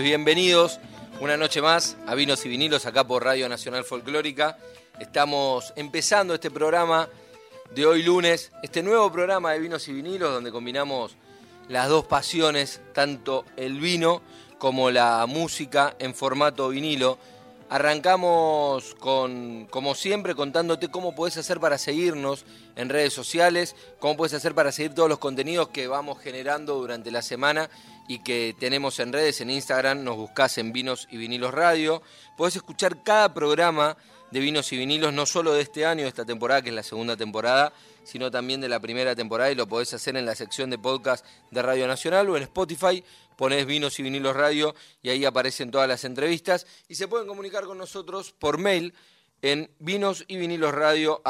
Bienvenidos 0.00 0.80
una 1.20 1.36
noche 1.36 1.60
más 1.60 1.98
a 2.06 2.14
Vinos 2.14 2.46
y 2.46 2.48
Vinilos 2.48 2.86
acá 2.86 3.06
por 3.06 3.24
Radio 3.24 3.46
Nacional 3.48 3.84
Folclórica. 3.84 4.56
Estamos 4.98 5.74
empezando 5.76 6.32
este 6.32 6.50
programa 6.50 7.10
de 7.74 7.84
hoy 7.84 8.02
lunes, 8.02 8.52
este 8.62 8.82
nuevo 8.82 9.12
programa 9.12 9.52
de 9.52 9.58
Vinos 9.58 9.86
y 9.88 9.92
Vinilos 9.92 10.32
donde 10.32 10.50
combinamos 10.50 11.16
las 11.68 11.88
dos 11.90 12.06
pasiones, 12.06 12.80
tanto 12.94 13.44
el 13.56 13.80
vino 13.80 14.22
como 14.56 14.90
la 14.90 15.26
música 15.26 15.94
en 15.98 16.14
formato 16.14 16.70
vinilo. 16.70 17.18
Arrancamos 17.72 18.94
con, 18.96 19.66
como 19.70 19.94
siempre, 19.94 20.34
contándote 20.34 20.90
cómo 20.90 21.14
puedes 21.14 21.38
hacer 21.38 21.58
para 21.58 21.78
seguirnos 21.78 22.44
en 22.76 22.90
redes 22.90 23.14
sociales, 23.14 23.76
cómo 23.98 24.14
puedes 24.14 24.34
hacer 24.34 24.54
para 24.54 24.72
seguir 24.72 24.92
todos 24.92 25.08
los 25.08 25.18
contenidos 25.18 25.68
que 25.68 25.86
vamos 25.86 26.20
generando 26.20 26.74
durante 26.74 27.10
la 27.10 27.22
semana 27.22 27.70
y 28.06 28.18
que 28.18 28.54
tenemos 28.60 29.00
en 29.00 29.14
redes, 29.14 29.40
en 29.40 29.48
Instagram, 29.48 30.04
nos 30.04 30.18
buscás 30.18 30.58
en 30.58 30.74
Vinos 30.74 31.08
y 31.10 31.16
Vinilos 31.16 31.54
Radio. 31.54 32.02
Podés 32.36 32.56
escuchar 32.56 33.02
cada 33.02 33.32
programa 33.32 33.96
de 34.30 34.40
Vinos 34.40 34.70
y 34.74 34.76
Vinilos, 34.76 35.14
no 35.14 35.24
solo 35.24 35.54
de 35.54 35.62
este 35.62 35.86
año, 35.86 36.02
de 36.02 36.08
esta 36.08 36.26
temporada, 36.26 36.60
que 36.60 36.68
es 36.68 36.74
la 36.74 36.82
segunda 36.82 37.16
temporada, 37.16 37.72
sino 38.04 38.30
también 38.30 38.60
de 38.60 38.68
la 38.68 38.80
primera 38.80 39.16
temporada 39.16 39.50
y 39.50 39.54
lo 39.54 39.66
podés 39.66 39.94
hacer 39.94 40.18
en 40.18 40.26
la 40.26 40.34
sección 40.34 40.68
de 40.68 40.76
podcast 40.76 41.24
de 41.50 41.62
Radio 41.62 41.86
Nacional 41.86 42.28
o 42.28 42.36
en 42.36 42.42
Spotify. 42.42 43.02
Ponés 43.36 43.66
Vinos 43.66 43.98
y 43.98 44.02
Vinilos 44.02 44.36
Radio 44.36 44.74
y 45.02 45.10
ahí 45.10 45.24
aparecen 45.24 45.70
todas 45.70 45.88
las 45.88 46.04
entrevistas 46.04 46.66
y 46.88 46.94
se 46.94 47.08
pueden 47.08 47.26
comunicar 47.26 47.64
con 47.64 47.78
nosotros 47.78 48.32
por 48.38 48.58
mail 48.58 48.94
en 49.42 49.70
vinos 49.80 50.24
y 50.28 50.36
vinilos 50.36 50.72
radio. 50.72 51.20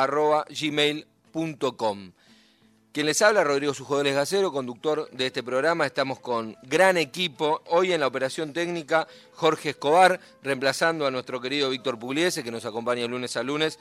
Quien 2.92 3.06
les 3.06 3.22
habla, 3.22 3.42
Rodrigo 3.42 3.72
Sujodoles 3.72 4.14
Gacero, 4.14 4.52
conductor 4.52 5.08
de 5.12 5.26
este 5.26 5.42
programa. 5.42 5.86
Estamos 5.86 6.20
con 6.20 6.54
gran 6.62 6.98
equipo. 6.98 7.62
Hoy 7.68 7.92
en 7.92 8.00
la 8.00 8.06
operación 8.06 8.52
técnica, 8.52 9.08
Jorge 9.32 9.70
Escobar, 9.70 10.20
reemplazando 10.42 11.06
a 11.06 11.10
nuestro 11.10 11.40
querido 11.40 11.70
Víctor 11.70 11.98
Pugliese, 11.98 12.44
que 12.44 12.50
nos 12.50 12.66
acompaña 12.66 13.06
lunes 13.06 13.34
a 13.38 13.42
lunes. 13.42 13.78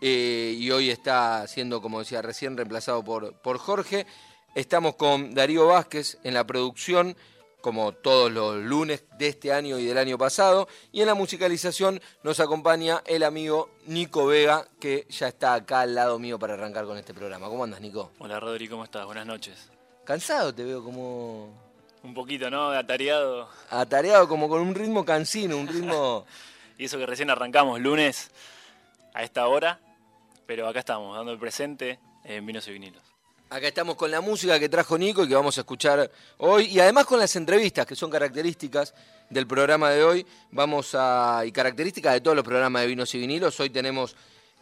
Eh, 0.00 0.56
y 0.58 0.68
hoy 0.72 0.90
está 0.90 1.46
siendo, 1.46 1.80
como 1.80 2.00
decía 2.00 2.22
recién, 2.22 2.56
reemplazado 2.56 3.04
por, 3.04 3.34
por 3.34 3.58
Jorge. 3.58 4.04
Estamos 4.56 4.96
con 4.96 5.32
Darío 5.32 5.68
Vázquez 5.68 6.18
en 6.24 6.34
la 6.34 6.44
producción, 6.44 7.16
como 7.60 7.92
todos 7.92 8.30
los 8.30 8.56
lunes 8.56 9.04
de 9.18 9.28
este 9.28 9.52
año 9.52 9.78
y 9.78 9.84
del 9.84 9.98
año 9.98 10.18
pasado. 10.18 10.68
Y 10.92 11.00
en 11.00 11.06
la 11.06 11.14
musicalización 11.14 12.00
nos 12.22 12.40
acompaña 12.40 13.02
el 13.06 13.22
amigo 13.22 13.70
Nico 13.86 14.26
Vega, 14.26 14.66
que 14.80 15.06
ya 15.08 15.28
está 15.28 15.54
acá 15.54 15.80
al 15.80 15.94
lado 15.94 16.18
mío 16.18 16.38
para 16.38 16.54
arrancar 16.54 16.84
con 16.84 16.96
este 16.98 17.14
programa. 17.14 17.48
¿Cómo 17.48 17.64
andas, 17.64 17.80
Nico? 17.80 18.12
Hola 18.18 18.40
Rodri, 18.40 18.68
¿cómo 18.68 18.84
estás? 18.84 19.04
Buenas 19.06 19.26
noches. 19.26 19.70
Cansado 20.04 20.54
te 20.54 20.64
veo 20.64 20.82
como 20.82 21.50
Un 22.02 22.14
poquito, 22.14 22.50
¿no? 22.50 22.70
Atareado. 22.70 23.48
atareado, 23.68 24.28
como 24.28 24.48
con 24.48 24.60
un 24.62 24.74
ritmo 24.74 25.04
cansino, 25.04 25.56
un 25.56 25.68
ritmo... 25.68 26.26
Y 26.78 26.86
eso 26.86 26.96
que 26.96 27.04
recién 27.04 27.28
arrancamos 27.28 27.78
lunes 27.78 28.30
a 29.12 29.22
esta 29.22 29.46
hora, 29.46 29.80
pero 30.46 30.66
acá 30.66 30.78
estamos, 30.78 31.14
dando 31.14 31.30
el 31.30 31.38
presente 31.38 31.98
en 32.24 32.46
Vinos 32.46 32.66
y 32.68 32.72
Vinilos. 32.72 33.09
Acá 33.52 33.66
estamos 33.66 33.96
con 33.96 34.12
la 34.12 34.20
música 34.20 34.60
que 34.60 34.68
trajo 34.68 34.96
Nico 34.96 35.24
y 35.24 35.28
que 35.28 35.34
vamos 35.34 35.58
a 35.58 35.62
escuchar 35.62 36.08
hoy, 36.38 36.66
y 36.66 36.78
además 36.78 37.04
con 37.04 37.18
las 37.18 37.34
entrevistas, 37.34 37.84
que 37.84 37.96
son 37.96 38.08
características 38.08 38.94
del 39.28 39.48
programa 39.48 39.90
de 39.90 40.04
hoy, 40.04 40.26
vamos 40.52 40.94
a, 40.94 41.42
y 41.44 41.50
características 41.50 42.12
de 42.14 42.20
todos 42.20 42.36
los 42.36 42.44
programas 42.44 42.82
de 42.82 42.88
Vinos 42.88 43.12
y 43.12 43.18
Vinilos. 43.18 43.58
Hoy 43.58 43.70
tenemos 43.70 44.14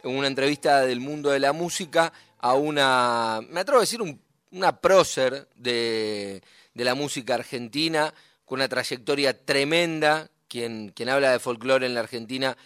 una 0.03 0.25
entrevista 0.25 0.81
del 0.81 1.01
mundo 1.01 1.29
de 1.29 1.39
la 1.39 1.53
música 1.53 2.11
a 2.39 2.55
una, 2.55 3.41
me 3.47 3.59
atrevo 3.59 3.77
a 3.77 3.81
decir, 3.81 4.01
un- 4.01 4.19
una 4.51 4.79
prócer 4.81 5.47
de, 5.55 6.41
de 6.73 6.83
la 6.83 6.95
música 6.95 7.35
argentina, 7.35 8.11
con 8.43 8.57
una 8.57 8.67
trayectoria 8.67 9.37
tremenda, 9.45 10.31
quien, 10.47 10.89
quien 10.95 11.09
habla 11.09 11.31
de 11.31 11.37
folclore 11.39 11.85
en 11.85 11.93
la 11.93 11.99
Argentina 11.99 12.57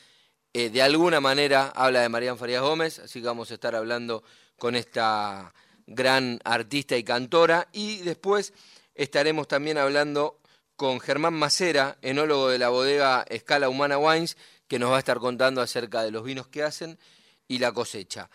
eh, 0.53 0.69
de 0.69 0.81
alguna 0.81 1.19
manera 1.19 1.73
habla 1.75 1.99
de 1.99 2.07
Marian 2.07 2.37
Farías 2.37 2.61
Gómez, 2.61 2.99
así 2.99 3.19
que 3.19 3.25
vamos 3.27 3.51
a 3.51 3.55
estar 3.55 3.75
hablando 3.75 4.23
con 4.57 4.75
esta 4.77 5.53
gran 5.87 6.39
artista 6.43 6.97
y 6.97 7.03
cantora. 7.03 7.67
Y 7.71 7.97
después 7.99 8.53
estaremos 8.95 9.47
también 9.47 9.77
hablando 9.77 10.39
con 10.75 10.99
Germán 10.99 11.33
Macera, 11.33 11.97
enólogo 12.01 12.49
de 12.49 12.59
la 12.59 12.69
bodega 12.69 13.25
Escala 13.29 13.69
Humana 13.69 13.97
Wines, 13.97 14.37
que 14.67 14.79
nos 14.79 14.91
va 14.91 14.97
a 14.97 14.99
estar 14.99 15.19
contando 15.19 15.61
acerca 15.61 16.03
de 16.03 16.11
los 16.11 16.23
vinos 16.23 16.47
que 16.47 16.63
hacen 16.63 16.97
y 17.47 17.59
la 17.59 17.71
cosecha. 17.71 18.29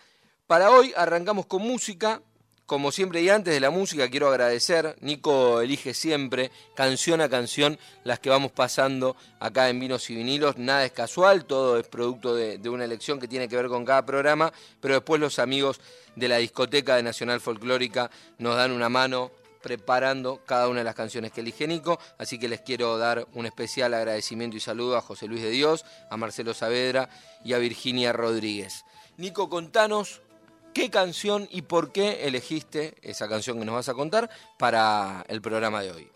Para 0.47 0.71
hoy 0.71 0.93
arrancamos 0.95 1.45
con 1.45 1.61
música. 1.61 2.21
Como 2.69 2.91
siempre 2.91 3.23
y 3.23 3.29
antes 3.29 3.51
de 3.51 3.59
la 3.59 3.71
música 3.71 4.11
quiero 4.11 4.27
agradecer, 4.27 4.95
Nico 5.01 5.59
elige 5.59 5.95
siempre, 5.95 6.51
canción 6.75 7.19
a 7.19 7.27
canción, 7.27 7.79
las 8.03 8.19
que 8.19 8.29
vamos 8.29 8.51
pasando 8.51 9.15
acá 9.39 9.69
en 9.69 9.79
Vinos 9.79 10.07
y 10.11 10.15
Vinilos. 10.15 10.55
Nada 10.59 10.85
es 10.85 10.91
casual, 10.91 11.45
todo 11.45 11.79
es 11.79 11.87
producto 11.87 12.35
de, 12.35 12.69
una 12.69 12.85
elección 12.85 13.19
que 13.19 13.27
tiene 13.27 13.49
que 13.49 13.55
ver 13.55 13.69
con 13.69 13.85
cada 13.85 14.05
programa, 14.05 14.53
pero 14.79 14.93
después 14.93 15.19
los 15.19 15.39
amigos 15.39 15.81
de 16.15 16.27
la 16.27 16.37
discoteca 16.37 16.95
de 16.95 17.01
Nacional 17.01 17.41
Folclórica 17.41 18.11
nos 18.37 18.55
dan 18.55 18.71
una 18.71 18.87
mano 18.87 19.31
preparando 19.63 20.41
cada 20.45 20.67
una 20.67 20.81
de 20.81 20.85
las 20.85 20.93
canciones 20.93 21.31
que 21.31 21.41
elige 21.41 21.65
Nico, 21.65 21.97
así 22.19 22.37
que 22.37 22.49
les 22.49 22.61
quiero 22.61 22.99
dar 22.99 23.27
un 23.33 23.47
especial 23.47 23.95
agradecimiento 23.95 24.57
y 24.57 24.59
saludo 24.59 24.95
a 24.95 25.01
José 25.01 25.25
Luis 25.25 25.41
de 25.41 25.49
Dios, 25.49 25.85
a 26.11 26.17
Marcelo 26.17 26.53
Saavedra 26.53 27.09
y 27.43 27.53
a 27.53 27.57
Virginia 27.57 28.13
Rodríguez. 28.13 28.85
Nico, 29.17 29.49
contanos 29.49 30.21
qué 30.79 30.89
canción 30.89 31.45
y 31.51 31.63
por 31.63 31.91
qué 31.91 32.25
elegiste 32.25 32.95
esa 33.01 33.27
canción 33.27 33.59
que 33.59 33.65
nos 33.65 33.75
vas 33.75 33.89
a 33.89 33.93
contar 33.93 34.29
para 34.57 35.25
el 35.27 35.41
programa 35.41 35.81
de 35.81 35.91
hoy. 35.91 36.07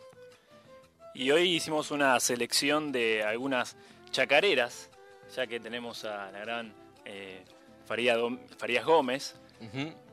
Y 1.13 1.31
hoy 1.31 1.49
hicimos 1.49 1.91
una 1.91 2.17
selección 2.21 2.93
de 2.93 3.23
algunas 3.23 3.75
chacareras, 4.11 4.89
ya 5.35 5.47
que 5.47 5.59
tenemos 5.59 6.05
a 6.05 6.31
la 6.31 6.39
gran 6.39 6.73
eh, 7.03 7.43
Faría 7.85 8.15
Farías 8.57 8.85
Gómez. 8.85 9.35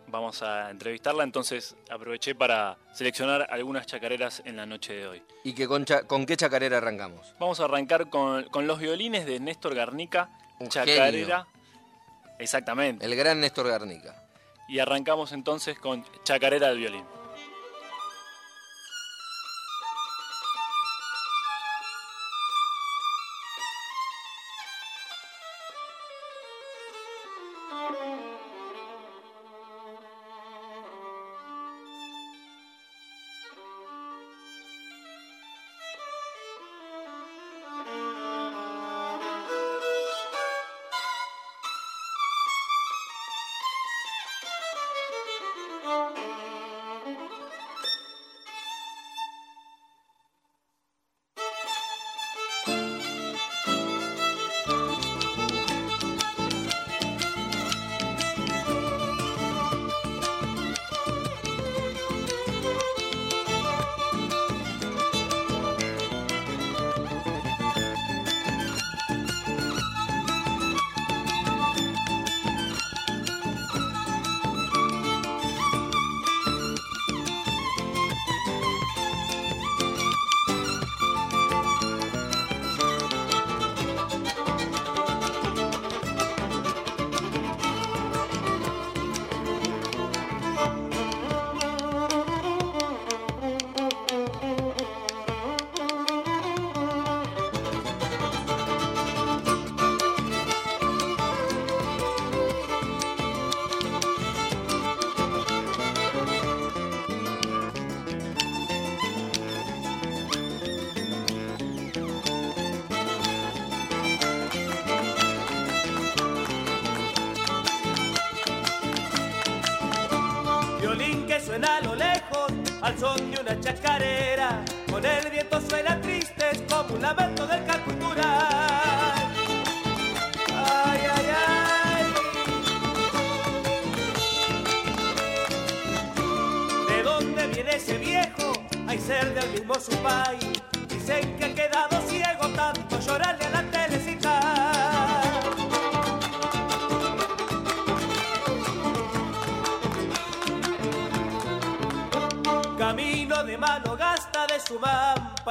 Vamos 0.09 0.43
a 0.43 0.71
entrevistarla, 0.71 1.23
entonces 1.23 1.77
aproveché 1.89 2.35
para 2.35 2.77
seleccionar 2.93 3.47
algunas 3.51 3.87
chacareras 3.87 4.43
en 4.45 4.57
la 4.57 4.67
noche 4.67 4.95
de 4.95 5.07
hoy. 5.07 5.23
¿Y 5.45 5.53
que 5.53 5.69
con, 5.69 5.85
qué 5.85 6.37
chacarera 6.37 6.79
arrancamos? 6.79 7.37
Vamos 7.39 7.61
a 7.61 7.67
arrancar 7.67 8.11
con, 8.11 8.43
con 8.49 8.67
los 8.67 8.81
violines 8.81 9.27
de 9.27 9.39
Néstor 9.39 9.77
Garnica, 9.77 10.29
Un 10.59 10.69
chacarera. 10.69 11.47
Exactamente. 12.41 13.07
El 13.07 13.15
gran 13.15 13.39
Néstor 13.39 13.69
Garnica. 13.69 14.20
Y 14.71 14.79
arrancamos 14.79 15.33
entonces 15.33 15.81
con 15.81 16.05
Chacarera 16.23 16.69
del 16.69 16.79
Violín. 16.79 17.20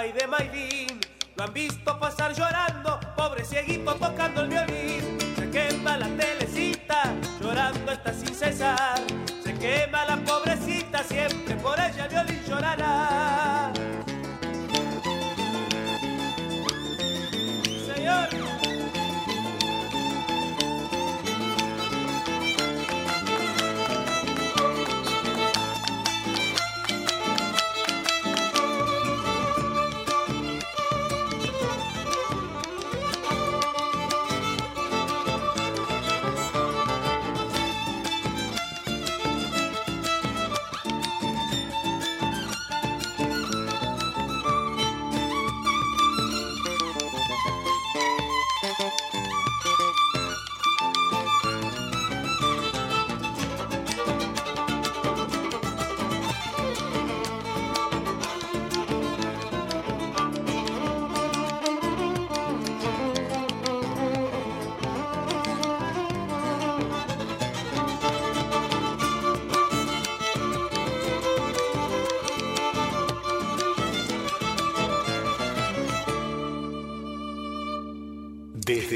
Y 0.06 0.12
de 0.12 0.28
maidín. 0.28 1.00
Lo 1.36 1.44
han 1.44 1.54
visto 1.54 2.00
pasar 2.00 2.34
llorando, 2.34 2.69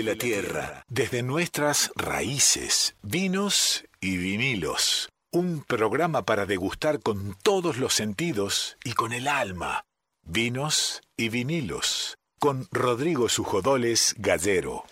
La 0.03 0.15
tierra, 0.15 0.83
desde 0.89 1.23
nuestras 1.23 1.89
raíces, 1.95 2.97
vinos 3.03 3.85
y 4.01 4.17
vinilos. 4.17 5.07
Un 5.31 5.63
programa 5.63 6.25
para 6.25 6.45
degustar 6.45 6.99
con 6.99 7.37
todos 7.41 7.77
los 7.77 7.93
sentidos 7.93 8.75
y 8.83 8.91
con 8.95 9.13
el 9.13 9.29
alma. 9.29 9.85
Vinos 10.21 11.01
y 11.15 11.29
vinilos. 11.29 12.17
Con 12.37 12.67
Rodrigo 12.73 13.29
Sujodoles 13.29 14.15
Gallero. 14.17 14.83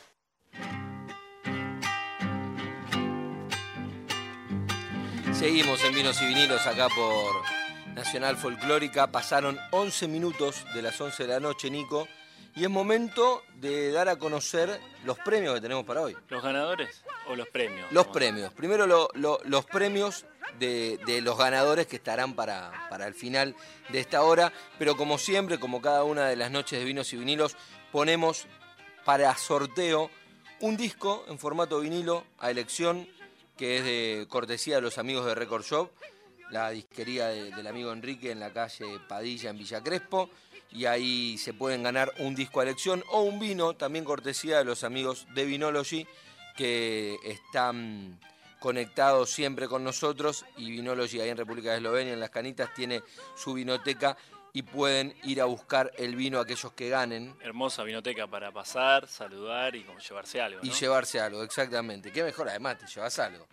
Seguimos 5.34 5.84
en 5.84 5.94
Vinos 5.94 6.22
y 6.22 6.28
Vinilos 6.28 6.66
acá 6.66 6.88
por 6.88 7.96
Nacional 7.96 8.38
Folclórica. 8.38 9.12
Pasaron 9.12 9.60
11 9.72 10.08
minutos 10.08 10.63
de 10.74 10.81
las 10.81 11.02
11 11.02 11.24
de 11.24 11.30
la 11.34 11.42
noche, 11.42 11.69
Nico. 11.69 12.08
Y 12.56 12.63
es 12.63 12.69
momento 12.69 13.44
de 13.56 13.92
dar 13.92 14.09
a 14.09 14.18
conocer 14.18 14.80
los 15.06 15.18
premios 15.19 15.56
que 15.56 15.62
tenemos 15.62 15.86
para 15.86 16.01
hoy. 16.01 16.18
¿Los 16.30 16.44
ganadores 16.44 17.01
o 17.27 17.36
los 17.36 17.48
premios? 17.48 17.92
Los 17.92 18.07
premios. 18.07 18.51
Primero 18.53 18.86
lo- 18.88 19.09
lo- 19.13 19.39
los 19.45 19.65
premios 19.65 20.25
de, 20.59 21.00
de 21.06 21.21
los 21.21 21.38
ganadores 21.38 21.88
que 21.88 21.95
estarán 21.95 22.33
para, 22.36 22.88
para 22.89 23.07
el 23.07 23.13
final 23.13 23.55
de 23.89 24.00
esta 24.01 24.24
hora. 24.24 24.51
Pero 24.77 24.98
como 24.98 25.17
siempre, 25.17 25.60
como 25.60 25.81
cada 25.81 26.03
una 26.03 26.27
de 26.27 26.36
las 26.36 26.51
noches 26.51 26.77
de 26.79 26.86
vinos 26.86 27.13
y 27.13 27.17
vinilos, 27.17 27.55
ponemos 27.91 28.48
para 29.05 29.34
sorteo 29.38 30.12
un 30.60 30.75
disco 30.77 31.25
en 31.29 31.39
formato 31.39 31.79
vinilo 31.79 32.25
a 32.38 32.51
elección 32.51 33.08
que 33.58 33.77
es 33.77 33.84
de 33.86 34.27
cortesía 34.29 34.75
de 34.75 34.81
los 34.81 34.98
amigos 34.98 35.25
de 35.25 35.36
Record 35.36 35.63
Shop, 35.63 35.89
la 36.50 36.70
disquería 36.72 37.27
de- 37.27 37.51
del 37.51 37.67
amigo 37.67 37.93
Enrique 37.93 38.31
en 38.31 38.39
la 38.41 38.51
calle 38.51 39.00
Padilla 39.08 39.51
en 39.51 39.58
Villa 39.58 39.81
Crespo. 39.81 40.29
Y 40.72 40.86
ahí 40.86 41.38
se 41.38 41.54
pueden 41.54 41.84
ganar 41.84 42.13
un 42.20 42.36
disco 42.36 42.60
a 42.60 42.63
elección 42.63 43.04
o 43.10 43.22
un 43.22 43.40
vino, 43.40 43.74
también 43.74 44.06
cortesía 44.06 44.58
de 44.60 44.66
los 44.66 44.84
amigos 44.84 45.28
de 45.34 45.46
Vinology, 45.46 46.08
que 46.56 47.18
están 47.25 48.20
conectados 48.60 49.30
siempre 49.32 49.68
con 49.68 49.84
nosotros. 49.84 50.46
Y 50.56 50.72
Vinology 50.72 51.20
ahí 51.20 51.30
en 51.30 51.38
República 51.38 51.72
de 51.72 51.78
Eslovenia, 51.78 52.13
en 52.13 52.20
Las 52.20 52.30
Canitas, 52.30 52.74
tiene 52.74 53.04
su 53.36 53.54
vinoteca 53.54 54.16
y 54.54 54.63
pueden 54.63 55.16
ir 55.24 55.42
a 55.42 55.46
buscar 55.46 55.92
el 55.98 56.16
vino 56.16 56.40
a 56.40 56.44
aquellos 56.44 56.74
que 56.74 56.90
ganen 56.90 57.36
Hermosa 57.42 57.84
vinoteca 57.84 58.28
para 58.28 58.51
pasar, 58.51 59.08
saludar 59.08 59.75
y 59.75 59.84
como 59.84 60.00
llevarse 60.00 60.42
algo. 60.42 60.60
y 60.62 60.72
llevarse 60.72 61.20
algo, 61.20 61.44
exactamente. 61.44 62.12
Qué 62.12 62.24
mejor 62.24 62.50
además, 62.50 62.78
te 62.78 62.88
llevas 62.88 63.18
algo. 63.20 63.48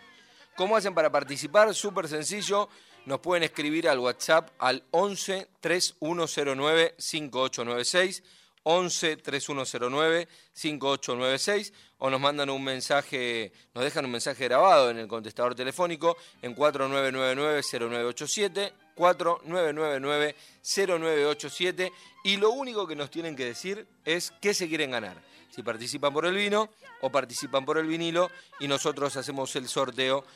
¿Cómo 0.57 0.77
hacen 0.77 0.95
para 0.95 1.11
participar? 1.11 1.73
Súper 1.75 2.09
sencillo. 2.09 2.69
Nos 3.09 3.21
pueden 3.21 3.43
escribir 3.43 3.89
al 3.89 3.99
WhatsApp 4.01 4.51
al 4.59 4.85
11 4.91 5.49
3109 5.61 6.95
5896. 6.99 8.23
11 8.65 9.17
3109 9.17 10.29
5896 10.53 11.73
o 11.97 12.11
nos 12.11 12.21
mandan 12.21 12.51
un 12.51 12.63
mensaje, 12.63 13.51
nos 13.73 13.83
dejan 13.83 14.05
un 14.05 14.11
mensaje 14.11 14.45
grabado 14.45 14.91
en 14.91 14.99
el 14.99 15.09
contestador 15.09 15.55
telefónico 15.55 16.19
en 16.43 16.55
4999-0987, 16.55 18.73
4999-0987 18.95 21.91
y 22.25 22.37
lo 22.37 22.51
único 22.51 22.87
que 22.87 22.95
nos 22.95 23.11
tienen 23.11 23.35
que 23.35 23.47
decir 23.47 23.87
es 24.05 24.35
qué 24.43 24.53
se 24.53 24.69
quieren 24.69 24.91
ganar, 24.91 25.17
si 25.49 25.63
participan 25.63 26.13
por 26.13 26.27
el 26.27 26.35
vino 26.35 26.69
o 27.01 27.11
participan 27.11 27.65
por 27.65 27.79
el 27.79 27.87
vinilo 27.87 28.31
y 28.61 28.69
nosotros 28.69 29.17
hacemos 29.17 29.57
el 29.57 29.67
sorteo 29.67 30.27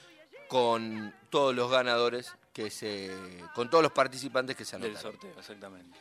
con 0.49 1.15
todos 1.29 1.55
los 1.55 1.71
ganadores 1.71 2.33
que 2.53 2.71
se 2.71 3.11
con 3.55 3.71
todos 3.71 3.83
los 3.83 3.93
participantes 3.93 4.57
que 4.57 4.65
se 4.65 4.77
Del 4.77 4.91
anotaron. 4.91 5.13
sorteo, 5.13 5.39
exactamente. 5.39 5.99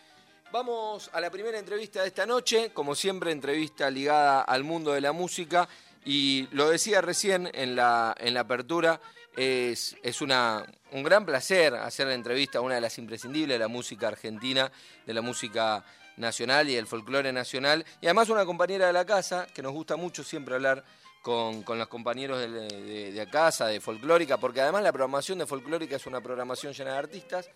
Vamos 0.51 1.09
a 1.13 1.21
la 1.21 1.29
primera 1.29 1.57
entrevista 1.57 2.01
de 2.01 2.09
esta 2.09 2.25
noche, 2.25 2.71
como 2.73 2.93
siempre 2.93 3.31
entrevista 3.31 3.89
ligada 3.89 4.41
al 4.41 4.63
mundo 4.65 4.91
de 4.91 4.99
la 5.01 5.13
música 5.13 5.67
y 6.03 6.47
lo 6.51 6.69
decía 6.69 6.99
recién 6.99 7.49
en 7.53 7.75
la, 7.75 8.13
en 8.19 8.33
la 8.33 8.41
apertura, 8.41 8.99
es, 9.37 9.95
es 10.03 10.19
una, 10.19 10.65
un 10.91 11.03
gran 11.03 11.25
placer 11.25 11.73
hacer 11.75 12.07
la 12.07 12.15
entrevista 12.15 12.57
a 12.57 12.61
una 12.61 12.75
de 12.75 12.81
las 12.81 12.97
imprescindibles 12.97 13.55
de 13.55 13.59
la 13.59 13.69
música 13.69 14.09
argentina, 14.09 14.69
de 15.05 15.13
la 15.13 15.21
música 15.21 15.85
nacional 16.17 16.69
y 16.69 16.75
del 16.75 16.85
folclore 16.85 17.31
nacional 17.31 17.85
y 18.01 18.07
además 18.07 18.27
una 18.27 18.45
compañera 18.45 18.87
de 18.87 18.93
la 18.93 19.05
casa 19.05 19.47
que 19.53 19.61
nos 19.61 19.71
gusta 19.71 19.95
mucho 19.95 20.21
siempre 20.23 20.55
hablar 20.55 20.83
con, 21.21 21.63
con 21.63 21.77
los 21.77 21.87
compañeros 21.87 22.39
de, 22.39 22.47
de, 22.49 23.11
de 23.11 23.29
casa, 23.29 23.67
de 23.67 23.79
folclórica, 23.79 24.37
porque 24.37 24.61
además 24.61 24.83
la 24.83 24.91
programación 24.91 25.37
de 25.39 25.45
folclórica 25.45 25.95
es 25.95 26.05
una 26.07 26.19
programación 26.21 26.73
llena 26.73 26.93
de 26.93 26.97
artistas, 26.97 27.49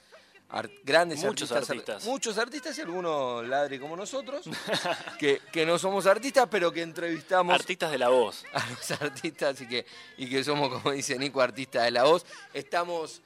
ar- 0.50 0.70
grandes 0.84 1.24
Muchos 1.24 1.52
artistas, 1.52 1.70
artistas. 1.72 2.06
muchos 2.06 2.38
artistas 2.38 2.78
y 2.78 2.82
algunos 2.82 3.48
ladri 3.48 3.80
como 3.80 3.96
nosotros, 3.96 4.46
que, 5.20 5.42
que 5.52 5.66
no 5.66 5.80
somos 5.80 6.06
artistas, 6.06 6.48
pero 6.50 6.72
que 6.72 6.84
entrevistamos 6.84 7.54
Artistas 7.56 7.92
de 7.92 7.98
la 7.98 8.10
voz. 8.10 8.44
a 8.54 8.70
los 8.70 8.92
artistas 9.02 9.60
y 9.62 9.68
que, 9.68 9.86
y 10.18 10.30
que 10.30 10.44
somos, 10.44 10.70
como 10.70 10.92
dice 10.92 11.18
Nico, 11.18 11.42
artistas 11.42 11.84
de 11.86 11.92
la 11.92 12.04
voz. 12.04 12.26
Estamos 12.54 13.22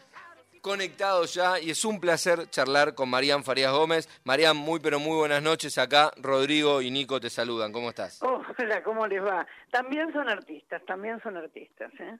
conectados 0.62 1.34
ya 1.34 1.60
y 1.60 1.72
es 1.72 1.84
un 1.86 2.00
placer 2.00 2.50
charlar 2.50 2.96
con 2.96 3.10
Marían 3.10 3.44
Farías 3.44 3.72
Gómez. 3.72 4.08
Marían, 4.26 4.58
muy 4.58 4.80
pero 4.80 5.00
muy 5.00 5.18
buenas 5.18 5.42
noches. 5.42 5.78
Acá 5.78 6.12
Rodrigo 6.18 6.82
y 6.82 6.92
Nico 6.92 7.20
te 7.20 7.30
saludan. 7.30 7.72
¿Cómo 7.72 7.90
estás? 7.90 8.22
Hola, 8.22 8.84
¿cómo 8.84 9.08
les 9.08 9.24
va? 9.24 9.46
También 9.72 10.12
son 10.14 10.30
artistas, 10.30 10.82
también 10.86 11.22
son 11.22 11.38
artistas. 11.38 11.92
¿eh? 12.00 12.18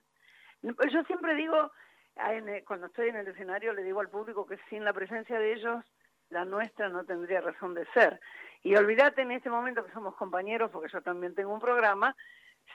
Yo 0.62 1.02
siempre 1.04 1.34
digo, 1.34 1.70
ah, 2.16 2.34
el- 2.34 2.64
cuando 2.64 2.86
estoy 2.86 3.08
en 3.08 3.16
el 3.16 3.28
escenario, 3.28 3.72
le 3.72 3.82
digo 3.82 4.00
al 4.00 4.08
público 4.08 4.46
que 4.46 4.58
sin 4.68 4.84
la 4.84 4.92
presencia 4.92 5.38
de 5.38 5.52
ellos, 5.54 5.84
la 6.30 6.44
nuestra 6.44 6.88
no 6.88 7.04
tendría 7.04 7.40
razón 7.40 7.74
de 7.74 7.86
ser. 7.92 8.20
Y 8.62 8.76
olvídate 8.76 9.22
en 9.22 9.32
este 9.32 9.50
momento 9.50 9.84
que 9.84 9.92
somos 9.92 10.14
compañeros, 10.16 10.70
porque 10.70 10.92
yo 10.92 11.00
también 11.02 11.34
tengo 11.34 11.52
un 11.52 11.60
programa, 11.60 12.14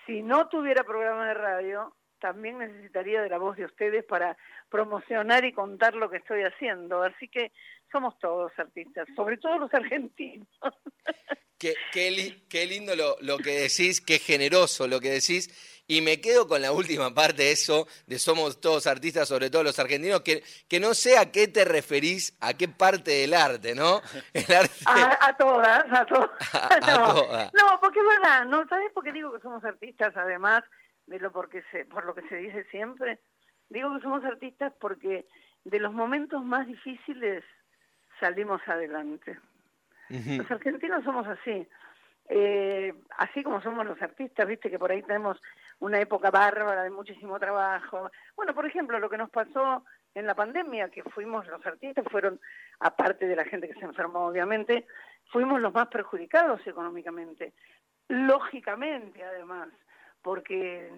si 0.05 0.21
no 0.23 0.47
tuviera 0.49 0.83
programa 0.83 1.27
de 1.27 1.33
radio, 1.35 1.95
también 2.25 2.57
necesitaría 2.57 3.21
de 3.21 3.29
la 3.29 3.37
voz 3.37 3.55
de 3.55 3.65
ustedes 3.65 4.03
para 4.03 4.35
promocionar 4.71 5.45
y 5.45 5.53
contar 5.53 5.93
lo 5.93 6.09
que 6.09 6.17
estoy 6.17 6.41
haciendo. 6.41 7.03
Así 7.03 7.27
que 7.27 7.51
somos 7.91 8.17
todos 8.17 8.51
artistas, 8.57 9.07
sobre 9.15 9.37
todo 9.37 9.59
los 9.59 9.71
argentinos. 9.71 10.47
Qué, 11.59 11.75
qué, 11.93 12.65
lindo 12.65 12.95
lo, 12.95 13.15
lo, 13.21 13.37
que 13.37 13.51
decís, 13.51 14.01
qué 14.01 14.17
generoso 14.17 14.87
lo 14.87 14.99
que 14.99 15.11
decís. 15.11 15.83
Y 15.85 16.01
me 16.01 16.19
quedo 16.19 16.47
con 16.47 16.63
la 16.63 16.71
última 16.71 17.13
parte 17.13 17.43
de 17.43 17.51
eso, 17.51 17.87
de 18.07 18.17
somos 18.17 18.59
todos 18.59 18.87
artistas, 18.87 19.27
sobre 19.27 19.51
todo 19.51 19.61
los 19.61 19.77
argentinos, 19.77 20.21
que, 20.21 20.43
que 20.67 20.79
no 20.79 20.95
sé 20.95 21.19
a 21.19 21.31
qué 21.31 21.47
te 21.47 21.63
referís, 21.63 22.35
a 22.41 22.55
qué 22.55 22.67
parte 22.67 23.11
del 23.11 23.35
arte, 23.35 23.75
¿no? 23.75 24.01
El 24.33 24.51
arte... 24.51 24.73
A, 24.87 25.37
todas, 25.37 25.85
a, 25.91 26.05
todas. 26.07 26.31
no, 27.53 27.79
porque 27.79 27.99
es 27.99 28.05
verdad, 28.19 28.45
¿no? 28.45 28.67
¿Sabes 28.67 28.91
por 28.93 29.03
qué 29.03 29.11
digo 29.11 29.31
que 29.31 29.41
somos 29.41 29.63
artistas, 29.63 30.11
además 30.17 30.63
de 31.07 31.19
lo 31.19 31.31
porque 31.31 31.63
se, 31.71 31.85
por 31.85 32.05
lo 32.05 32.15
que 32.15 32.27
se 32.27 32.35
dice 32.37 32.63
siempre? 32.65 33.19
Digo 33.69 33.93
que 33.95 34.01
somos 34.01 34.23
artistas 34.23 34.73
porque 34.79 35.25
de 35.63 35.79
los 35.79 35.93
momentos 35.93 36.43
más 36.43 36.67
difíciles 36.67 37.43
salimos 38.19 38.61
adelante. 38.67 39.39
Los 40.09 40.49
argentinos 40.51 41.03
somos 41.03 41.27
así. 41.27 41.67
Eh, 42.27 42.93
así 43.17 43.43
como 43.43 43.61
somos 43.61 43.85
los 43.85 44.01
artistas, 44.01 44.47
viste 44.47 44.69
que 44.69 44.79
por 44.79 44.91
ahí 44.91 45.01
tenemos 45.03 45.39
una 45.79 45.99
época 45.99 46.31
bárbara 46.31 46.83
de 46.83 46.89
muchísimo 46.89 47.39
trabajo. 47.39 48.09
Bueno, 48.35 48.53
por 48.53 48.65
ejemplo, 48.65 48.99
lo 48.99 49.09
que 49.09 49.17
nos 49.17 49.29
pasó 49.29 49.83
en 50.15 50.25
la 50.25 50.33
pandemia, 50.33 50.89
que 50.89 51.03
fuimos 51.03 51.45
los 51.47 51.65
artistas, 51.65 52.05
fueron, 52.09 52.39
aparte 52.79 53.27
de 53.27 53.35
la 53.35 53.45
gente 53.45 53.67
que 53.67 53.79
se 53.79 53.85
enfermó, 53.85 54.27
obviamente, 54.27 54.87
fuimos 55.25 55.59
los 55.61 55.73
más 55.73 55.87
perjudicados 55.87 56.65
económicamente. 56.65 57.53
Lógicamente, 58.07 59.23
además, 59.23 59.69
porque 60.25 60.91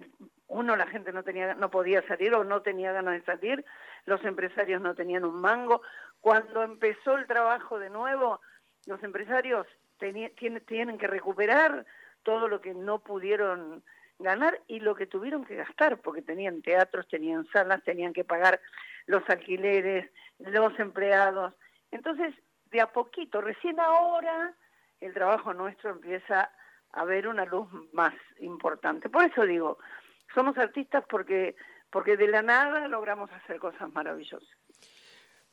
uno, 0.46 0.74
la 0.74 0.86
gente 0.86 1.12
no 1.12 1.22
tenía, 1.22 1.54
no 1.54 1.70
podía 1.70 2.00
salir 2.08 2.32
o 2.32 2.44
no 2.44 2.62
tenía 2.62 2.92
ganas 2.92 3.12
de 3.12 3.24
salir, 3.26 3.62
los 4.06 4.24
empresarios 4.24 4.80
no 4.80 4.94
tenían 4.94 5.26
un 5.26 5.38
mango. 5.38 5.82
Cuando 6.22 6.62
empezó 6.62 7.18
el 7.18 7.26
trabajo 7.26 7.78
de 7.78 7.90
nuevo, 7.90 8.40
los 8.86 9.02
empresarios 9.02 9.66
tienen, 9.98 10.96
que 10.96 11.06
recuperar 11.06 11.84
todo 12.22 12.48
lo 12.48 12.62
que 12.62 12.72
no 12.72 13.00
pudieron 13.00 13.84
ganar 14.18 14.58
y 14.66 14.80
lo 14.80 14.94
que 14.94 15.06
tuvieron 15.06 15.44
que 15.44 15.56
gastar, 15.56 15.98
porque 15.98 16.22
tenían 16.22 16.62
teatros, 16.62 17.06
tenían 17.08 17.46
salas, 17.52 17.84
tenían 17.84 18.14
que 18.14 18.24
pagar 18.24 18.62
los 19.04 19.28
alquileres, 19.28 20.10
los 20.38 20.78
empleados. 20.80 21.52
Entonces, 21.90 22.34
de 22.70 22.80
a 22.80 22.86
poquito, 22.86 23.42
recién 23.42 23.78
ahora, 23.78 24.54
el 25.02 25.12
trabajo 25.12 25.52
nuestro 25.52 25.90
empieza 25.90 26.50
a 26.92 27.04
ver 27.04 27.28
una 27.28 27.44
luz 27.44 27.68
más 27.92 28.14
importante. 28.40 29.08
Por 29.08 29.24
eso 29.24 29.44
digo, 29.44 29.78
somos 30.34 30.56
artistas 30.58 31.04
porque, 31.08 31.56
porque 31.90 32.16
de 32.16 32.28
la 32.28 32.42
nada 32.42 32.88
logramos 32.88 33.30
hacer 33.32 33.58
cosas 33.58 33.92
maravillosas. 33.92 34.48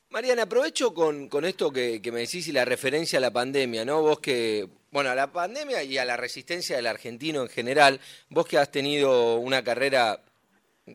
Mariana, 0.10 0.44
aprovecho 0.44 0.94
con, 0.94 1.27
con 1.27 1.46
esto 1.46 1.72
que, 1.72 2.00
me 2.06 2.22
decís 2.22 2.48
y 2.48 2.51
la 2.51 2.63
referencia 2.63 3.18
a 3.18 3.22
la 3.22 3.32
pandemia, 3.32 3.84
¿no? 3.84 4.01
Vos 4.01 4.20
que, 4.20 4.68
bueno, 4.92 5.10
a 5.10 5.15
la 5.15 5.32
pandemia 5.32 5.84
y 5.84 5.98
a 5.98 6.06
la 6.06 6.15
resistencia 6.15 6.77
del 6.77 6.88
argentino 6.88 7.42
en 7.42 7.50
general, 7.50 8.00
vos 8.30 8.46
que 8.48 8.58
has 8.58 8.72
tenido 8.72 9.36
una 9.36 9.63
carrera 9.63 10.22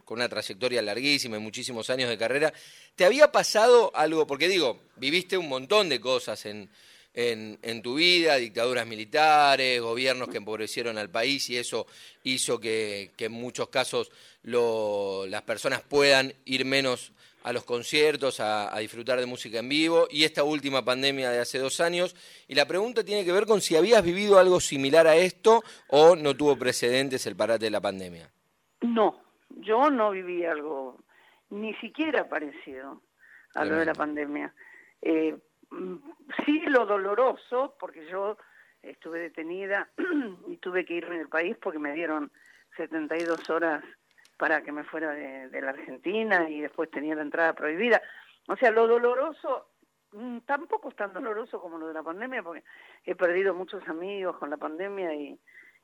con 0.05 0.19
una 0.19 0.29
trayectoria 0.29 0.81
larguísima 0.81 1.37
y 1.37 1.41
muchísimos 1.41 1.91
años 1.91 2.09
de 2.09 2.17
carrera, 2.17 2.53
¿te 2.95 3.05
había 3.05 3.33
pasado 3.33 3.91
algo? 3.95 4.27
Porque 4.27 4.49
digo, 4.49 4.81
viviste 4.97 5.37
un 5.37 5.49
montón 5.49 5.89
de 5.89 6.01
cosas 6.01 6.47
en, 6.47 6.71
en, 7.15 7.83
tu 7.83 7.95
vida, 7.95 8.37
dictaduras 8.37 8.87
militares, 8.87 9.81
gobiernos 9.81 10.29
que 10.29 10.39
empobrecieron 10.39 10.99
al 10.99 11.11
país 11.11 11.49
y 11.51 11.57
eso 11.57 11.87
hizo 12.25 12.61
que, 12.61 13.13
que 13.17 13.27
en 13.27 13.33
muchos 13.33 13.69
casos 13.69 14.11
lo, 14.43 15.27
las 15.27 15.43
personas 15.43 15.83
puedan 15.83 16.33
ir 16.45 16.65
menos 16.65 17.13
a 17.43 17.53
los 17.53 17.65
conciertos, 17.65 18.41
a, 18.41 18.77
disfrutar 18.79 19.19
de 19.19 19.27
música 19.27 19.59
en 19.59 19.69
vivo 19.69 20.07
y 20.11 20.25
esta 20.25 20.45
última 20.45 20.85
pandemia 20.85 21.31
de 21.31 21.41
hace 21.41 21.59
dos 21.59 21.81
años. 21.81 22.15
Y 22.49 22.55
la 22.55 22.67
pregunta 22.67 23.05
tiene 23.05 23.25
que 23.25 23.33
ver 23.33 23.47
con 23.47 23.61
si 23.61 23.77
habías 23.77 24.05
vivido 24.05 24.39
algo 24.39 24.61
similar 24.61 25.07
a 25.07 25.17
esto 25.17 25.63
o 25.89 26.17
no 26.17 26.37
tuvo 26.37 26.57
precedentes 26.57 27.27
el 27.27 27.37
parate 27.37 27.67
de 27.67 27.71
la 27.71 27.81
pandemia. 27.81 28.31
No, 28.83 29.21
yo 29.49 29.91
no 29.91 30.11
viví 30.11 30.45
algo 30.45 30.99
ni 31.51 31.75
siquiera 31.75 32.29
parecido 32.29 33.03
a 33.55 33.65
lo 33.65 33.77
de 33.77 33.87
la 33.87 33.95
pandemia. 33.95 34.55
Eh, 35.03 35.37
sí 36.45 36.61
lo 36.67 36.87
doloroso, 36.87 37.77
porque 37.79 38.07
yo 38.09 38.37
estuve 38.83 39.21
detenida 39.21 39.91
y 40.49 40.57
tuve 40.57 40.85
que 40.85 40.95
irme 40.95 41.19
del 41.19 41.29
país 41.29 41.57
porque 41.61 41.79
me 41.79 41.93
dieron 41.93 42.31
72 42.77 43.49
horas 43.51 43.85
para 44.37 44.63
que 44.63 44.73
me 44.73 44.85
fuera 44.85 45.13
de, 45.13 45.61
la 45.61 45.71
Argentina 45.71 46.49
y 46.49 46.63
después 46.63 46.91
tenía 46.91 47.15
la 47.15 47.23
entrada 47.23 47.53
prohibida. 47.53 48.01
O 48.49 48.57
sea, 48.57 48.71
lo 48.71 48.87
doloroso 48.87 49.69
mm, 50.13 50.39
tampoco 50.47 50.89
es 50.89 50.97
tan 50.97 51.13
doloroso 51.13 51.61
como 51.61 51.79
lo 51.79 51.89
de 51.89 51.95
la 51.95 52.03
pandemia, 52.03 52.43
porque 52.43 52.65
he 53.05 53.15
perdido 53.15 53.55
muchos 53.55 53.87
amigos 53.87 54.39
con 54.39 54.49
la 54.49 54.57
pandemia 54.57 55.15
y, 55.15 55.39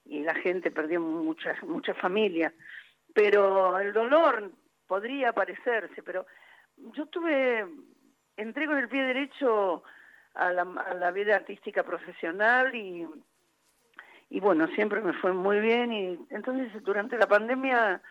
y 0.06 0.22
la 0.22 0.34
gente 0.34 0.70
perdió 0.70 1.00
muchas 1.00 1.62
muchas 1.64 1.98
familias. 1.98 2.52
Pero 3.12 3.78
el 3.78 3.92
dolor 3.92 4.50
podría 4.86 5.32
parecerse, 5.32 6.02
pero 6.02 6.26
yo 6.76 7.06
tuve, 7.06 7.66
entré 8.36 8.66
con 8.66 8.78
el 8.78 8.88
pie 8.88 9.02
derecho 9.02 9.82
a 10.34 10.52
la, 10.52 11.10
vida 11.12 11.36
artística 11.36 11.82
profesional 11.82 12.74
y, 12.74 13.06
bueno, 14.40 14.68
siempre 14.68 15.00
me 15.00 15.14
fue 15.14 15.32
muy 15.32 15.60
bien 15.60 15.92
y 15.92 16.26
entonces 16.30 16.70
durante 16.82 17.16
la 17.16 17.26
pandemia 17.26 18.02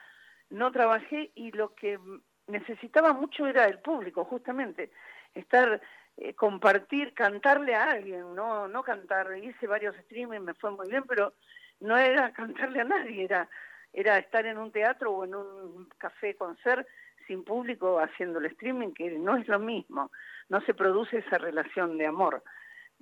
no 0.49 0.71
trabajé 0.71 1.31
y 1.35 1.51
lo 1.51 1.75
que 1.75 1.99
necesitaba 2.47 3.13
mucho 3.13 3.45
era 3.47 3.65
el 3.65 3.79
público, 3.79 4.25
justamente, 4.25 4.91
estar, 5.33 5.81
eh, 6.17 6.33
compartir, 6.33 7.13
cantarle 7.13 7.75
a 7.75 7.91
alguien, 7.91 8.33
no, 8.33 8.67
no 8.67 8.83
cantar, 8.83 9.37
hice 9.37 9.67
varios 9.67 9.95
streamings, 10.05 10.43
me 10.43 10.53
fue 10.55 10.71
muy 10.71 10.89
bien, 10.89 11.03
pero 11.07 11.33
no 11.79 11.97
era 11.97 12.31
cantarle 12.33 12.81
a 12.81 12.85
nadie, 12.85 13.23
era, 13.23 13.47
era 13.93 14.17
estar 14.17 14.45
en 14.45 14.57
un 14.57 14.71
teatro 14.71 15.11
o 15.11 15.25
en 15.25 15.35
un 15.35 15.89
café 15.97 16.35
concert 16.35 16.87
sin 17.27 17.43
público 17.43 17.99
haciendo 17.99 18.39
el 18.39 18.45
streaming, 18.47 18.93
que 18.93 19.11
no 19.11 19.37
es 19.37 19.47
lo 19.47 19.59
mismo, 19.59 20.11
no 20.49 20.61
se 20.61 20.73
produce 20.73 21.19
esa 21.19 21.37
relación 21.37 21.97
de 21.97 22.05
amor. 22.05 22.43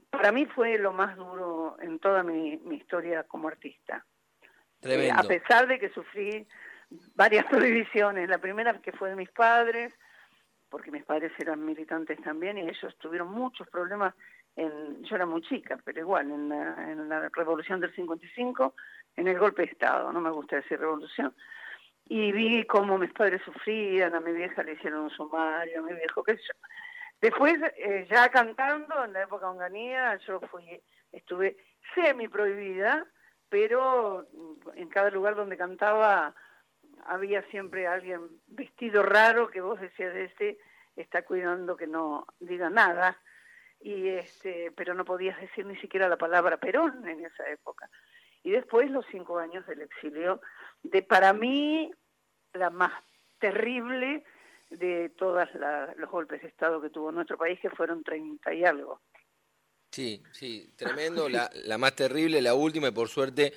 Para 0.10 0.32
mí 0.32 0.46
fue 0.46 0.78
lo 0.78 0.94
más 0.94 1.16
duro 1.16 1.78
en 1.82 2.00
toda 2.00 2.24
mi, 2.24 2.60
historia 2.72 3.24
como 3.24 3.48
artista. 3.48 4.06
Eh, 4.82 5.12
a 5.12 5.24
pesar 5.24 5.68
de 5.68 5.80
que 5.80 5.90
sufrí 5.90 6.48
varias 7.16 7.46
prohibiciones. 7.50 8.30
La 8.30 8.38
primera 8.38 8.74
que 8.82 8.92
fue 8.92 9.10
de 9.10 9.16
mis 9.16 9.30
padres, 9.30 9.94
porque 10.70 10.92
mis 10.92 11.04
padres 11.04 11.32
eran 11.40 11.66
militantes 11.66 12.20
también 12.22 12.58
y 12.58 12.62
ellos 12.62 12.96
tuvieron 13.00 13.30
muchos 13.30 13.68
problemas. 13.70 14.14
En, 14.56 15.04
yo 15.04 15.16
era 15.16 15.26
muy 15.26 15.42
chica, 15.42 15.80
pero 15.84 16.00
igual, 16.00 16.30
en 16.30 16.50
la, 16.50 16.92
en 16.92 17.10
la 17.10 17.30
revolución 17.30 17.80
del 17.80 17.94
55, 17.96 18.76
en 19.16 19.28
el 19.28 19.40
golpe 19.40 19.64
de 19.64 19.72
Estado, 19.72 20.12
no 20.12 20.22
me 20.22 20.30
gusta 20.30 20.58
decir 20.58 20.80
revolución, 20.80 21.34
y 22.06 22.32
vi 22.32 22.66
cómo 22.66 22.98
mis 22.98 23.12
padres 23.12 23.42
sufrían, 23.44 24.14
a 24.16 24.20
mi 24.20 24.32
vieja 24.34 24.64
le 24.64 24.74
hicieron 24.74 25.02
un 25.02 25.10
sumario, 25.10 25.80
a 25.80 25.84
mi 25.84 25.94
viejo, 25.94 26.24
qué 26.24 26.36
sé 26.36 26.44
yo. 26.44 26.54
Después, 27.22 27.56
eh, 27.78 28.06
ya 28.10 28.30
cantando, 28.30 29.06
en 29.06 29.14
la 29.14 29.24
época 29.24 29.50
onganía, 29.50 30.18
yo 30.28 30.42
fui, 30.42 30.82
estuve 31.12 31.56
semi 31.96 32.28
prohibida, 32.28 33.08
pero 33.48 34.28
en 34.76 34.90
cada 34.90 35.10
lugar 35.10 35.36
donde 35.36 35.56
cantaba 35.56 36.36
había 37.06 37.42
siempre 37.44 37.88
alguien 37.88 38.22
vestido 38.48 39.04
raro 39.04 39.50
que 39.50 39.62
vos 39.62 39.80
decías, 39.80 40.16
este 40.16 40.58
está 40.96 41.24
cuidando 41.24 41.76
que 41.76 41.88
no 41.88 42.28
diga 42.40 42.70
nada, 42.70 43.18
y 43.80 44.10
este, 44.10 44.72
pero 44.76 44.94
no 44.94 45.06
podías 45.06 45.40
decir 45.40 45.66
ni 45.66 45.76
siquiera 45.78 46.08
la 46.08 46.18
palabra 46.18 46.58
Perón 46.58 47.08
en 47.08 47.26
esa 47.26 47.48
época. 47.50 47.90
Y 48.44 48.52
después 48.52 48.92
los 48.92 49.06
cinco 49.12 49.40
años 49.40 49.66
del 49.66 49.82
exilio, 49.82 50.42
de 50.84 51.02
para 51.02 51.34
mí 51.34 51.92
la 52.54 52.70
más 52.70 52.94
terrible 53.40 54.24
de 54.70 55.10
todos 55.10 55.48
los 55.98 56.10
golpes 56.10 56.42
de 56.42 56.48
Estado 56.48 56.82
que 56.82 56.90
tuvo 56.90 57.12
nuestro 57.12 57.38
país, 57.38 57.60
que 57.60 57.70
fueron 57.70 58.04
treinta 58.04 58.54
y 58.54 58.64
algo. 58.64 59.02
Sí, 59.92 60.24
sí, 60.32 60.74
tremendo, 60.76 61.30
la, 61.30 61.50
la 61.66 61.78
más 61.78 61.96
terrible, 61.96 62.42
la 62.42 62.56
última, 62.56 62.88
y 62.88 62.92
por 62.92 63.10
suerte 63.10 63.54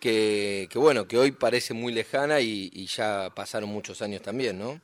que, 0.00 0.68
bueno, 0.74 1.06
que 1.06 1.18
hoy 1.18 1.32
parece 1.32 1.74
muy 1.74 1.92
lejana 1.92 2.40
y, 2.40 2.86
ya 2.86 3.30
pasaron 3.34 3.68
muchos 3.68 4.02
años 4.02 4.22
también, 4.22 4.58
¿no? 4.58 4.80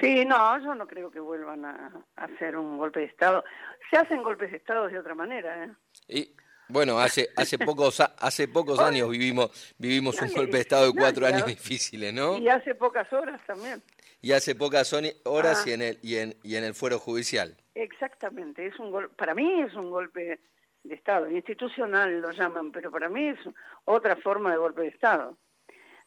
Sí, 0.00 0.24
no, 0.24 0.58
yo 0.62 0.74
no 0.74 0.86
creo 0.86 1.10
que 1.10 1.20
vuelvan 1.20 1.64
a, 1.64 2.04
hacer 2.16 2.56
un 2.56 2.76
golpe 2.76 3.00
de 3.00 3.06
Estado. 3.06 3.44
Se 3.90 3.96
hacen 3.96 4.22
golpes 4.22 4.50
de 4.50 4.56
Estado 4.58 4.88
de 4.88 4.98
otra 4.98 5.14
manera, 5.14 5.64
¿eh? 5.64 5.72
Y, 6.08 6.35
bueno, 6.68 6.98
hace 6.98 7.28
hace 7.36 7.58
pocos 7.58 8.00
hace 8.00 8.48
pocos 8.48 8.78
años 8.78 9.10
vivimos 9.10 9.74
vivimos 9.78 10.20
un 10.20 10.32
golpe 10.32 10.56
de 10.56 10.62
estado 10.62 10.86
de 10.92 10.98
cuatro 10.98 11.26
años 11.26 11.46
difíciles, 11.46 12.12
¿no? 12.12 12.38
Y 12.38 12.48
hace 12.48 12.74
pocas 12.74 13.12
horas 13.12 13.40
también. 13.46 13.82
Y 14.20 14.32
hace 14.32 14.54
pocas 14.54 14.92
horas 15.24 15.62
ah. 15.64 15.68
y 15.68 15.72
en 15.72 15.82
el 15.82 15.98
y 16.02 16.16
en 16.16 16.36
y 16.42 16.56
en 16.56 16.64
el 16.64 16.74
fuero 16.74 16.98
judicial. 16.98 17.56
Exactamente, 17.74 18.66
es 18.66 18.78
un 18.78 18.90
gol, 18.90 19.10
para 19.10 19.34
mí 19.34 19.60
es 19.60 19.74
un 19.74 19.90
golpe 19.90 20.40
de 20.82 20.94
Estado, 20.94 21.30
institucional 21.30 22.20
lo 22.20 22.30
llaman, 22.30 22.72
pero 22.72 22.90
para 22.90 23.08
mí 23.08 23.28
es 23.28 23.38
otra 23.84 24.16
forma 24.16 24.50
de 24.50 24.56
golpe 24.56 24.82
de 24.82 24.88
Estado. 24.88 25.36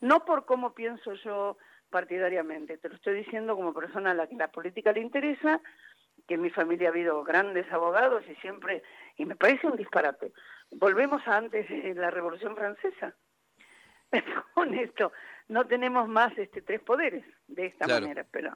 No 0.01 0.25
por 0.25 0.45
cómo 0.45 0.73
pienso 0.73 1.13
yo 1.13 1.57
partidariamente, 1.89 2.77
te 2.77 2.89
lo 2.89 2.95
estoy 2.95 3.15
diciendo 3.15 3.55
como 3.55 3.73
persona 3.73 4.11
a 4.11 4.13
la 4.13 4.27
que 4.27 4.35
la 4.35 4.51
política 4.51 4.91
le 4.91 5.01
interesa, 5.01 5.61
que 6.27 6.35
en 6.35 6.41
mi 6.41 6.49
familia 6.49 6.89
ha 6.89 6.91
habido 6.91 7.23
grandes 7.23 7.71
abogados 7.71 8.23
y 8.29 8.35
siempre, 8.35 8.83
y 9.19 9.25
me 9.25 9.35
parece 9.35 9.67
un 9.67 9.75
disparate. 9.75 10.31
Volvemos 10.71 11.21
a 11.27 11.35
antes 11.35 11.67
de 11.69 11.93
la 11.93 12.09
Revolución 12.09 12.55
Francesa. 12.55 13.13
Con 14.55 14.73
esto, 14.73 15.11
no 15.49 15.67
tenemos 15.67 16.07
más 16.07 16.35
este 16.37 16.61
tres 16.61 16.81
poderes 16.81 17.25
de 17.47 17.67
esta 17.67 17.85
manera, 17.85 18.25
pero 18.31 18.53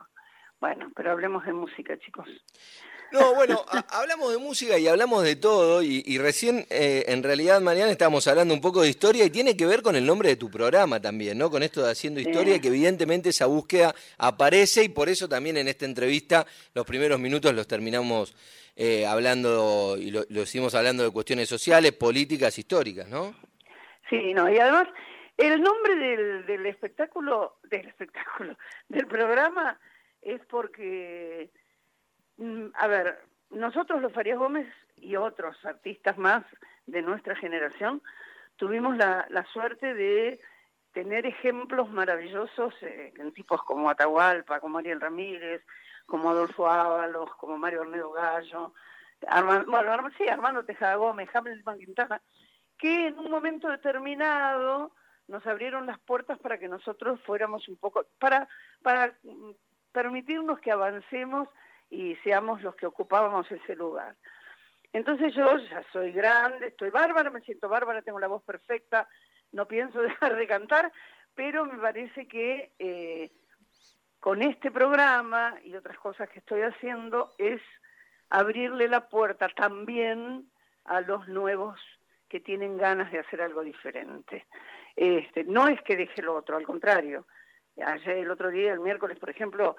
bueno, 0.61 0.89
pero 0.95 1.11
hablemos 1.11 1.45
de 1.45 1.51
música, 1.51 1.97
chicos. 1.97 2.29
No, 3.13 3.35
bueno, 3.35 3.63
hablamos 3.89 4.31
de 4.31 4.39
música 4.39 4.79
y 4.79 4.87
hablamos 4.87 5.23
de 5.23 5.35
todo 5.35 5.83
y, 5.83 6.17
recién, 6.17 6.65
eh, 6.71 7.05
en 7.07 7.21
realidad, 7.21 7.61
mañana 7.61 7.91
estábamos 7.91 8.25
hablando 8.25 8.55
un 8.55 8.59
poco 8.59 8.81
de 8.81 8.89
historia 8.89 9.23
y 9.23 9.29
tiene 9.29 9.55
que 9.55 9.67
ver 9.67 9.83
con 9.83 9.95
el 9.95 10.03
nombre 10.03 10.29
de 10.29 10.35
tu 10.35 10.49
programa 10.49 10.99
también, 10.99 11.37
¿no? 11.37 11.51
Con 11.51 11.61
esto 11.61 11.83
de 11.83 11.91
Haciendo 11.91 12.19
Historia, 12.19 12.59
que 12.59 12.69
evidentemente 12.69 13.29
esa 13.29 13.45
búsqueda 13.45 13.93
aparece 14.17 14.83
y 14.83 14.89
por 14.89 15.09
eso 15.09 15.29
también 15.29 15.57
en 15.57 15.67
esta 15.67 15.85
entrevista 15.85 16.47
los 16.73 16.87
primeros 16.87 17.19
minutos 17.19 17.53
los 17.53 17.67
terminamos 17.67 18.35
eh, 18.75 19.05
hablando 19.05 19.95
y 19.95 20.09
lo, 20.09 20.25
hicimos 20.41 20.73
hablando 20.73 21.03
de 21.03 21.11
cuestiones 21.11 21.47
sociales, 21.47 21.91
políticas, 21.91 22.57
históricas, 22.57 23.07
¿no? 23.07 23.35
Sí, 24.09 24.33
no, 24.33 24.51
y 24.51 24.57
además 24.57 24.87
el 25.37 25.61
nombre 25.61 25.95
del, 25.97 26.47
del 26.47 26.65
espectáculo, 26.65 27.57
del 27.69 27.87
espectáculo, 27.87 28.57
del 28.89 29.05
programa 29.05 29.79
es 30.23 30.41
porque 30.49 31.51
a 32.75 32.87
ver, 32.87 33.19
nosotros 33.49 34.01
los 34.01 34.13
Farías 34.13 34.39
Gómez 34.39 34.67
y 34.97 35.15
otros 35.15 35.63
artistas 35.65 36.17
más 36.17 36.43
de 36.85 37.01
nuestra 37.01 37.35
generación 37.35 38.01
tuvimos 38.57 38.97
la, 38.97 39.45
suerte 39.51 39.93
de 39.93 40.39
tener 40.93 41.25
ejemplos 41.25 41.89
maravillosos 41.89 42.73
eh, 42.81 43.13
en 43.17 43.33
tipos 43.33 43.61
como 43.63 43.89
Atahualpa, 43.89 44.59
como 44.59 44.77
Ariel 44.77 45.01
Ramírez, 45.01 45.63
como 46.05 46.29
Adolfo 46.29 46.67
Ábalos, 46.67 47.33
como 47.35 47.57
Mario 47.57 47.81
Ornedo 47.81 48.11
Gallo, 48.11 48.73
Armando, 49.27 49.71
bueno, 49.71 50.09
sí, 50.17 50.27
Armando 50.27 50.65
Tejada 50.65 50.95
Gómez, 50.95 51.29
Hamilton 51.33 51.79
Quintana, 51.79 52.21
que 52.77 53.07
en 53.07 53.17
un 53.17 53.31
momento 53.31 53.69
determinado 53.69 54.91
nos 55.27 55.45
abrieron 55.47 55.85
las 55.85 55.99
puertas 55.99 56.37
para 56.39 56.57
que 56.57 56.67
nosotros 56.67 57.19
fuéramos 57.25 57.67
un 57.69 57.77
poco, 57.77 58.05
para, 58.19 58.47
para 58.81 59.15
mm, 59.23 59.51
permitirnos 59.91 60.59
que 60.59 60.71
avancemos 60.71 61.47
y 61.93 62.15
seamos 62.23 62.61
los 62.63 62.75
que 62.75 62.87
ocupábamos 62.87 63.49
ese 63.51 63.75
lugar. 63.75 64.15
Entonces 64.91 65.33
yo 65.35 65.57
ya 65.57 65.83
soy 65.91 66.11
grande, 66.11 66.67
estoy 66.67 66.89
bárbara, 66.89 67.29
me 67.29 67.41
siento 67.41 67.69
bárbara, 67.69 68.01
tengo 68.01 68.19
la 68.19 68.27
voz 68.27 68.43
perfecta, 68.43 69.07
no 69.51 69.67
pienso 69.67 70.01
dejar 70.01 70.35
de 70.35 70.47
cantar, 70.47 70.91
pero 71.35 71.65
me 71.65 71.77
parece 71.77 72.27
que 72.27 72.73
eh, 72.79 73.31
con 74.19 74.41
este 74.41 74.71
programa 74.71 75.55
y 75.63 75.75
otras 75.75 75.97
cosas 75.97 76.29
que 76.29 76.39
estoy 76.39 76.61
haciendo 76.61 77.33
es 77.37 77.61
abrirle 78.29 78.87
la 78.87 79.07
puerta 79.07 79.47
también 79.49 80.49
a 80.85 81.01
los 81.01 81.27
nuevos 81.27 81.79
que 82.27 82.39
tienen 82.39 82.77
ganas 82.77 83.11
de 83.11 83.19
hacer 83.19 83.41
algo 83.41 83.61
diferente. 83.61 84.47
Este, 84.95 85.43
no 85.43 85.67
es 85.67 85.79
que 85.83 85.95
deje 85.95 86.23
lo 86.23 86.35
otro, 86.35 86.57
al 86.57 86.65
contrario. 86.65 87.27
Ayer, 87.77 88.17
el 88.17 88.31
otro 88.31 88.49
día, 88.49 88.73
el 88.73 88.79
miércoles, 88.79 89.19
por 89.19 89.29
ejemplo, 89.29 89.75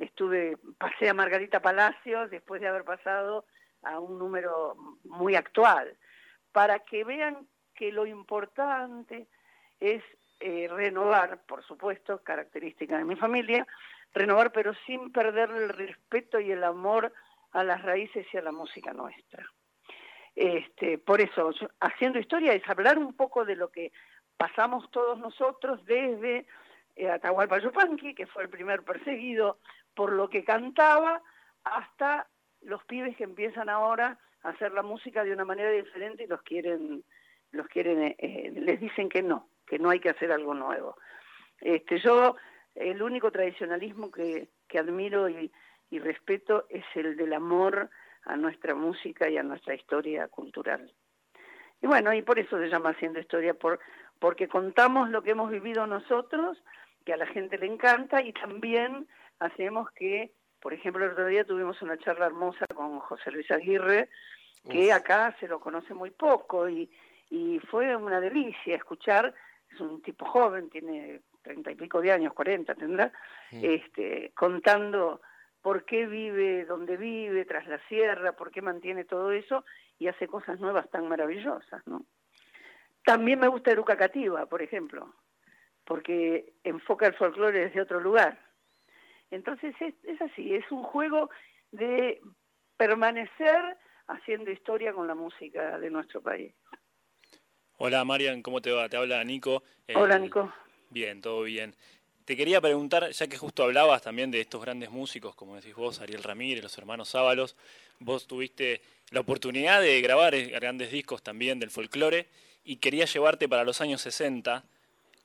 estuve, 0.00 0.56
pasé 0.78 1.08
a 1.08 1.14
Margarita 1.14 1.60
Palacios 1.60 2.30
después 2.30 2.60
de 2.60 2.68
haber 2.68 2.84
pasado 2.84 3.44
a 3.82 3.98
un 4.00 4.18
número 4.18 4.76
muy 5.04 5.34
actual, 5.34 5.96
para 6.52 6.80
que 6.80 7.04
vean 7.04 7.46
que 7.74 7.92
lo 7.92 8.06
importante 8.06 9.28
es 9.80 10.02
eh, 10.40 10.68
renovar, 10.68 11.42
por 11.46 11.64
supuesto, 11.64 12.22
característica 12.22 12.98
de 12.98 13.04
mi 13.04 13.16
familia, 13.16 13.66
renovar 14.12 14.52
pero 14.52 14.74
sin 14.86 15.12
perder 15.12 15.50
el 15.50 15.68
respeto 15.68 16.40
y 16.40 16.50
el 16.50 16.64
amor 16.64 17.12
a 17.52 17.64
las 17.64 17.82
raíces 17.82 18.26
y 18.32 18.36
a 18.36 18.42
la 18.42 18.52
música 18.52 18.92
nuestra. 18.92 19.46
Este, 20.34 20.98
por 20.98 21.20
eso, 21.20 21.50
haciendo 21.80 22.18
historia 22.18 22.52
es 22.52 22.68
hablar 22.68 22.98
un 22.98 23.14
poco 23.14 23.44
de 23.44 23.56
lo 23.56 23.70
que 23.70 23.92
pasamos 24.36 24.90
todos 24.90 25.18
nosotros 25.18 25.82
desde 25.86 26.46
Atahualpa 27.04 27.58
Yupanqui, 27.58 28.14
que 28.14 28.26
fue 28.26 28.44
el 28.44 28.48
primer 28.48 28.82
perseguido 28.82 29.58
por 29.94 30.12
lo 30.12 30.30
que 30.30 30.44
cantaba 30.44 31.22
hasta 31.64 32.28
los 32.62 32.82
pibes 32.84 33.16
que 33.16 33.24
empiezan 33.24 33.68
ahora 33.68 34.18
a 34.42 34.50
hacer 34.50 34.72
la 34.72 34.82
música 34.82 35.24
de 35.24 35.32
una 35.32 35.44
manera 35.44 35.70
diferente 35.70 36.24
y 36.24 36.26
los 36.26 36.42
quieren, 36.42 37.04
los 37.50 37.66
quieren, 37.68 38.02
eh, 38.02 38.16
eh, 38.18 38.52
les 38.54 38.80
dicen 38.80 39.08
que 39.08 39.22
no, 39.22 39.48
que 39.66 39.78
no 39.78 39.90
hay 39.90 40.00
que 40.00 40.10
hacer 40.10 40.32
algo 40.32 40.54
nuevo. 40.54 40.96
Este, 41.60 41.98
yo 41.98 42.36
el 42.74 43.02
único 43.02 43.30
tradicionalismo 43.30 44.10
que, 44.10 44.48
que 44.68 44.78
admiro 44.78 45.28
y, 45.28 45.52
y 45.90 45.98
respeto 45.98 46.66
es 46.68 46.84
el 46.94 47.16
del 47.16 47.32
amor 47.32 47.90
a 48.24 48.36
nuestra 48.36 48.74
música 48.74 49.28
y 49.28 49.38
a 49.38 49.42
nuestra 49.42 49.74
historia 49.74 50.28
cultural. 50.28 50.92
Y 51.80 51.86
bueno, 51.86 52.12
y 52.12 52.22
por 52.22 52.38
eso 52.38 52.58
se 52.58 52.68
llama 52.68 52.90
Haciendo 52.90 53.20
Historia, 53.20 53.54
por, 53.54 53.78
porque 54.18 54.48
contamos 54.48 55.10
lo 55.10 55.22
que 55.22 55.30
hemos 55.30 55.50
vivido 55.50 55.86
nosotros, 55.86 56.62
que 57.06 57.14
a 57.14 57.16
la 57.16 57.26
gente 57.26 57.56
le 57.56 57.66
encanta, 57.66 58.20
y 58.20 58.32
también 58.32 59.06
hacemos 59.38 59.90
que, 59.92 60.32
por 60.60 60.74
ejemplo, 60.74 61.04
el 61.04 61.12
otro 61.12 61.26
día 61.26 61.44
tuvimos 61.44 61.80
una 61.80 61.96
charla 61.96 62.26
hermosa 62.26 62.66
con 62.74 62.98
José 62.98 63.30
Luis 63.30 63.48
Aguirre, 63.52 64.10
que 64.68 64.92
acá 64.92 65.34
se 65.38 65.46
lo 65.46 65.60
conoce 65.60 65.94
muy 65.94 66.10
poco 66.10 66.68
y, 66.68 66.90
y 67.30 67.60
fue 67.70 67.94
una 67.94 68.20
delicia 68.20 68.74
escuchar, 68.74 69.32
es 69.72 69.80
un 69.80 70.02
tipo 70.02 70.26
joven, 70.26 70.68
tiene 70.68 71.20
treinta 71.42 71.70
y 71.70 71.76
pico 71.76 72.00
de 72.00 72.10
años, 72.10 72.32
cuarenta 72.32 72.74
tendrá, 72.74 73.12
este, 73.52 74.32
contando 74.34 75.20
por 75.62 75.84
qué 75.84 76.06
vive 76.06 76.64
donde 76.64 76.96
vive, 76.96 77.44
tras 77.44 77.68
la 77.68 77.78
sierra, 77.86 78.32
por 78.32 78.50
qué 78.50 78.62
mantiene 78.62 79.04
todo 79.04 79.30
eso 79.30 79.64
y 80.00 80.08
hace 80.08 80.26
cosas 80.26 80.58
nuevas 80.58 80.90
tan 80.90 81.08
maravillosas, 81.08 81.86
¿no? 81.86 82.04
También 83.04 83.38
me 83.38 83.46
gusta 83.46 83.70
Eruca 83.70 83.96
Cativa, 83.96 84.46
por 84.46 84.62
ejemplo, 84.62 85.14
porque 85.86 86.52
enfoca 86.64 87.06
el 87.06 87.14
folclore 87.14 87.60
desde 87.60 87.80
otro 87.80 88.00
lugar. 88.00 88.38
Entonces 89.30 89.74
es, 89.80 90.20
así, 90.20 90.54
es 90.54 90.70
un 90.70 90.82
juego 90.82 91.30
de 91.72 92.20
permanecer 92.76 93.76
haciendo 94.08 94.50
historia 94.50 94.92
con 94.92 95.06
la 95.06 95.14
música 95.14 95.78
de 95.78 95.90
nuestro 95.90 96.20
país. 96.20 96.52
Hola 97.78 98.04
Marian, 98.04 98.42
¿cómo 98.42 98.60
te 98.60 98.72
va? 98.72 98.88
Te 98.88 98.96
habla 98.96 99.22
Nico. 99.24 99.62
Hola 99.94 100.18
Nico. 100.18 100.52
Bien, 100.90 101.20
todo 101.20 101.42
bien. 101.42 101.74
Te 102.24 102.36
quería 102.36 102.60
preguntar, 102.60 103.08
ya 103.10 103.28
que 103.28 103.36
justo 103.36 103.62
hablabas 103.62 104.02
también 104.02 104.32
de 104.32 104.40
estos 104.40 104.60
grandes 104.60 104.90
músicos, 104.90 105.36
como 105.36 105.54
decís 105.56 105.74
vos, 105.74 106.00
Ariel 106.00 106.24
Ramírez, 106.24 106.62
los 106.62 106.76
hermanos 106.76 107.14
Ábalos, 107.14 107.56
vos 108.00 108.26
tuviste 108.26 108.80
la 109.10 109.20
oportunidad 109.20 109.80
de 109.80 110.00
grabar 110.00 110.36
grandes 110.48 110.90
discos 110.90 111.22
también 111.22 111.60
del 111.60 111.70
folclore 111.70 112.26
y 112.64 112.76
quería 112.76 113.04
llevarte 113.04 113.48
para 113.48 113.62
los 113.62 113.80
años 113.80 114.00
60 114.00 114.64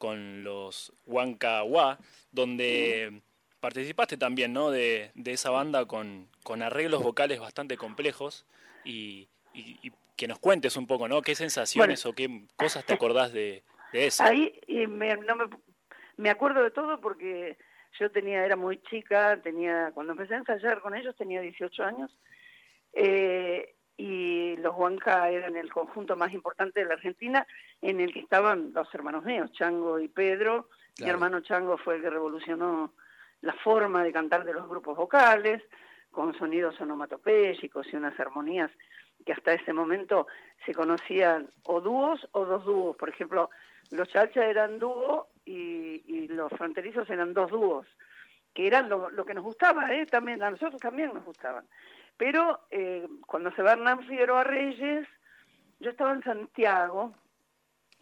con 0.02 0.44
los 0.44 0.92
Huanca 1.06 1.62
donde 2.32 3.22
participaste 3.60 4.18
también, 4.18 4.52
¿no? 4.52 4.72
De, 4.72 5.12
esa 5.26 5.52
banda 5.52 5.86
con, 5.86 6.28
con, 6.42 6.64
arreglos 6.64 7.04
vocales 7.04 7.40
bastante 7.40 7.78
complejos 7.78 8.48
y, 8.84 9.30
que 10.18 10.28
nos 10.28 10.40
cuentes 10.40 10.76
un 10.76 10.88
poco, 10.88 11.08
¿no? 11.08 11.22
¿Qué 11.22 11.36
sensaciones 11.36 12.04
o 12.08 12.14
qué 12.14 12.46
cosas 12.56 12.84
te 12.84 12.94
acordás 12.94 13.32
de, 13.32 13.64
eso? 13.94 14.24
Ahí 14.24 14.60
me, 14.88 15.16
no 15.18 15.36
me, 15.36 15.46
me 16.18 16.32
acuerdo 16.32 16.64
de 16.64 16.72
todo 16.72 17.00
porque 17.00 17.60
yo 18.00 18.10
tenía, 18.10 18.44
era 18.44 18.56
muy 18.56 18.82
chica, 18.90 19.40
tenía, 19.44 19.92
cuando 19.94 20.14
empecé 20.14 20.34
a 20.34 20.40
ensayar 20.40 20.82
con 20.82 20.96
ellos 20.96 21.16
tenía 21.16 21.42
18 21.42 21.84
años, 21.84 22.12
eh, 22.94 23.76
y 23.97 24.56
los 24.58 24.75
Huanca 24.75 25.30
eran 25.30 25.56
el 25.56 25.71
conjunto 25.71 26.15
más 26.15 26.34
importante 26.34 26.80
de 26.80 26.86
la 26.88 26.95
Argentina, 26.95 27.45
en 27.82 27.99
el 27.99 28.13
que 28.13 28.19
estaban 28.19 28.73
dos 28.73 28.88
hermanos 28.93 29.23
míos, 29.23 29.51
Chango 29.54 29.99
y 29.99 30.08
Pedro. 30.08 30.69
Mi 30.99 31.10
hermano 31.10 31.41
Chango 31.41 31.77
fue 31.77 31.95
el 31.95 32.01
que 32.01 32.10
revolucionó 32.10 32.93
la 33.41 33.54
forma 33.54 34.04
de 34.04 34.12
cantar 34.12 34.43
de 34.43 34.54
los 34.54 34.67
grupos 34.67 34.97
vocales, 34.97 35.63
con 36.12 36.38
sonidos 36.38 36.80
onomatopéyicos 36.82 37.88
y 37.91 37.95
unas 37.95 38.19
armonías 38.19 38.69
que 39.25 39.34
hasta 39.34 39.54
ese 39.54 39.73
momento 39.73 40.27
se 40.65 40.73
conocían 40.73 41.47
o 41.63 41.80
dúos 41.80 42.27
o 42.32 42.45
dos 42.45 42.65
dúos. 42.65 42.95
Por 42.97 43.10
ejemplo, 43.10 43.49
los 43.91 44.08
chachas 44.10 44.45
eran 44.45 44.80
dúo 44.80 45.27
y, 45.45 46.27
los 46.30 46.51
fronterizos 46.54 47.10
eran 47.10 47.34
dos 47.34 47.51
dúos, 47.51 47.88
que 48.54 48.67
eran 48.67 48.89
lo, 48.89 49.25
que 49.25 49.34
nos 49.34 49.43
gustaba, 49.43 49.93
¿eh? 49.93 50.06
también, 50.06 50.41
a 50.41 50.49
nosotros 50.49 50.80
también 50.80 51.13
nos 51.13 51.25
gustaban. 51.25 51.65
Pero 52.17 52.62
eh, 52.69 53.08
cuando 53.26 53.52
se 53.54 53.62
va 53.62 53.74
Hernán 53.74 54.06
Figueroa 54.08 54.43
Reyes, 54.43 55.08
yo 55.80 55.89
estaba 55.89 56.13
en 56.13 56.24
Santiago, 56.24 57.13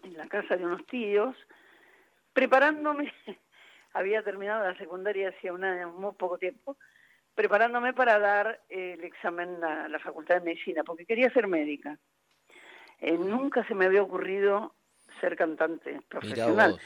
en 0.03 0.17
la 0.17 0.27
casa 0.27 0.57
de 0.57 0.65
unos 0.65 0.85
tíos, 0.87 1.35
preparándome 2.33 3.13
había 3.93 4.23
terminado 4.23 4.63
la 4.63 4.77
secundaria 4.77 5.29
hacía 5.29 5.53
muy 5.53 6.13
poco 6.13 6.37
tiempo, 6.37 6.77
preparándome 7.35 7.93
para 7.93 8.19
dar 8.19 8.61
el 8.69 9.03
examen 9.03 9.63
a 9.63 9.87
la 9.87 9.99
Facultad 9.99 10.35
de 10.35 10.45
Medicina, 10.45 10.83
porque 10.83 11.05
quería 11.05 11.29
ser 11.31 11.47
médica. 11.47 11.97
Eh, 12.99 13.17
nunca 13.17 13.65
se 13.65 13.75
me 13.75 13.85
había 13.85 14.03
ocurrido 14.03 14.75
ser 15.21 15.35
cantante 15.37 16.01
profesional. 16.07 16.79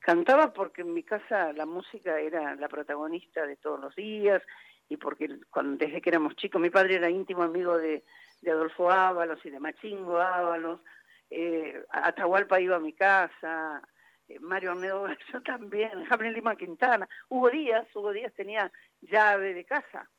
Cantaba 0.00 0.52
porque 0.52 0.82
en 0.82 0.92
mi 0.92 1.04
casa 1.04 1.52
la 1.52 1.66
música 1.66 2.18
era 2.18 2.56
la 2.56 2.68
protagonista 2.68 3.46
de 3.46 3.56
todos 3.56 3.78
los 3.78 3.94
días 3.94 4.42
y 4.92 4.96
porque 4.98 5.40
cuando, 5.50 5.84
desde 5.84 6.02
que 6.02 6.10
éramos 6.10 6.36
chicos, 6.36 6.60
mi 6.60 6.68
padre 6.68 6.96
era 6.96 7.08
íntimo 7.08 7.42
amigo 7.42 7.78
de, 7.78 8.04
Adolfo 8.46 8.90
Ábalos 8.90 9.44
y 9.46 9.50
de 9.50 9.58
Machingo 9.58 10.20
Ábalos, 10.20 10.80
eh, 11.30 11.82
Atahualpa 11.90 12.60
iba 12.60 12.76
a 12.76 12.80
mi 12.80 12.92
casa, 12.92 13.80
eh, 14.28 14.38
Mario 14.40 14.72
Arnedo 14.72 15.06
yo 15.32 15.42
también, 15.44 16.04
Javier 16.04 16.34
Lima 16.34 16.56
Quintana, 16.56 17.08
Hugo 17.30 17.48
Díaz, 17.50 17.86
Hugo 17.94 18.12
Díaz 18.12 18.34
tenía 18.34 18.70
llave 19.00 19.54
de 19.54 19.64
casa, 19.64 20.10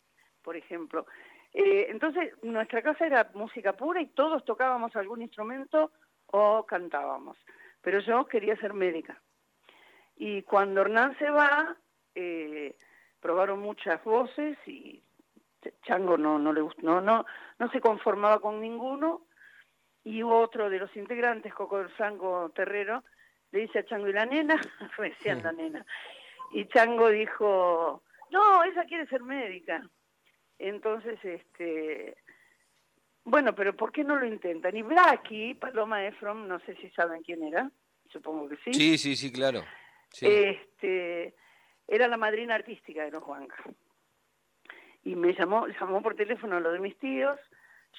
por 0.41 0.57
ejemplo. 0.57 1.05
Eh, 1.53 1.87
entonces, 1.89 2.33
nuestra 2.41 2.81
casa 2.81 3.05
era 3.05 3.29
música 3.35 3.73
pura 3.73 4.01
y 4.01 4.07
todos 4.07 4.43
tocábamos 4.43 4.95
algún 4.95 5.21
instrumento 5.21 5.91
o 6.27 6.65
cantábamos. 6.65 7.37
Pero 7.81 7.99
yo 7.99 8.25
quería 8.25 8.55
ser 8.55 8.73
médica. 8.73 9.21
Y 10.15 10.41
cuando 10.41 10.81
Hernán 10.81 11.15
se 11.19 11.29
va, 11.29 11.77
eh, 12.15 12.75
probaron 13.23 13.59
muchas 13.59 14.03
voces 14.03 14.57
y 14.67 15.01
Chango 15.83 16.17
no, 16.17 16.37
no 16.37 16.51
le 16.51 16.61
gustó, 16.61 16.81
no, 16.81 16.99
no, 16.99 17.25
no 17.57 17.71
se 17.71 17.79
conformaba 17.79 18.39
con 18.39 18.59
ninguno. 18.59 19.25
Y 20.03 20.21
otro 20.21 20.69
de 20.69 20.79
los 20.79 20.93
integrantes, 20.97 21.53
Coco 21.53 21.79
del 21.79 21.95
Sango 21.95 22.49
Terrero, 22.49 23.05
le 23.51 23.61
dice 23.61 23.79
a 23.79 23.85
Chango, 23.85 24.09
¿y 24.09 24.13
la 24.13 24.25
nena? 24.25 24.59
Decían 24.99 25.41
la 25.41 25.53
nena. 25.53 25.85
Y 26.51 26.67
Chango 26.67 27.07
dijo, 27.09 28.03
no, 28.29 28.63
ella 28.65 28.83
quiere 28.83 29.07
ser 29.07 29.23
médica. 29.23 29.81
Entonces, 30.59 31.17
este, 31.23 32.17
bueno, 33.23 33.55
pero 33.55 33.73
¿por 33.73 33.93
qué 33.93 34.03
no 34.03 34.17
lo 34.17 34.25
intentan? 34.25 34.75
Y 34.75 34.81
Blackie, 34.81 35.55
Paloma 35.55 36.05
Efron, 36.05 36.49
no 36.49 36.59
sé 36.59 36.75
si 36.75 36.89
saben 36.89 37.23
quién 37.23 37.41
era, 37.43 37.71
supongo 38.11 38.49
que 38.49 38.57
sí. 38.57 38.73
Sí, 38.73 38.97
sí, 38.97 39.15
sí, 39.15 39.31
claro. 39.31 39.63
Este, 40.21 41.33
era 41.93 42.07
la 42.07 42.17
madrina 42.17 42.55
artística 42.55 43.03
de 43.03 43.11
los 43.11 43.23
Juanca. 43.23 43.55
Y 45.03 45.15
me 45.15 45.33
llamó, 45.33 45.67
llamó 45.67 46.01
por 46.01 46.15
teléfono 46.15 46.57
a 46.57 46.59
lo 46.59 46.71
de 46.71 46.79
mis 46.79 46.97
tíos. 46.97 47.39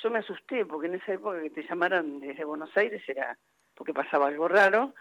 Yo 0.02 0.10
me 0.10 0.18
asusté 0.18 0.64
porque 0.64 0.88
en 0.88 0.94
esa 0.94 1.12
época 1.12 1.40
que 1.42 1.50
te 1.50 1.62
llamaran 1.62 2.20
desde 2.20 2.44
Buenos 2.44 2.74
Aires 2.76 3.02
era 3.08 3.38
porque 3.74 3.92
pasaba 3.92 4.28
algo 4.28 4.48
raro. 4.48 4.94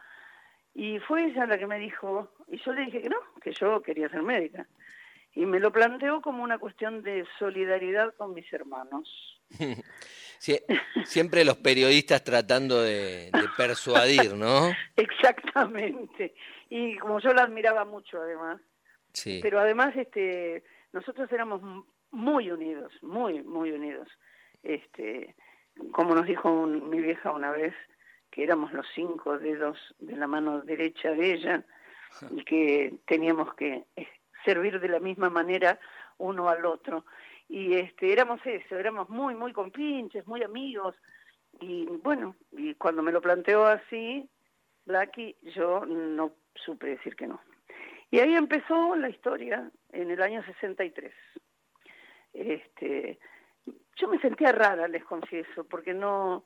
Y 0.76 1.00
fue 1.00 1.26
ella 1.26 1.46
la 1.46 1.58
que 1.58 1.68
me 1.68 1.80
dijo, 1.80 2.32
y 2.48 2.58
yo 2.58 2.74
le 2.74 2.86
dije 2.86 3.02
que 3.02 3.10
no, 3.10 3.18
que 3.42 3.52
yo 3.52 3.82
quería 3.82 4.10
ser 4.10 4.24
médica 4.24 4.68
y 5.36 5.46
me 5.46 5.60
lo 5.60 5.72
planteó 5.72 6.22
como 6.22 6.44
una 6.44 6.60
cuestión 6.60 7.02
de 7.02 7.26
solidaridad 7.40 8.14
con 8.16 8.34
mis 8.34 8.52
hermanos. 8.54 9.42
siempre 11.06 11.46
los 11.46 11.58
periodistas 11.58 12.24
tratando 12.24 12.82
de, 12.82 13.32
persuadir, 13.58 14.36
¿no? 14.36 14.72
Exactamente. 14.96 16.34
Y 16.70 16.98
como 16.98 17.20
yo 17.20 17.34
la 17.34 17.44
admiraba 17.44 17.86
mucho, 17.86 18.22
además. 18.22 18.62
Pero 19.42 19.60
además, 19.60 19.96
este, 19.96 20.64
nosotros 20.92 21.32
éramos 21.32 21.62
muy 22.12 22.52
unidos, 22.52 22.92
muy, 23.02 23.44
muy 23.44 23.72
unidos. 23.72 24.08
Este, 24.62 25.36
como 25.92 26.16
nos 26.16 26.26
dijo 26.26 26.66
mi 26.66 27.02
vieja 27.02 27.32
una 27.32 27.52
vez, 27.52 27.74
que 28.32 28.44
éramos 28.44 28.74
los 28.74 28.86
cinco 28.96 29.38
dedos 29.38 29.78
de 30.00 30.16
la 30.16 30.28
mano 30.28 30.62
derecha 30.62 31.12
de 31.12 31.34
ella 31.34 31.64
y 32.32 32.44
que 32.44 32.96
teníamos 33.06 33.54
que 33.56 33.86
servir 34.44 34.80
de 34.80 34.88
la 34.88 35.00
misma 35.00 35.30
manera 35.30 35.80
uno 36.18 36.50
al 36.50 36.66
otro. 36.66 37.06
Y 37.48 37.74
este, 37.74 38.12
éramos 38.12 38.40
eso, 38.46 38.78
éramos 38.78 39.10
muy, 39.10 39.36
muy 39.36 39.54
compinches, 39.54 40.26
muy 40.26 40.42
amigos. 40.44 40.96
Y 41.62 41.86
bueno, 41.86 42.36
y 42.52 42.74
cuando 42.76 43.04
me 43.04 43.12
lo 43.12 43.22
planteó 43.22 43.66
así, 43.66 44.28
Blackie, 44.86 45.36
yo 45.56 45.86
no 45.86 46.32
supe 46.56 46.88
decir 46.88 47.16
que 47.16 47.28
no. 47.28 47.40
Y 48.14 48.20
ahí 48.20 48.36
empezó 48.36 48.96
la 48.96 49.10
historia 49.10 49.72
en 49.92 50.12
el 50.12 50.22
año 50.22 50.44
63. 50.44 51.12
Este, 52.32 53.18
yo 53.96 54.08
me 54.08 54.20
sentía 54.20 54.52
rara, 54.52 54.88
les 54.88 55.04
confieso, 55.04 55.64
porque 55.64 55.96
no, 55.96 56.46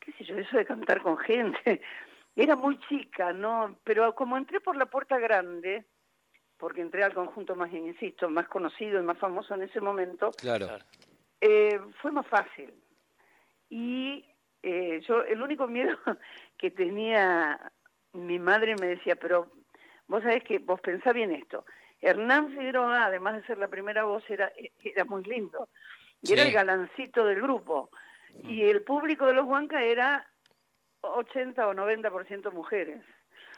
qué 0.00 0.12
sé 0.12 0.24
yo, 0.24 0.38
eso 0.38 0.56
de 0.56 0.64
cantar 0.64 1.02
con 1.02 1.18
gente, 1.18 1.82
era 2.34 2.56
muy 2.56 2.78
chica, 2.88 3.34
¿no? 3.34 3.78
Pero 3.84 4.14
como 4.14 4.38
entré 4.38 4.58
por 4.62 4.74
la 4.74 4.86
puerta 4.86 5.18
grande, 5.18 5.84
porque 6.56 6.80
entré 6.80 7.04
al 7.04 7.12
conjunto 7.12 7.54
más, 7.54 7.70
insisto, 7.70 8.30
más 8.30 8.48
conocido 8.48 8.98
y 8.98 9.04
más 9.04 9.18
famoso 9.18 9.52
en 9.52 9.64
ese 9.64 9.82
momento, 9.82 10.30
claro. 10.30 10.78
Eh, 11.42 11.78
fue 12.00 12.10
más 12.10 12.26
fácil. 12.26 12.72
Y 13.68 14.24
eh, 14.62 15.02
yo, 15.06 15.24
el 15.24 15.42
único 15.42 15.66
miedo 15.66 15.94
que 16.56 16.70
tenía 16.70 17.70
mi 18.14 18.38
madre 18.38 18.76
me 18.76 18.86
decía, 18.86 19.16
pero 19.16 19.50
vos 20.08 20.22
sabés 20.22 20.44
que 20.44 20.58
vos 20.58 20.80
pensá 20.80 21.12
bien 21.12 21.32
esto. 21.32 21.64
Hernán 22.00 22.50
Figueroa, 22.50 23.06
además 23.06 23.34
de 23.34 23.46
ser 23.46 23.58
la 23.58 23.68
primera 23.68 24.04
voz, 24.04 24.22
era, 24.28 24.52
era 24.82 25.04
muy 25.04 25.22
lindo. 25.24 25.68
Y 26.22 26.32
era 26.32 26.42
el 26.42 26.52
galancito 26.52 27.24
del 27.24 27.40
grupo. 27.40 27.90
Y 28.42 28.62
el 28.62 28.82
público 28.82 29.26
de 29.26 29.34
los 29.34 29.46
Huanca 29.46 29.82
era 29.82 30.26
80 31.00 31.66
o 31.66 31.74
90% 31.74 32.52
mujeres. 32.52 33.02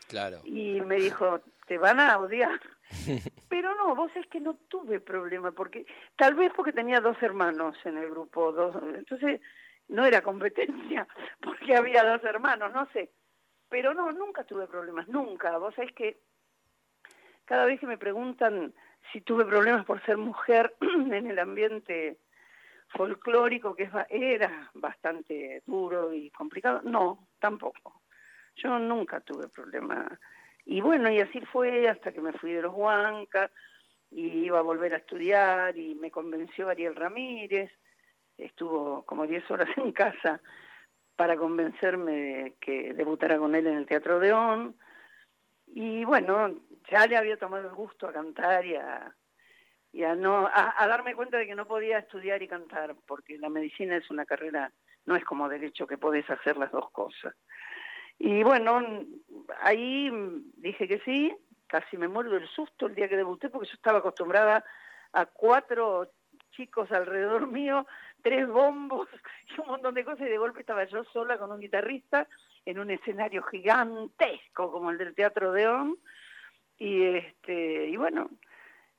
Claro. 0.08 0.40
Y 0.44 0.80
me 0.80 0.96
dijo, 0.96 1.40
te 1.66 1.78
van 1.78 2.00
a 2.00 2.18
odiar. 2.18 2.60
Pero 3.48 3.74
no, 3.74 3.94
vos 3.94 4.10
es 4.14 4.26
que 4.26 4.40
no 4.40 4.54
tuve 4.68 5.00
problema, 5.00 5.52
porque 5.52 5.86
tal 6.16 6.34
vez 6.34 6.52
porque 6.54 6.72
tenía 6.72 7.00
dos 7.00 7.20
hermanos 7.22 7.76
en 7.84 7.98
el 7.98 8.10
grupo, 8.10 8.52
dos, 8.52 8.76
entonces 8.94 9.40
no 9.88 10.04
era 10.04 10.22
competencia, 10.22 11.06
porque 11.40 11.76
había 11.76 12.04
dos 12.04 12.22
hermanos, 12.24 12.72
no 12.72 12.88
sé. 12.92 13.10
Pero 13.68 13.94
no, 13.94 14.12
nunca 14.12 14.44
tuve 14.44 14.68
problemas, 14.68 15.08
nunca. 15.08 15.58
Vos 15.58 15.74
sabés 15.74 15.92
que 15.92 16.20
cada 17.46 17.64
vez 17.64 17.80
que 17.80 17.86
me 17.86 17.96
preguntan 17.96 18.74
si 19.12 19.22
tuve 19.22 19.44
problemas 19.44 19.86
por 19.86 20.04
ser 20.04 20.18
mujer 20.18 20.74
en 20.80 21.30
el 21.30 21.38
ambiente 21.38 22.18
folclórico, 22.88 23.74
que 23.74 23.88
era 24.10 24.70
bastante 24.74 25.62
duro 25.66 26.12
y 26.12 26.30
complicado, 26.30 26.82
no, 26.84 27.28
tampoco. 27.38 28.02
Yo 28.56 28.78
nunca 28.78 29.20
tuve 29.20 29.48
problemas 29.48 30.18
y 30.66 30.80
bueno, 30.80 31.08
y 31.10 31.20
así 31.20 31.40
fue 31.52 31.88
hasta 31.88 32.12
que 32.12 32.20
me 32.20 32.32
fui 32.32 32.52
de 32.52 32.62
los 32.62 32.74
Huancas 32.74 33.52
y 34.10 34.46
iba 34.46 34.58
a 34.58 34.62
volver 34.62 34.94
a 34.94 34.98
estudiar 34.98 35.78
y 35.78 35.94
me 35.94 36.10
convenció 36.10 36.68
Ariel 36.68 36.96
Ramírez. 36.96 37.70
Estuvo 38.36 39.04
como 39.04 39.26
10 39.26 39.48
horas 39.50 39.68
en 39.76 39.92
casa 39.92 40.40
para 41.14 41.36
convencerme 41.36 42.12
de 42.12 42.56
que 42.60 42.92
debutara 42.94 43.38
con 43.38 43.54
él 43.54 43.68
en 43.68 43.76
el 43.76 43.86
Teatro 43.86 44.18
de. 44.18 44.32
Y 45.78 46.06
bueno, 46.06 46.54
ya 46.90 47.06
le 47.06 47.18
había 47.18 47.36
tomado 47.36 47.68
el 47.68 47.74
gusto 47.74 48.08
a 48.08 48.12
cantar 48.14 48.64
y 48.64 48.76
a, 48.76 49.14
y 49.92 50.04
a 50.04 50.14
no 50.14 50.48
a, 50.50 50.86
darme 50.88 51.14
cuenta 51.14 51.36
de 51.36 51.46
que 51.46 51.54
no 51.54 51.66
podía 51.66 51.98
estudiar 51.98 52.42
y 52.42 52.48
cantar, 52.48 52.96
porque 53.06 53.36
la 53.36 53.50
medicina 53.50 53.94
es 53.94 54.08
una 54.08 54.24
carrera, 54.24 54.72
no 55.04 55.16
es 55.16 55.24
como 55.26 55.50
derecho 55.50 55.86
que 55.86 55.98
podés 55.98 56.30
hacer 56.30 56.56
las 56.56 56.72
dos 56.72 56.90
cosas. 56.92 57.34
Y 58.18 58.42
bueno, 58.42 59.04
ahí 59.60 60.10
dije 60.56 60.88
que 60.88 60.98
sí, 61.00 61.36
casi 61.66 61.98
me 61.98 62.08
muero 62.08 62.30
del 62.30 62.48
susto 62.48 62.86
el 62.86 62.94
día 62.94 63.10
que 63.10 63.18
debuté 63.18 63.50
porque 63.50 63.68
yo 63.68 63.74
estaba 63.74 63.98
acostumbrada 63.98 64.64
a 65.12 65.26
cuatro 65.26 66.10
chicos 66.52 66.90
alrededor 66.90 67.48
mío, 67.48 67.86
tres 68.22 68.48
bombos 68.48 69.08
y 69.56 69.60
un 69.60 69.68
montón 69.68 69.94
de 69.94 70.04
cosas 70.04 70.26
y 70.26 70.30
de 70.30 70.38
golpe 70.38 70.60
estaba 70.60 70.84
yo 70.84 71.04
sola 71.04 71.38
con 71.38 71.52
un 71.52 71.60
guitarrista 71.60 72.28
en 72.64 72.78
un 72.78 72.90
escenario 72.90 73.42
gigantesco 73.44 74.72
como 74.72 74.90
el 74.90 74.98
del 74.98 75.14
Teatro 75.14 75.52
de 75.52 75.66
On 75.68 75.96
y 76.78 77.02
este 77.04 77.88
y 77.88 77.96
bueno, 77.96 78.30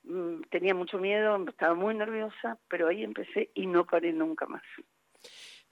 mm, 0.03 0.41
tenía 0.49 0.73
mucho 0.73 0.97
miedo, 0.97 1.37
estaba 1.47 1.75
muy 1.75 1.93
nerviosa, 1.93 2.57
pero 2.67 2.87
ahí 2.87 3.03
empecé 3.03 3.51
y 3.53 3.67
no 3.67 3.85
paré 3.85 4.13
nunca 4.13 4.45
más. 4.47 4.63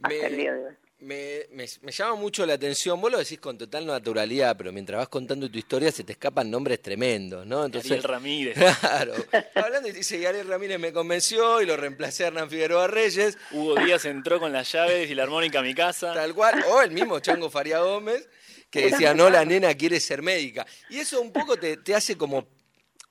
Hasta 0.03 0.27
el 0.27 0.37
día 0.37 0.53
de 0.53 0.65
hoy 0.65 0.75
me, 1.05 1.45
me, 1.51 1.91
llama 1.91 2.15
mucho 2.15 2.45
la 2.45 2.53
atención, 2.53 2.99
vos 2.99 3.11
lo 3.11 3.19
decís 3.19 3.39
con 3.39 3.57
total 3.57 3.85
naturalidad, 3.85 4.57
pero 4.57 4.71
mientras 4.71 4.97
vas 4.97 5.07
contando 5.07 5.49
tu 5.49 5.57
historia 5.57 5.91
se 5.91 6.03
te 6.03 6.13
escapan 6.13 6.49
nombres 6.49 6.81
tremendos, 6.81 7.45
¿no? 7.45 7.65
Entonces, 7.65 7.91
Ariel 7.91 8.03
Ramírez. 8.03 8.57
Claro. 8.57 9.13
Hablando 9.55 9.87
y 9.87 9.91
dice, 9.91 10.27
Ariel 10.27 10.47
Ramírez 10.47 10.79
me 10.79 10.91
convenció 10.91 11.61
y 11.61 11.67
lo 11.67 11.77
reemplacé 11.77 12.23
a 12.23 12.27
Hernán 12.27 12.49
Figueroa 12.49 12.87
Reyes. 12.87 13.37
Hugo 13.51 13.75
Díaz 13.75 14.05
entró 14.05 14.39
con 14.39 14.51
las 14.51 14.71
llaves 14.71 15.09
y 15.09 15.15
la 15.15 15.23
armónica 15.23 15.59
a 15.59 15.61
mi 15.61 15.75
casa. 15.75 16.13
Tal 16.13 16.33
cual. 16.33 16.63
O 16.69 16.81
el 16.81 16.91
mismo 16.91 17.19
Chango 17.19 17.49
Faria 17.49 17.79
Gómez, 17.79 18.27
que 18.71 18.89
decía, 18.89 19.13
no, 19.13 19.29
la 19.29 19.45
nena 19.45 19.73
quiere 19.75 19.99
ser 19.99 20.23
médica. 20.23 20.65
Y 20.89 20.97
eso 20.97 21.21
un 21.21 21.31
poco 21.31 21.55
te, 21.57 21.77
te 21.77 21.93
hace 21.93 22.17
como... 22.17 22.47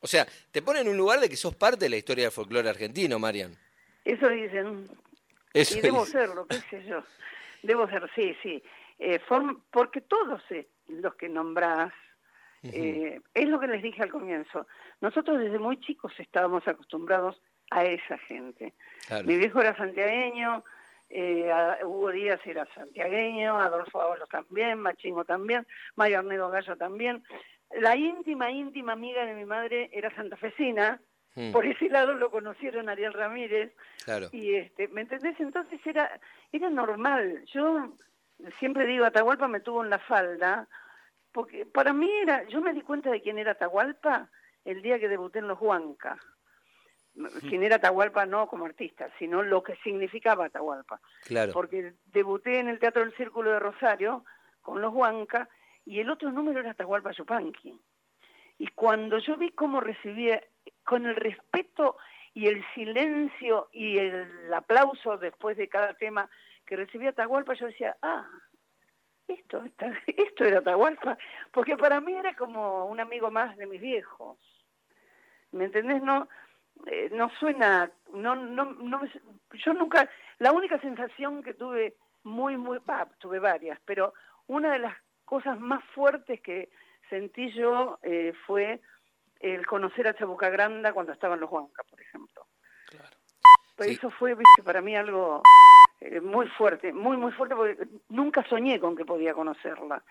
O 0.01 0.07
sea, 0.07 0.27
te 0.51 0.61
pone 0.61 0.81
en 0.81 0.89
un 0.89 0.97
lugar 0.97 1.21
de 1.21 1.29
que 1.29 1.37
sos 1.37 1.55
parte 1.55 1.87
de 1.87 1.91
la 1.91 1.97
historia 1.97 2.25
del 2.25 2.33
folclore 2.33 2.69
argentino, 2.69 3.19
Marian. 3.19 3.57
Eso 4.05 4.29
dicen. 4.29 4.89
Eso 5.55 5.79
y 5.79 5.81
debo 5.81 6.05
serlo, 6.05 6.47
qué 6.47 6.61
sé 6.69 6.85
yo. 6.87 7.03
Debo 7.65 7.89
ser, 7.89 8.11
sí, 8.15 8.37
sí. 8.43 8.63
Eh, 8.99 9.19
porque 9.71 10.03
todos 10.03 10.43
eh, 10.51 10.69
los 10.89 11.15
que 11.15 11.31
nombrás, 11.31 11.93
eh, 12.63 13.21
es 13.33 13.49
lo 13.49 13.59
que 13.59 13.67
les 13.67 13.83
dije 13.83 14.03
al 14.03 14.11
comienzo. 14.11 14.67
Nosotros 15.01 15.39
desde 15.39 15.59
muy 15.59 15.81
chicos 15.81 16.13
estábamos 16.19 16.67
acostumbrados 16.69 17.41
a 17.71 17.85
esa 17.85 18.19
gente. 18.19 18.75
Mi 19.25 19.37
viejo 19.37 19.61
era 19.61 19.77
santiagueño, 19.77 20.63
Hugo 21.85 22.11
Díaz 22.11 22.41
era 22.45 22.67
santiagueño, 22.75 23.59
Adolfo 23.59 24.01
Ábalos 24.01 24.29
también, 24.29 24.79
Machingo 24.79 25.25
también, 25.25 25.67
Mario 25.97 26.19
Arnedo 26.19 26.51
Gallo 26.51 26.77
también. 26.77 27.23
la 27.71 27.97
íntima, 27.97 28.51
íntima 28.51 28.93
amiga 28.93 29.25
de 29.25 29.35
mi 29.35 29.47
madre 29.47 29.89
era 29.93 30.15
santafesina, 30.15 31.01
Mm, 31.35 31.53
por 31.53 31.67
ese 31.67 31.89
lado 31.89 32.15
lo 32.15 32.31
conocieron 32.31 32.89
Ariel 32.89 33.13
Ramírez, 33.13 33.73
Claro. 34.05 34.29
y 34.33 34.55
este, 34.55 34.89
¿me 34.89 35.01
entendés? 35.03 35.39
Entonces 35.41 35.81
era, 35.85 36.21
era 36.53 36.71
normal. 36.71 37.45
Yo 37.53 37.93
siempre 38.59 38.87
digo, 38.87 39.05
Atahualpa 39.05 39.49
me 39.49 39.61
tuvo 39.61 39.83
en 39.83 39.91
la 39.91 39.99
falda, 39.99 40.69
porque 41.33 41.67
para 41.67 41.93
mí 41.93 42.09
era, 42.23 42.45
yo 42.45 42.61
me 42.61 42.73
di 42.73 42.83
cuenta 42.83 43.11
de 43.11 43.21
quién 43.21 43.39
era 43.39 43.53
Atahualpa 43.53 44.31
el 44.65 44.81
día 44.83 44.99
que 45.01 45.09
debuté 45.09 45.41
en 45.41 45.49
los 45.49 45.61
Huanca. 45.61 46.17
Quién 47.49 47.63
era 47.63 47.77
Atahualpa 47.77 48.27
no 48.27 48.49
como 48.49 48.65
artista, 48.65 49.09
sino 49.19 49.43
lo 49.43 49.63
que 49.63 49.77
significaba 49.77 50.47
Atahualpa. 50.47 51.01
Claro. 51.25 51.53
Porque 51.53 51.95
debuté 52.07 52.59
en 52.59 52.69
el 52.69 52.81
Teatro 52.81 53.03
del 53.03 53.15
Círculo 53.15 53.51
de 53.53 53.61
Rosario 53.61 54.25
con 54.63 54.81
los 54.81 54.93
Huanca 54.93 55.49
y 55.85 56.01
el 56.01 56.11
otro 56.11 56.33
número 56.33 56.61
era 56.61 56.73
Atahualpa 56.73 57.13
Yupanqui. 57.13 57.81
Y 58.59 58.67
cuando 58.69 59.19
yo 59.19 59.37
vi 59.37 59.51
cómo 59.51 59.81
recibía, 59.81 60.43
con 60.85 61.07
el 61.07 61.17
respeto 61.17 61.97
y 62.33 62.47
el 62.49 62.65
silencio 62.75 63.69
y 63.73 63.99
el 63.99 64.53
aplauso 64.53 65.17
después 65.19 65.57
de 65.57 65.69
cada 65.69 65.95
tema 65.95 66.29
que 66.67 66.77
recibía 66.77 67.11
Atahualpa, 67.11 67.55
yo 67.55 67.67
decía, 67.67 67.97
ah, 68.03 68.27
esto, 69.29 69.63
esta- 69.65 69.87
esto 70.07 70.45
era 70.45 70.59
Atahualpa, 70.59 71.17
porque 71.53 71.77
para 71.77 72.01
mí 72.01 72.15
era 72.15 72.35
como 72.35 72.87
un 72.87 73.01
amigo 73.01 73.31
más 73.31 73.57
de 73.57 73.67
mis 73.67 73.81
viejos. 73.81 74.39
¿Me 75.53 75.67
entendés? 75.67 76.03
No, 76.03 76.29
eh, 76.87 77.09
no 77.13 77.31
suena, 77.39 77.91
no, 78.13 78.35
no, 78.35 78.65
no 78.65 79.01
yo 79.53 79.73
nunca, 79.75 80.09
la 80.39 80.53
única 80.53 80.81
sensación 80.81 81.43
que 81.43 81.55
tuve 81.55 81.95
muy, 82.25 82.57
muy, 82.57 82.79
bah, 82.85 83.09
tuve 83.19 83.39
varias, 83.39 83.79
pero 83.85 84.15
una 84.49 84.73
de 84.73 84.81
las 84.81 84.97
cosas 85.25 85.59
más 85.61 85.85
fuertes 85.95 86.41
que 86.41 86.71
sentí 87.09 87.53
yo 87.53 87.99
eh, 88.03 88.33
fue 88.47 88.81
el 89.45 89.67
conocer 89.67 90.09
a 90.09 90.15
Chabuca 90.15 90.49
Granda 90.49 90.95
cuando 90.95 91.13
estaban 91.13 91.39
los 91.39 91.51
Huanca, 91.51 91.83
por 91.85 92.01
ejemplo. 92.01 92.47
Claro. 92.87 93.17
Sí. 93.79 93.91
eso 93.91 94.11
fue, 94.11 94.35
viste, 94.35 94.63
para 94.65 94.81
mí 94.81 94.97
algo 94.97 95.43
eh, 96.01 96.21
muy 96.21 96.47
fuerte, 96.49 96.93
muy, 96.93 97.17
muy 97.17 97.33
fuerte, 97.33 97.55
porque 97.55 97.77
nunca 98.09 98.43
soñé 98.49 98.81
con 98.81 98.97
que 98.97 99.05
podía 99.05 99.35
conocerla 99.35 100.03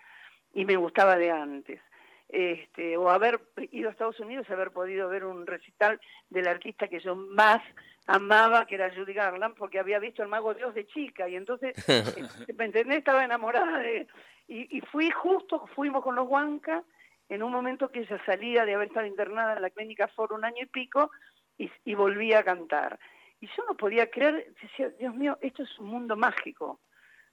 y 0.52 0.64
me 0.64 0.76
gustaba 0.76 1.16
de 1.16 1.32
antes. 1.32 1.80
Este, 2.28 2.96
o 2.96 3.10
haber 3.10 3.40
ido 3.72 3.88
a 3.88 3.92
Estados 3.92 4.20
Unidos 4.20 4.46
y 4.48 4.52
haber 4.52 4.70
podido 4.70 5.08
ver 5.08 5.24
un 5.24 5.46
recital 5.46 6.00
del 6.30 6.46
artista 6.46 6.88
que 6.88 7.00
yo 7.00 7.16
más 7.16 7.60
amaba, 8.06 8.66
que 8.66 8.76
era 8.76 8.94
Judy 8.94 9.14
Garland, 9.14 9.56
porque 9.56 9.80
había 9.80 9.98
visto 9.98 10.22
el 10.22 10.28
Mago 10.28 10.54
Dios 10.54 10.74
de 10.74 10.86
chica, 10.86 11.28
y 11.28 11.34
entonces, 11.34 11.74
eh, 11.88 12.54
¿me 12.56 12.66
entendés? 12.66 12.98
Estaba 12.98 13.24
enamorada 13.24 13.78
de... 13.78 14.06
Y, 14.46 14.76
y 14.76 14.80
fui 14.82 15.10
justo, 15.10 15.66
fuimos 15.74 16.04
con 16.04 16.14
los 16.14 16.28
Huanca, 16.28 16.84
en 17.28 17.42
un 17.42 17.52
momento 17.52 17.90
que 17.90 18.00
ella 18.00 18.20
salía 18.26 18.64
de 18.64 18.74
haber 18.74 18.88
estado 18.88 19.06
internada 19.06 19.54
en 19.54 19.62
la 19.62 19.70
clínica 19.70 20.08
For 20.08 20.32
un 20.32 20.44
año 20.44 20.62
y 20.62 20.66
pico, 20.66 21.10
y, 21.58 21.70
y 21.84 21.94
volvía 21.94 22.40
a 22.40 22.44
cantar. 22.44 22.98
Y 23.40 23.46
yo 23.46 23.64
no 23.68 23.76
podía 23.76 24.10
creer, 24.10 24.54
decía, 24.62 24.88
Dios 24.98 25.14
mío, 25.14 25.38
esto 25.40 25.62
es 25.62 25.78
un 25.78 25.86
mundo 25.86 26.16
mágico, 26.16 26.80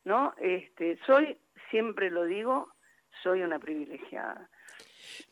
¿no? 0.04 0.34
Este, 0.40 1.00
soy, 1.06 1.38
siempre 1.70 2.10
lo 2.10 2.26
digo, 2.26 2.74
soy 3.24 3.42
una 3.42 3.60
privilegiada. 3.60 4.50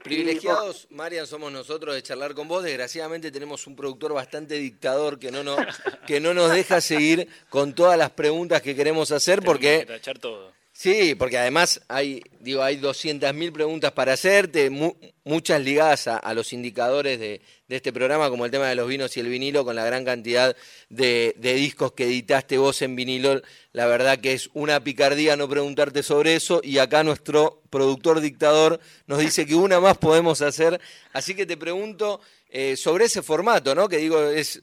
Privilegiados, 0.04 0.88
Marian, 0.91 1.28
somos 1.28 1.52
nosotros 1.52 1.95
de 1.95 2.02
charlar 2.02 2.34
con 2.34 2.48
vos. 2.48 2.63
Desgraciadamente 2.63 3.32
tenemos 3.32 3.67
un 3.67 3.76
productor 3.76 4.13
bastante 4.13 4.56
dictador 4.56 5.19
que 5.19 5.32
no 5.32 5.43
nos, 5.43 5.60
que 6.08 6.19
no 6.19 6.34
nos 6.34 6.52
deja 6.52 6.82
seguir 6.82 7.28
con 7.50 7.74
todas 7.74 7.98
las 7.98 8.12
preguntas 8.12 8.62
que 8.62 8.76
queremos 8.76 9.12
hacer 9.12 9.41
porque 9.41 9.86
tachar 9.86 10.19
todo. 10.19 10.54
Sí, 10.82 11.13
porque 11.13 11.38
además 11.38 11.82
hay, 11.89 12.24
digo, 12.39 12.63
hay 12.63 12.78
200.000 12.80 13.52
preguntas 13.52 13.92
para 13.92 14.13
hacerte, 14.13 14.70
mu- 14.70 14.96
muchas 15.26 15.60
ligadas 15.62 16.08
a, 16.08 16.34
los 16.34 16.54
indicadores 16.54 17.20
de, 17.20 17.42
de 17.68 17.76
este 17.76 17.92
programa, 17.92 18.30
como 18.30 18.46
el 18.46 18.52
tema 18.52 18.68
de 18.70 18.76
los 18.76 18.88
vinos 18.88 19.18
y 19.18 19.20
el 19.20 19.28
vinilo, 19.28 19.65
con 19.65 19.76
la 19.76 19.84
gran 19.84 20.06
cantidad 20.06 20.56
de, 20.88 21.36
de 21.36 21.54
discos 21.56 21.92
que 21.92 22.06
editaste 22.06 22.58
vos 22.58 22.82
en 22.82 22.96
vinilo. 22.96 23.42
La 23.74 23.88
verdad 23.88 24.20
que 24.20 24.32
es 24.32 24.50
una 24.54 24.82
picardía 24.82 25.36
no 25.36 25.50
preguntarte 25.50 26.02
sobre 26.02 26.36
eso, 26.36 26.62
y 26.63 26.78
acá 26.78 27.04
nuestro 27.04 27.62
productor 27.70 28.22
dictador 28.22 28.80
nos 29.06 29.20
dice 29.20 29.46
que 29.46 29.56
una 29.56 29.82
más 29.82 29.98
podemos 29.98 30.42
hacer. 30.42 30.80
Así 31.12 31.36
que 31.36 31.46
te 31.46 31.58
pregunto 31.58 32.22
eh, 32.50 32.78
sobre 32.78 33.04
ese 33.04 33.22
formato, 33.22 33.76
¿no? 33.76 33.89
Que 33.89 33.98
digo, 33.98 34.24
es. 34.24 34.62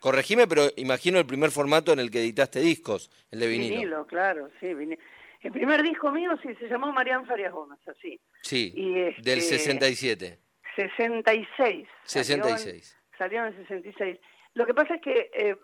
Corregime, 0.00 0.46
pero 0.48 0.68
imagino 0.76 1.18
el 1.20 1.26
primer 1.26 1.50
formato 1.52 1.92
en 1.92 1.98
el 2.00 2.10
que 2.10 2.20
editaste 2.20 2.58
discos, 2.60 3.08
el 3.32 3.38
de 3.40 3.46
vinilo. 3.48 4.04
claro, 4.06 4.48
sí. 4.60 4.66
vini- 4.74 4.98
El 5.40 5.52
primer 5.52 5.82
disco 5.82 6.10
mío 6.10 6.36
sí 6.42 6.54
se 6.56 6.68
llamó 6.68 6.92
Marián 6.92 7.24
Farias 7.26 7.52
Gómez, 7.52 7.78
así. 7.86 8.20
Sí, 8.42 8.72
Y 8.74 8.98
este- 9.00 9.22
del 9.22 9.40
67. 9.40 10.38
66. 10.76 11.88
Salió 12.04 12.34
en- 12.36 12.42
66. 12.58 12.96
Salió 13.16 13.40
en 13.40 13.46
el 13.46 13.56
66. 13.56 14.18
Lo 14.54 14.66
que 14.66 14.74
pasa 14.74 14.94
es 14.96 15.02
que 15.02 15.30
eh, 15.32 15.56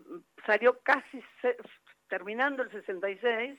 salió 0.47 0.79
casi 0.83 1.23
se- 1.41 1.57
terminando 2.09 2.63
el 2.63 2.71
66 2.71 3.59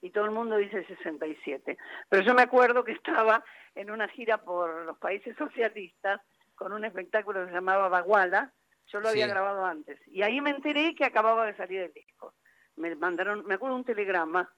y 0.00 0.10
todo 0.10 0.24
el 0.26 0.30
mundo 0.30 0.56
dice 0.56 0.84
67. 0.86 1.76
Pero 2.08 2.22
yo 2.22 2.34
me 2.34 2.42
acuerdo 2.42 2.84
que 2.84 2.92
estaba 2.92 3.44
en 3.74 3.90
una 3.90 4.08
gira 4.08 4.38
por 4.38 4.84
los 4.84 4.98
países 4.98 5.36
socialistas 5.36 6.20
con 6.54 6.72
un 6.72 6.84
espectáculo 6.84 7.40
que 7.42 7.48
se 7.48 7.54
llamaba 7.54 7.88
Baguala. 7.88 8.52
Yo 8.92 9.00
lo 9.00 9.08
había 9.08 9.26
Sí. 9.26 9.30
grabado 9.30 9.64
antes. 9.64 10.00
Y 10.06 10.22
ahí 10.22 10.40
me 10.40 10.50
enteré 10.50 10.94
que 10.94 11.04
acababa 11.04 11.46
de 11.46 11.56
salir 11.56 11.80
el 11.82 11.92
disco. 11.92 12.34
Me 12.76 12.94
mandaron, 12.94 13.44
me 13.46 13.54
acuerdo 13.54 13.76
un 13.76 13.84
telegrama, 13.84 14.50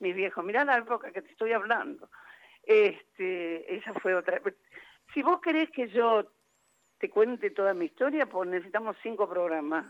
mis 0.00 0.14
viejos, 0.14 0.44
mirá 0.44 0.64
la 0.64 0.78
época 0.78 1.12
que 1.12 1.22
te 1.22 1.30
estoy 1.30 1.52
hablando. 1.52 2.08
Este, 2.62 3.76
esa 3.76 3.94
fue 3.94 4.14
otra. 4.14 4.40
Si 5.14 5.22
vos 5.22 5.40
querés 5.40 5.70
que 5.70 5.88
yo 5.88 6.30
te 6.98 7.10
cuente 7.10 7.50
toda 7.50 7.74
mi 7.74 7.86
historia, 7.86 8.26
pues 8.26 8.48
necesitamos 8.48 8.96
cinco 9.02 9.28
programas. 9.28 9.86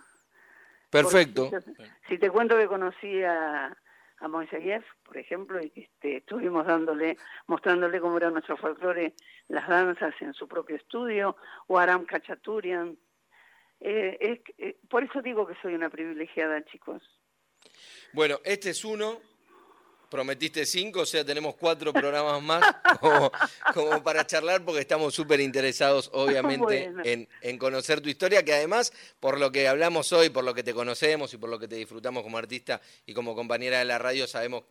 Perfecto. 0.91 1.51
Porque 1.51 1.89
Si, 2.09 2.19
te 2.19 2.31
cuento 2.31 2.57
que 2.57 2.67
conocí 2.67 3.23
a, 3.23 3.77
a 4.19 4.29
Moiseyev, 4.29 4.85
por 5.05 5.17
ejemplo, 5.17 5.61
y 5.61 5.71
que 5.71 5.81
este, 5.83 6.17
estuvimos 6.19 6.67
dándole, 6.67 7.17
mostrándole 7.47 8.01
cómo 8.01 8.17
era 8.17 8.31
nuestro 8.31 8.57
folclore, 8.57 9.15
las 9.49 9.69
danzas 9.69 10.15
en 10.21 10.35
su 10.35 10.49
propio 10.49 10.77
estudio, 10.77 11.37
o 11.67 11.79
Aram 11.79 12.05
Kachaturian. 12.05 12.97
Eh, 13.81 14.17
es 14.21 14.41
eh, 14.59 14.79
por 14.89 15.03
eso 15.03 15.21
digo 15.21 15.47
que 15.47 15.55
soy 15.61 15.75
una 15.75 15.91
privilegiada, 15.91 16.65
chicos. 16.65 17.03
Bueno, 18.13 18.39
este 18.45 18.71
es 18.71 18.85
uno. 18.85 19.21
Prometiste 20.09 20.65
cinco, 20.67 21.01
o 21.01 21.07
sea, 21.07 21.25
tenemos 21.25 21.57
cuatro 21.57 21.93
programas 21.93 22.43
más 22.43 22.65
como, 23.01 23.33
como 23.75 24.03
para 24.03 24.27
charlar 24.27 24.65
porque 24.65 24.81
estamos 24.81 25.15
súper 25.15 25.41
interesados, 25.41 26.11
obviamente, 26.13 26.91
Bueno. 26.91 27.03
en, 27.05 27.29
en 27.43 27.59
conocer 27.59 28.01
tu 28.01 28.09
historia, 28.09 28.45
que 28.45 28.55
además, 28.55 28.93
por 29.21 29.39
lo 29.39 29.51
que 29.51 29.69
hablamos 29.69 30.13
hoy, 30.13 30.31
por 30.31 30.45
lo 30.45 30.55
que 30.55 30.63
te 30.63 30.73
conocemos 30.75 31.33
y 31.35 31.37
por 31.37 31.51
lo 31.51 31.59
que 31.59 31.69
te 31.69 31.77
disfrutamos 31.77 32.23
como 32.23 32.39
artista 32.39 32.81
y 33.05 33.15
como 33.15 33.35
compañera 33.35 33.79
de 33.79 33.85
la 33.85 33.99
radio, 33.99 34.27
sabemos 34.27 34.63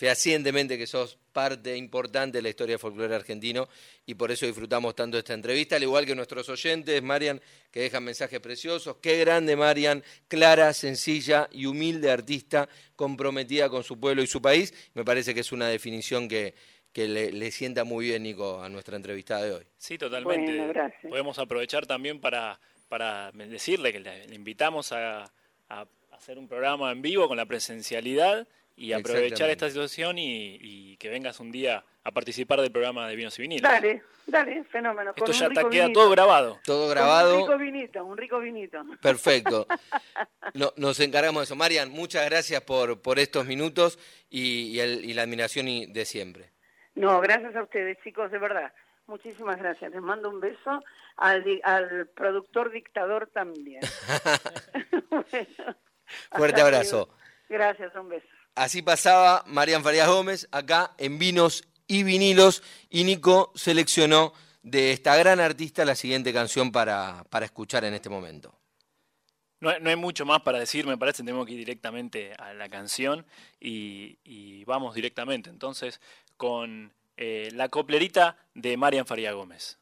fehacientemente 0.00 0.78
que 0.78 0.86
sos 0.86 1.18
parte 1.30 1.76
importante 1.76 2.38
de 2.38 2.42
la 2.42 2.48
historia 2.48 2.72
del 2.72 2.78
folclore 2.78 3.14
argentino 3.14 3.68
y 4.06 4.14
por 4.14 4.30
eso 4.30 4.46
disfrutamos 4.46 4.94
tanto 4.94 5.18
esta 5.18 5.34
entrevista, 5.34 5.76
al 5.76 5.82
igual 5.82 6.06
que 6.06 6.14
nuestros 6.14 6.48
oyentes, 6.48 7.02
Marian, 7.02 7.38
que 7.70 7.80
dejan 7.80 8.04
mensajes 8.04 8.40
preciosos. 8.40 8.96
Qué 9.02 9.18
grande, 9.18 9.56
Marian, 9.56 10.02
clara, 10.26 10.72
sencilla 10.72 11.50
y 11.52 11.66
humilde 11.66 12.10
artista, 12.10 12.66
comprometida 12.96 13.68
con 13.68 13.84
su 13.84 14.00
pueblo 14.00 14.22
y 14.22 14.26
su 14.26 14.40
país. 14.40 14.72
Me 14.94 15.04
parece 15.04 15.34
que 15.34 15.40
es 15.40 15.52
una 15.52 15.68
definición 15.68 16.28
que, 16.28 16.54
que 16.94 17.06
le, 17.06 17.30
le 17.30 17.50
sienta 17.50 17.84
muy 17.84 18.06
bien, 18.06 18.22
Nico, 18.22 18.62
a 18.62 18.70
nuestra 18.70 18.96
entrevistada 18.96 19.42
de 19.42 19.52
hoy. 19.52 19.66
Sí, 19.76 19.98
totalmente. 19.98 20.50
Bueno, 20.50 20.68
gracias. 20.68 21.10
Podemos 21.10 21.38
aprovechar 21.38 21.86
también 21.86 22.20
para, 22.20 22.58
para 22.88 23.32
decirle 23.32 23.92
que 23.92 24.00
le, 24.00 24.26
le 24.26 24.34
invitamos 24.34 24.92
a, 24.92 25.30
a 25.68 25.86
hacer 26.12 26.38
un 26.38 26.48
programa 26.48 26.90
en 26.90 27.02
vivo 27.02 27.28
con 27.28 27.36
la 27.36 27.44
presencialidad 27.44 28.48
y 28.80 28.92
aprovechar 28.92 29.50
esta 29.50 29.68
situación 29.68 30.18
y, 30.18 30.56
y 30.60 30.96
que 30.96 31.08
vengas 31.08 31.38
un 31.40 31.50
día 31.52 31.84
a 32.02 32.10
participar 32.12 32.60
del 32.60 32.72
programa 32.72 33.06
de 33.08 33.14
Vinos 33.16 33.38
y 33.38 33.42
Vinilos. 33.42 33.70
Dale, 33.70 34.02
dale, 34.26 34.64
fenómeno. 34.64 35.10
Esto 35.10 35.24
con 35.26 35.34
ya 35.34 35.46
un 35.46 35.52
está, 35.52 35.60
rico 35.60 35.70
queda 35.70 35.84
vinito. 35.84 36.00
todo 36.00 36.10
grabado. 36.10 36.60
Todo 36.64 36.82
Con 36.84 36.90
grabado. 36.90 37.34
Un 37.36 37.42
rico 37.46 37.58
vinito, 37.58 38.04
un 38.04 38.16
rico 38.16 38.38
vinito. 38.40 38.82
Perfecto. 39.02 39.66
No- 40.54 40.72
nos 40.76 40.98
encargamos 40.98 41.42
de 41.42 41.44
eso. 41.44 41.54
Marian, 41.56 41.90
muchas 41.90 42.24
gracias 42.28 42.62
por, 42.62 43.00
por 43.02 43.18
estos 43.20 43.46
minutos 43.46 43.98
y, 44.30 44.68
y 44.74 44.80
el- 44.80 45.04
y 45.04 45.12
la 45.14 45.22
admiración 45.22 45.66
de 45.92 46.04
siempre. 46.04 46.50
No, 46.96 47.20
gracias 47.20 47.54
a 47.54 47.62
ustedes, 47.62 47.98
chicos, 48.02 48.30
de 48.32 48.38
verdad. 48.38 48.72
Muchísimas 49.06 49.58
gracias. 49.58 49.90
Les 49.92 50.00
mando 50.02 50.28
un 50.28 50.40
beso 50.40 50.82
al, 51.16 51.44
di- 51.44 51.60
al 51.62 52.08
productor 52.16 52.70
dictador 52.72 53.28
también. 53.32 53.80
Bueno, 55.10 55.74
Fuerte 56.32 56.60
abrazo. 56.60 56.96
luego. 57.06 57.14
Gracias, 57.48 57.94
un 57.94 58.08
beso. 58.08 58.26
Así 58.60 58.82
pasaba 58.82 59.42
Marian 59.46 59.82
Farías 59.82 60.06
Gómez 60.06 60.46
acá 60.52 60.92
en 60.98 61.18
Vinos 61.18 61.64
y 61.86 62.02
Vinilos 62.02 62.62
y 62.90 63.04
Nico 63.04 63.52
seleccionó 63.54 64.34
de 64.62 64.92
esta 64.92 65.16
gran 65.16 65.40
artista 65.40 65.86
la 65.86 65.94
siguiente 65.94 66.30
canción 66.34 66.70
para, 66.70 67.24
para 67.30 67.46
escuchar 67.46 67.86
en 67.86 67.94
este 67.94 68.10
momento. 68.10 68.54
No, 69.60 69.78
no 69.78 69.88
hay 69.88 69.96
mucho 69.96 70.26
más 70.26 70.42
para 70.42 70.58
decir, 70.58 70.86
me 70.86 70.98
parece, 70.98 71.22
tenemos 71.22 71.46
que 71.46 71.52
ir 71.52 71.58
directamente 71.60 72.34
a 72.34 72.52
la 72.52 72.68
canción 72.68 73.24
y, 73.58 74.18
y 74.24 74.62
vamos 74.64 74.94
directamente. 74.94 75.48
Entonces, 75.48 75.98
con 76.36 76.92
eh, 77.16 77.48
La 77.54 77.70
coplerita 77.70 78.36
de 78.52 78.76
Marian 78.76 79.06
Faría 79.06 79.32
Gómez. 79.32 79.78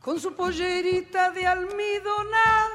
Con 0.00 0.20
su 0.20 0.34
pollerita 0.34 1.30
de 1.30 1.46
almidonar. 1.46 2.70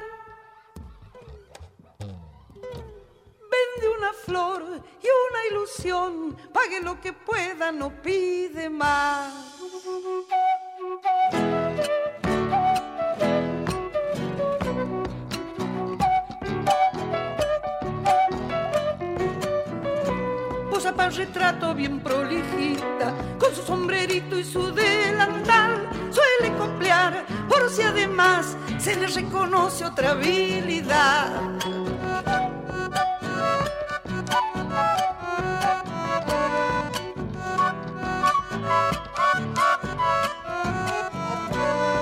Vende 3.52 3.98
una 3.98 4.14
flor 4.14 4.64
y 5.02 5.08
una 5.08 5.46
ilusión, 5.52 6.36
pague 6.52 6.82
lo 6.82 7.00
que 7.00 7.14
pueda, 7.14 7.72
no 7.72 7.90
pide 8.02 8.70
más. 8.70 9.49
Retrato 21.12 21.74
bien 21.74 22.00
prolijita, 22.00 23.14
con 23.40 23.54
su 23.56 23.64
sombrerito 23.64 24.38
y 24.38 24.44
su 24.44 24.72
delantal, 24.74 25.88
suele 26.12 26.56
coplear, 26.58 27.26
por 27.48 27.70
si 27.70 27.82
además 27.82 28.56
se 28.78 28.96
le 28.96 29.08
reconoce 29.08 29.86
otra 29.86 30.12
habilidad. 30.12 31.28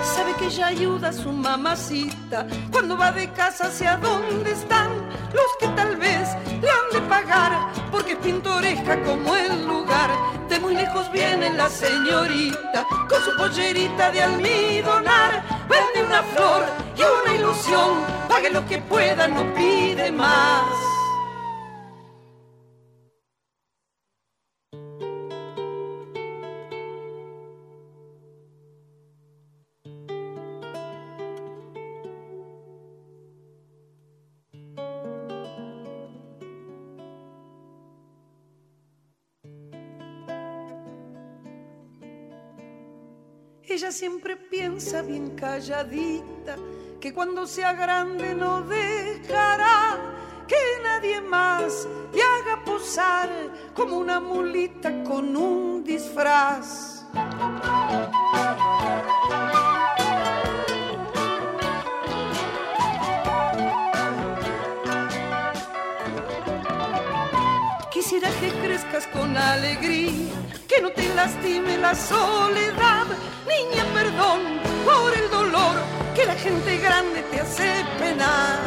Sabe 0.04 0.34
que 0.38 0.46
ella 0.48 0.67
ayuda 0.67 1.10
a 1.10 1.13
su 1.13 1.32
mamacita 1.32 2.48
cuando 2.72 2.98
va 2.98 3.12
de 3.12 3.32
casa 3.32 3.67
hacia 3.67 3.98
donde 3.98 4.52
están 4.52 4.89
los 5.34 5.58
que 5.60 5.67
tal 5.70 5.96
vez 5.98 6.30
le 6.62 6.70
han 6.70 6.89
de 6.93 7.02
pagar 7.08 7.77
porque 8.08 8.13
es 8.13 8.34
pintoresca 8.34 9.02
como 9.04 9.36
el 9.36 9.67
lugar. 9.67 10.10
De 10.48 10.60
muy 10.60 10.76
lejos 10.76 11.12
viene 11.12 11.52
la 11.54 11.70
señorita 11.70 12.86
con 13.10 13.22
su 13.22 13.36
pollerita 13.38 14.12
de 14.12 14.22
almidonar. 14.22 15.43
Vende 15.67 16.08
una 16.08 16.24
flor 16.24 16.65
y 16.96 17.02
una 17.02 17.36
ilusión, 17.36 18.06
pague 18.30 18.50
lo 18.50 18.65
que 18.65 18.78
pueda, 18.78 19.28
no 19.28 19.54
pide 19.54 20.12
más. 20.12 20.87
Siempre 43.97 44.38
piensa 44.38 45.01
bien 45.01 45.31
calladita 45.36 46.55
que 47.01 47.12
cuando 47.15 47.47
sea 47.47 47.73
grande 47.73 48.36
no 48.36 48.62
dejará 48.62 49.97
que 50.47 50.55
nadie 50.83 51.19
más 51.19 51.88
le 52.13 52.21
haga 52.21 52.63
posar 52.63 53.27
como 53.73 53.97
una 53.97 54.19
mulita 54.19 55.03
con 55.03 55.36
un 55.36 55.83
disfraz. 55.83 56.96
Que 68.17 68.49
crezcas 68.49 69.06
con 69.08 69.38
alegría, 69.38 70.34
que 70.67 70.82
no 70.82 70.89
te 70.89 71.08
lastime 71.13 71.77
la 71.77 71.93
soledad 71.93 73.06
niña, 73.47 73.86
perdón 73.93 74.41
por 74.84 75.13
el 75.13 75.30
dolor 75.30 75.75
que 76.15 76.25
la 76.25 76.34
gente 76.34 76.77
grande 76.77 77.21
te 77.32 77.41
hace 77.41 77.86
penar. 77.99 78.58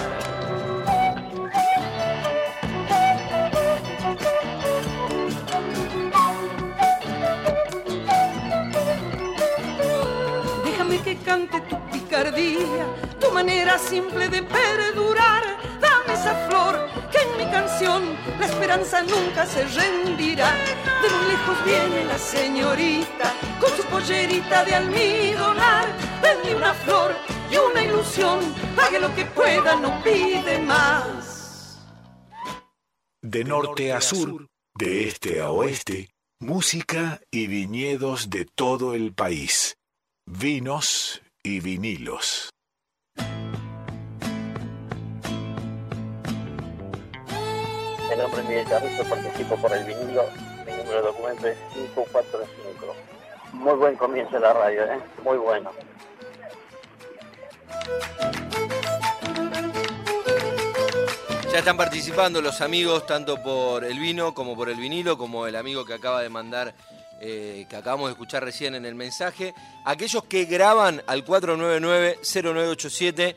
Déjame 10.64 10.98
que 11.02 11.16
cante 11.18 11.60
tu 11.62 11.76
picardía, 11.90 12.86
tu 13.20 13.32
manera 13.32 13.78
simple 13.78 14.28
de 14.28 14.44
perdurar. 14.44 15.42
Dame 15.80 16.14
esa 16.14 16.34
flor 16.48 16.88
la 17.82 18.46
esperanza 18.46 19.02
nunca 19.02 19.46
se 19.46 19.64
rendirá. 19.64 20.54
De 21.02 21.08
muy 21.08 21.30
lejos 21.30 21.64
viene 21.64 22.04
la 22.04 22.18
señorita 22.18 23.32
con 23.58 23.70
su 23.70 23.82
pollerita 23.84 24.64
de 24.64 24.74
almidonar. 24.74 25.86
Vende 26.22 26.56
una 26.56 26.74
flor 26.74 27.16
y 27.50 27.56
una 27.56 27.82
ilusión, 27.82 28.40
pague 28.76 29.00
lo 29.00 29.14
que 29.14 29.24
pueda, 29.24 29.76
no 29.76 30.02
pide 30.02 30.58
más. 30.58 31.80
De 33.22 33.44
norte 33.44 33.92
a 33.92 34.00
sur, 34.00 34.46
de 34.74 35.08
este 35.08 35.40
a 35.40 35.50
oeste, 35.50 36.10
música 36.38 37.20
y 37.30 37.46
viñedos 37.46 38.28
de 38.28 38.44
todo 38.44 38.94
el 38.94 39.14
país, 39.14 39.76
vinos 40.26 41.22
y 41.42 41.60
vinilos. 41.60 42.50
Nombre 48.20 48.42
es 48.42 48.48
Miguel 48.48 48.68
Carrizo, 48.68 49.02
participo 49.04 49.56
por 49.56 49.72
el 49.72 49.84
vinilo. 49.84 50.24
Mi 50.66 50.72
número 50.72 50.96
de 50.96 51.02
documento 51.02 51.46
es 51.48 51.56
545. 51.72 52.94
Muy 53.54 53.74
buen 53.74 53.96
comienzo 53.96 54.34
de 54.34 54.40
la 54.40 54.52
radio, 54.52 54.84
¿eh? 54.84 55.00
Muy 55.24 55.38
bueno. 55.38 55.70
Ya 61.50 61.58
están 61.58 61.78
participando 61.78 62.42
los 62.42 62.60
amigos 62.60 63.06
tanto 63.06 63.42
por 63.42 63.84
el 63.84 63.98
vino 63.98 64.34
como 64.34 64.54
por 64.54 64.68
el 64.68 64.76
vinilo, 64.76 65.16
como 65.16 65.46
el 65.46 65.56
amigo 65.56 65.86
que 65.86 65.94
acaba 65.94 66.20
de 66.20 66.28
mandar, 66.28 66.74
eh, 67.22 67.64
que 67.70 67.76
acabamos 67.76 68.08
de 68.08 68.12
escuchar 68.12 68.44
recién 68.44 68.74
en 68.74 68.84
el 68.84 68.94
mensaje. 68.94 69.54
Aquellos 69.84 70.24
que 70.24 70.44
graban 70.44 71.02
al 71.06 71.24
499-0987 71.24 73.34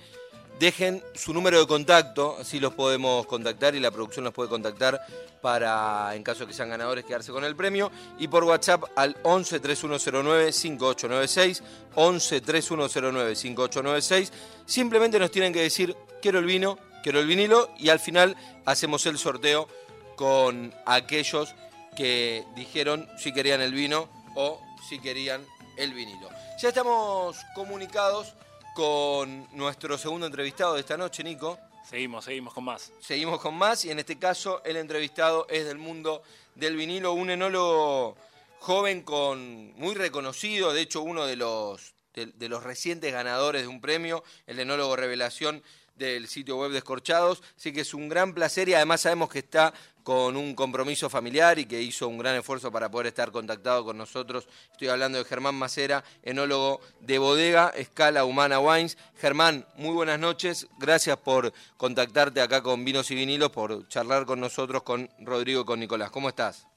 dejen 0.60 1.04
su 1.16 1.34
número 1.34 1.60
de 1.60 1.68
contacto, 1.68 2.38
así 2.40 2.60
los 2.60 2.74
podemos 2.74 3.26
contactar 3.26 3.76
y 3.76 3.80
la 3.80 3.92
producción 3.92 4.26
los 4.26 4.34
puede 4.34 4.50
contactar 4.50 5.02
para, 5.42 6.16
en 6.16 6.24
caso 6.24 6.42
de 6.42 6.48
que 6.48 6.54
sean 6.54 6.70
ganadores, 6.70 7.06
quedarse 7.06 7.32
con 7.32 7.44
el 7.44 7.56
premio. 7.56 7.92
Y 8.18 8.28
por 8.28 8.44
WhatsApp 8.44 8.84
al 8.96 9.18
11 9.24 9.60
3109 9.60 10.52
5896, 10.52 11.64
11 11.96 12.42
3109 12.42 13.36
5896. 13.36 14.32
Simplemente 14.66 15.20
nos 15.20 15.32
tienen 15.32 15.54
que 15.54 15.62
decir, 15.62 15.96
quiero 16.22 16.40
el 16.40 16.46
vino, 16.46 16.78
quiero 17.04 17.20
el 17.20 17.28
vinilo, 17.28 17.70
y 17.78 17.90
al 17.90 18.00
final 18.00 18.38
hacemos 18.66 19.06
el 19.06 19.18
sorteo 19.18 19.68
con 20.16 20.74
aquellos 20.86 21.54
que 21.96 22.46
dijeron 22.56 23.08
si 23.18 23.34
querían 23.34 23.62
el 23.62 23.74
vino 23.74 24.08
o 24.36 24.62
si 24.88 25.00
querían 25.00 25.46
el 25.78 25.94
vinilo. 25.94 26.30
Ya 26.62 26.70
estamos 26.70 27.38
comunicados 27.56 28.34
con 28.74 29.48
nuestro 29.52 29.98
segundo 29.98 30.26
entrevistado 30.26 30.74
de 30.74 30.80
esta 30.80 30.98
noche, 30.98 31.24
Nico. 31.24 31.60
Seguimos, 31.88 32.26
seguimos 32.26 32.54
con 32.54 32.64
más. 32.64 32.92
Seguimos 33.00 33.40
con 33.40 33.56
más 33.56 33.86
y 33.86 33.92
en 33.92 34.00
este 34.00 34.18
caso 34.18 34.64
el 34.66 34.78
entrevistado 34.78 35.48
es 35.50 35.66
del 35.66 35.78
mundo 35.78 36.24
del 36.56 36.76
vinilo, 36.76 37.14
un 37.14 37.30
enólogo 37.30 38.16
joven 38.60 39.04
con 39.04 39.74
muy 39.74 39.94
reconocido, 39.94 40.74
de 40.74 40.82
hecho 40.82 41.02
uno 41.02 41.26
de 41.26 41.36
los, 41.36 41.94
de, 42.14 42.50
los 42.50 42.64
recientes 42.64 43.12
ganadores 43.12 43.64
de 43.64 43.68
un 43.68 43.82
premio, 43.82 44.24
el 44.48 44.60
enólogo 44.60 44.96
revelación 44.96 45.62
del 45.96 46.28
sitio 46.28 46.58
web 46.58 46.72
de 46.72 46.80
Escorchados. 46.80 47.44
Así 47.56 47.74
que 47.74 47.82
es 47.82 47.94
un 47.94 48.10
gran 48.10 48.34
placer 48.34 48.70
y 48.70 48.74
además 48.74 49.02
sabemos 49.02 49.30
que 49.30 49.40
está 49.40 49.74
con 50.04 50.36
un 50.36 50.54
compromiso 50.54 51.10
familiar 51.10 51.58
y 51.60 51.66
que 51.66 51.82
hizo 51.82 52.08
un 52.08 52.18
gran 52.18 52.36
esfuerzo 52.36 52.72
para 52.72 52.92
poder 52.92 53.08
estar 53.08 53.32
contactado 53.32 53.86
con 53.86 53.98
nosotros. 53.98 54.48
Estoy 54.72 54.90
hablando 54.90 55.18
de 55.18 55.24
Germán 55.24 55.56
Macera, 55.56 56.04
enólogo 56.24 56.82
de 57.00 57.20
bodega 57.20 57.70
Escala 57.70 58.26
Humana 58.26 58.60
Wines. 58.60 58.98
Germán, 59.16 59.66
muy 59.76 59.94
buenas 59.94 60.20
noches. 60.20 60.68
Gracias 60.78 61.18
por 61.18 61.54
contactarte 61.78 62.42
acá 62.42 62.62
con 62.62 62.84
Vinos 62.84 63.10
y 63.12 63.16
Vinilos, 63.16 63.52
por 63.52 63.88
charlar 63.88 64.26
con 64.26 64.40
nosotros, 64.40 64.84
con 64.84 65.10
Rodrigo 65.20 65.62
y 65.62 65.66
con 65.66 65.80
Nicolás. 65.80 66.12
¿Cómo 66.12 66.30
estás? 66.30 66.68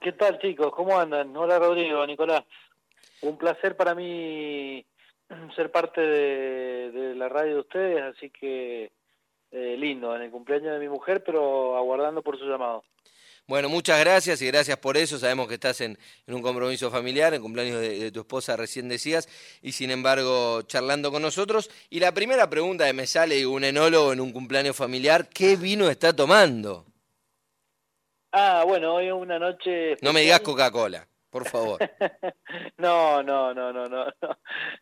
¿Qué 0.00 0.12
tal 0.12 0.38
chicos? 0.40 0.72
¿Cómo 0.74 0.98
andan? 0.98 1.36
Hola 1.36 1.58
Rodrigo, 1.58 2.06
Nicolás. 2.06 2.44
Un 3.22 3.38
placer 3.38 3.76
para 3.76 3.94
mí 3.94 4.84
ser 5.54 5.70
parte 5.70 6.00
de, 6.00 7.14
la 7.14 7.28
radio 7.28 7.54
de 7.54 7.60
ustedes, 7.60 8.02
así 8.02 8.30
que 8.30 8.92
eh, 9.50 9.76
lindo, 9.78 10.14
en 10.14 10.22
el 10.22 10.30
cumpleaños 10.30 10.74
de 10.74 10.80
mi 10.80 10.88
mujer, 10.88 11.22
pero 11.24 11.76
aguardando 11.76 12.22
por 12.22 12.38
su 12.38 12.44
llamado. 12.44 12.84
Bueno, 13.48 13.68
muchas 13.68 14.00
gracias 14.00 14.42
y 14.42 14.46
gracias 14.48 14.76
por 14.78 14.96
eso. 14.96 15.18
Sabemos 15.18 15.46
que 15.46 15.54
estás 15.54 15.80
en, 15.80 15.96
un 16.26 16.42
compromiso 16.42 16.90
familiar, 16.90 17.32
en 17.32 17.42
cumpleaños 17.42 17.80
de, 17.80 18.10
tu 18.10 18.20
esposa, 18.20 18.56
recién 18.56 18.88
decías, 18.88 19.28
y 19.62 19.70
sin 19.70 19.92
embargo 19.92 20.62
charlando 20.62 21.12
con 21.12 21.22
nosotros. 21.22 21.70
Y 21.88 22.00
la 22.00 22.12
primera 22.12 22.50
pregunta 22.50 22.86
que 22.86 22.92
me 22.92 23.06
sale, 23.06 23.46
un 23.46 23.62
enólogo 23.62 24.12
en 24.12 24.20
un 24.20 24.32
cumpleaños 24.32 24.74
familiar, 24.74 25.28
¿qué 25.28 25.54
vino 25.54 25.88
está 25.88 26.14
tomando? 26.14 26.86
Ah, 28.32 28.64
bueno, 28.66 28.96
hoy 28.96 29.06
es 29.06 29.12
una 29.12 29.38
noche... 29.38 29.96
No 30.02 30.12
me 30.12 30.22
digas 30.22 30.40
Coca-Cola, 30.40 31.06
por 31.36 31.46
favor. 31.46 31.78
no, 32.78 33.22
no, 33.22 33.52
no, 33.52 33.70
no, 33.70 33.86
no. 33.86 34.06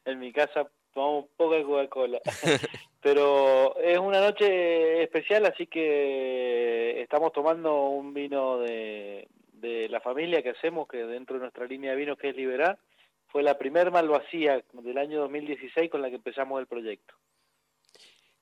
En 0.04 0.20
mi 0.20 0.32
casa 0.32 0.64
tomamos 0.92 1.26
poca 1.36 1.60
Coca-Cola. 1.64 2.20
Pero 3.02 3.76
es 3.80 3.98
una 3.98 4.20
noche 4.20 5.02
especial, 5.02 5.46
así 5.46 5.66
que 5.66 7.02
estamos 7.02 7.32
tomando 7.32 7.88
un 7.88 8.14
vino 8.14 8.58
de, 8.58 9.26
de 9.54 9.88
la 9.88 10.00
familia 10.00 10.44
que 10.44 10.50
hacemos, 10.50 10.86
que 10.86 10.98
dentro 10.98 11.34
de 11.34 11.42
nuestra 11.42 11.66
línea 11.66 11.90
de 11.90 11.96
vinos 11.96 12.18
que 12.18 12.28
es 12.28 12.36
Liberá, 12.36 12.78
fue 13.26 13.42
la 13.42 13.58
primer 13.58 13.90
malvasía 13.90 14.62
del 14.74 14.98
año 14.98 15.22
2016 15.22 15.90
con 15.90 16.02
la 16.02 16.08
que 16.08 16.16
empezamos 16.16 16.60
el 16.60 16.68
proyecto. 16.68 17.14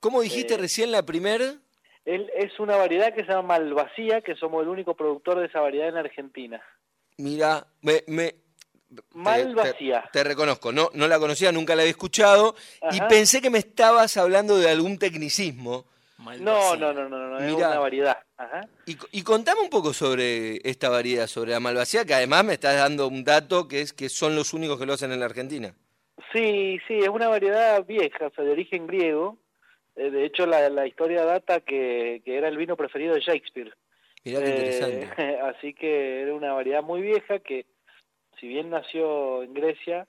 ¿Cómo 0.01 0.21
dijiste 0.21 0.55
eh, 0.55 0.59
recién 0.59 0.93
la 0.93 1.07
primera? 1.07 1.55
es 2.05 2.59
una 2.59 2.77
variedad 2.77 3.15
que 3.15 3.25
se 3.25 3.29
llama 3.29 3.59
Malvasía, 3.59 4.21
que 4.21 4.35
somos 4.35 4.63
el 4.65 4.69
único 4.69 4.97
productor 4.97 5.39
de 5.39 5.47
esa 5.47 5.61
variedad 5.61 5.89
en 5.89 5.97
Argentina. 5.97 6.61
Mira, 7.23 7.65
me, 7.83 8.03
me, 8.09 8.35
Mal 9.15 9.55
Te, 10.13 10.25
reconozco, 10.25 10.73
no, 10.73 10.91
no 10.95 11.07
la 11.07 11.19
conocía, 11.19 11.53
nunca 11.53 11.75
la 11.75 11.83
había 11.83 11.93
escuchado 11.93 12.55
y 12.91 13.01
pensé 13.03 13.41
que 13.41 13.49
me 13.49 13.59
estabas 13.59 14.17
hablando 14.17 14.59
de 14.59 14.69
algún 14.69 14.99
tecnicismo. 14.99 15.87
No, 16.19 16.77
no, 16.77 16.93
no, 16.93 17.09
no, 17.09 17.09
no, 17.09 17.39
es 17.39 17.53
una 17.53 17.79
variedad. 17.79 18.19
Y, 18.87 18.97
y, 19.13 19.23
contame 19.23 19.61
un 19.61 19.71
poco 19.71 19.93
sobre 19.93 20.57
esta 20.69 20.89
variedad, 20.89 21.27
sobre 21.27 21.53
la 21.53 21.61
malvasía, 21.61 22.05
que 22.05 22.15
además 22.15 22.45
me 22.45 22.55
estás 22.55 22.77
dando 22.77 23.07
un 23.07 23.25
dato 23.25 23.67
que 23.67 23.81
es 23.81 23.93
que 23.93 24.09
son 24.09 24.35
los 24.37 24.53
únicos 24.53 24.79
que 24.79 24.87
lo 24.87 24.93
hacen 24.93 25.13
en 25.13 25.21
la 25.21 25.27
Argentina. 25.27 25.75
Sí, 26.33 26.79
sí, 26.87 26.99
es 26.99 27.09
una 27.09 27.29
variedad 27.29 27.85
vieja, 27.87 28.27
o 28.27 28.31
sea, 28.31 28.45
de 28.45 28.51
origen 28.51 28.87
griego. 28.87 29.39
Eh, 29.97 30.11
de 30.11 30.25
hecho, 30.25 30.47
la, 30.47 30.69
la 30.71 30.87
historia 30.87 31.25
data 31.25 31.61
que, 31.61 32.23
que, 32.25 32.37
era 32.37 32.49
el 32.49 32.57
vino 32.57 32.77
preferido 32.77 33.15
de 33.15 33.21
Shakespeare. 33.21 33.73
Mirá 34.25 34.41
qué 34.41 34.51
interesante. 34.51 35.11
Eh, 35.19 35.39
así 35.43 35.75
que 35.75 36.23
era 36.23 36.35
una 36.35 36.53
variedad 36.53 36.83
muy 36.83 37.03
vieja 37.03 37.39
que 37.41 37.67
si 38.39 38.49
bien 38.49 38.71
nació 38.71 39.43
en 39.43 39.55
Grecia, 39.55 40.07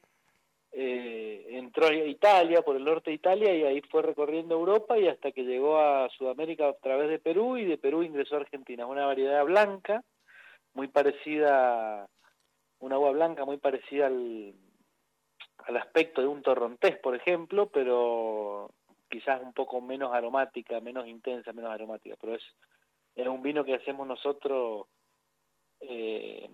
eh, 0.71 1.45
entró 1.51 1.87
a 1.87 1.93
Italia, 1.93 2.63
por 2.63 2.75
el 2.75 2.83
norte 2.83 3.11
de 3.11 3.15
Italia, 3.15 3.55
y 3.55 3.63
ahí 3.63 3.81
fue 3.91 4.01
recorriendo 4.01 4.55
Europa 4.55 4.97
y 4.97 5.07
hasta 5.07 5.31
que 5.31 5.43
llegó 5.43 5.77
a 5.77 6.09
Sudamérica 6.09 6.67
a 6.67 6.73
través 6.73 7.09
de 7.09 7.19
Perú 7.19 7.57
y 7.57 7.65
de 7.65 7.77
Perú 7.77 8.01
ingresó 8.01 8.35
a 8.35 8.39
Argentina. 8.39 8.87
Una 8.87 9.05
variedad 9.05 9.45
blanca, 9.45 10.03
muy 10.73 10.87
parecida, 10.87 12.07
una 12.79 12.95
agua 12.95 13.11
blanca 13.11 13.45
muy 13.45 13.57
parecida 13.57 14.07
al, 14.07 14.55
al 15.65 15.77
aspecto 15.77 16.21
de 16.21 16.27
un 16.27 16.41
torrontés, 16.41 16.97
por 16.97 17.15
ejemplo, 17.15 17.67
pero 17.67 18.71
quizás 19.09 19.41
un 19.43 19.53
poco 19.53 19.79
menos 19.79 20.11
aromática, 20.11 20.79
menos 20.79 21.07
intensa, 21.07 21.53
menos 21.53 21.71
aromática, 21.71 22.15
pero 22.19 22.33
es, 22.33 22.43
es 23.15 23.27
un 23.27 23.41
vino 23.41 23.63
que 23.63 23.75
hacemos 23.75 24.07
nosotros 24.07 24.87
eh, 25.81 26.49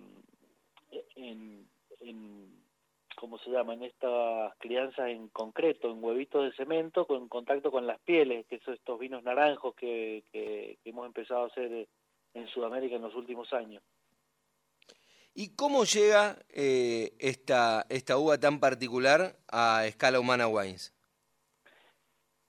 en, 1.16 1.68
¿cómo 3.16 3.38
se 3.38 3.50
llama? 3.50 3.74
En 3.74 3.82
estas 3.82 4.54
crianzas 4.58 5.08
en 5.10 5.28
concreto, 5.28 5.90
en 5.90 6.02
huevitos 6.02 6.44
de 6.44 6.56
cemento, 6.56 7.06
con 7.06 7.28
contacto 7.28 7.70
con 7.70 7.86
las 7.86 8.00
pieles, 8.00 8.46
que 8.46 8.58
son 8.60 8.74
estos 8.74 8.98
vinos 8.98 9.22
naranjos 9.22 9.74
que, 9.74 10.24
que, 10.32 10.78
hemos 10.84 11.06
empezado 11.06 11.44
a 11.44 11.46
hacer 11.46 11.86
en 12.34 12.48
Sudamérica 12.48 12.96
en 12.96 13.02
los 13.02 13.14
últimos 13.14 13.52
años. 13.52 13.82
¿Y 15.34 15.54
cómo 15.54 15.84
llega 15.84 16.38
eh, 16.48 17.12
esta, 17.18 17.86
esta 17.88 18.18
uva 18.18 18.38
tan 18.38 18.58
particular 18.58 19.36
a 19.48 19.86
escala 19.86 20.18
humana 20.18 20.48
wines? 20.48 20.94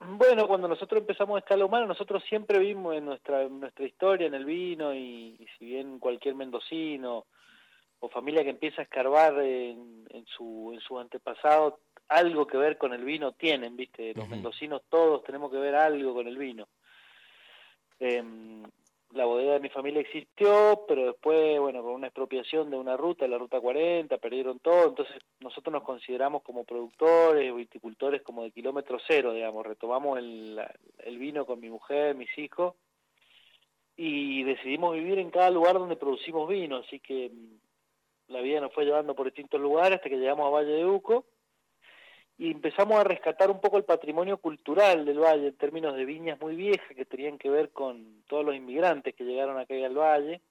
Bueno, 0.04 0.48
cuando 0.48 0.68
nosotros 0.68 1.02
empezamos 1.02 1.36
a 1.36 1.40
escala 1.40 1.66
humana, 1.66 1.86
nosotros 1.86 2.24
siempre 2.28 2.58
vimos 2.60 2.96
en 2.96 3.06
nuestra, 3.06 3.48
nuestra 3.48 3.86
historia, 3.86 4.28
en 4.28 4.34
el 4.34 4.46
vino, 4.46 4.94
y 4.96 5.48
si 5.58 5.66
bien 5.66 6.00
cualquier 6.00 6.36
mendocino 6.36 7.26
o 8.00 8.10
familia 8.10 8.44
que 8.44 8.50
empieza 8.50 8.82
a 8.82 8.84
escarbar 8.84 9.40
en, 9.40 10.08
en 10.10 10.26
su 10.26 10.72
en 10.74 10.80
su 10.80 11.00
antepasado 11.00 11.80
algo 12.10 12.46
que 12.46 12.58
ver 12.58 12.78
con 12.78 12.94
el 12.94 13.06
vino 13.06 13.32
tienen, 13.34 13.78
¿viste? 13.78 14.14
Los 14.14 14.28
mendocinos 14.28 14.82
todos 14.90 15.24
tenemos 15.24 15.50
que 15.50 15.58
ver 15.58 15.76
algo 15.76 16.14
con 16.14 16.28
el 16.28 16.38
vino. 16.38 16.68
Em, 18.00 18.64
la 19.14 19.26
bodega 19.26 19.54
de 19.54 19.60
mi 19.60 19.70
familia 19.70 20.02
existió, 20.02 20.86
pero 20.88 21.06
después, 21.08 21.60
bueno, 21.60 21.82
con 21.82 21.94
una 21.94 22.08
expropiación 22.08 22.70
de 22.70 22.78
una 22.78 22.96
ruta, 22.96 23.28
la 23.28 23.38
ruta 23.38 23.60
40, 23.60 24.18
perdieron 24.18 24.60
todo, 24.60 24.88
entonces 24.88 25.16
nosotros 25.40 25.74
nos 25.74 25.84
consideramos 25.84 26.44
como 26.44 26.64
productores, 26.64 27.54
viticultores 27.54 28.22
como 28.22 28.44
de 28.44 28.52
kilómetro 28.52 28.98
cero, 29.06 29.34
digamos, 29.34 29.66
retomamos 29.66 30.20
el, 30.20 30.62
el 31.00 31.18
vino 31.18 31.46
con 31.46 31.60
mi 31.60 31.70
mujer, 31.70 32.16
mis 32.16 32.36
hijos, 32.38 32.76
y 33.98 34.44
decidimos 34.44 34.96
vivir 34.96 35.20
en 35.20 35.30
cada 35.30 35.50
lugar 35.50 35.74
donde 35.74 35.96
producimos 35.98 36.48
vino, 36.48 36.78
así 36.78 37.00
que 37.00 37.32
la 38.28 38.42
vida 38.42 38.62
nos 38.62 38.74
fue 38.74 38.86
llevando 38.86 39.14
por 39.14 39.26
distintos 39.26 39.60
lugares 39.60 39.98
hasta 39.98 40.10
que 40.10 40.18
llegamos 40.18 40.48
a 40.48 40.52
Valle 40.52 40.72
de 40.72 40.86
Uco 40.86 41.26
y 42.42 42.50
empezamos 42.50 43.00
a 43.00 43.04
rescatar 43.04 43.52
un 43.52 43.62
poco 43.62 43.78
el 43.78 43.84
patrimonio 43.84 44.38
cultural 44.38 45.06
del 45.06 45.20
valle 45.20 45.50
en 45.50 45.58
términos 45.58 45.96
de 45.96 46.06
viñas 46.06 46.42
muy 46.42 46.56
viejas 46.56 46.96
que 46.96 47.06
tenían 47.06 47.38
que 47.38 47.52
ver 47.52 47.70
con 47.70 48.24
todos 48.28 48.44
los 48.44 48.56
inmigrantes 48.56 49.14
que 49.14 49.26
llegaron 49.26 49.60
acá 49.60 49.76
al 49.76 49.96
valle 49.96 50.42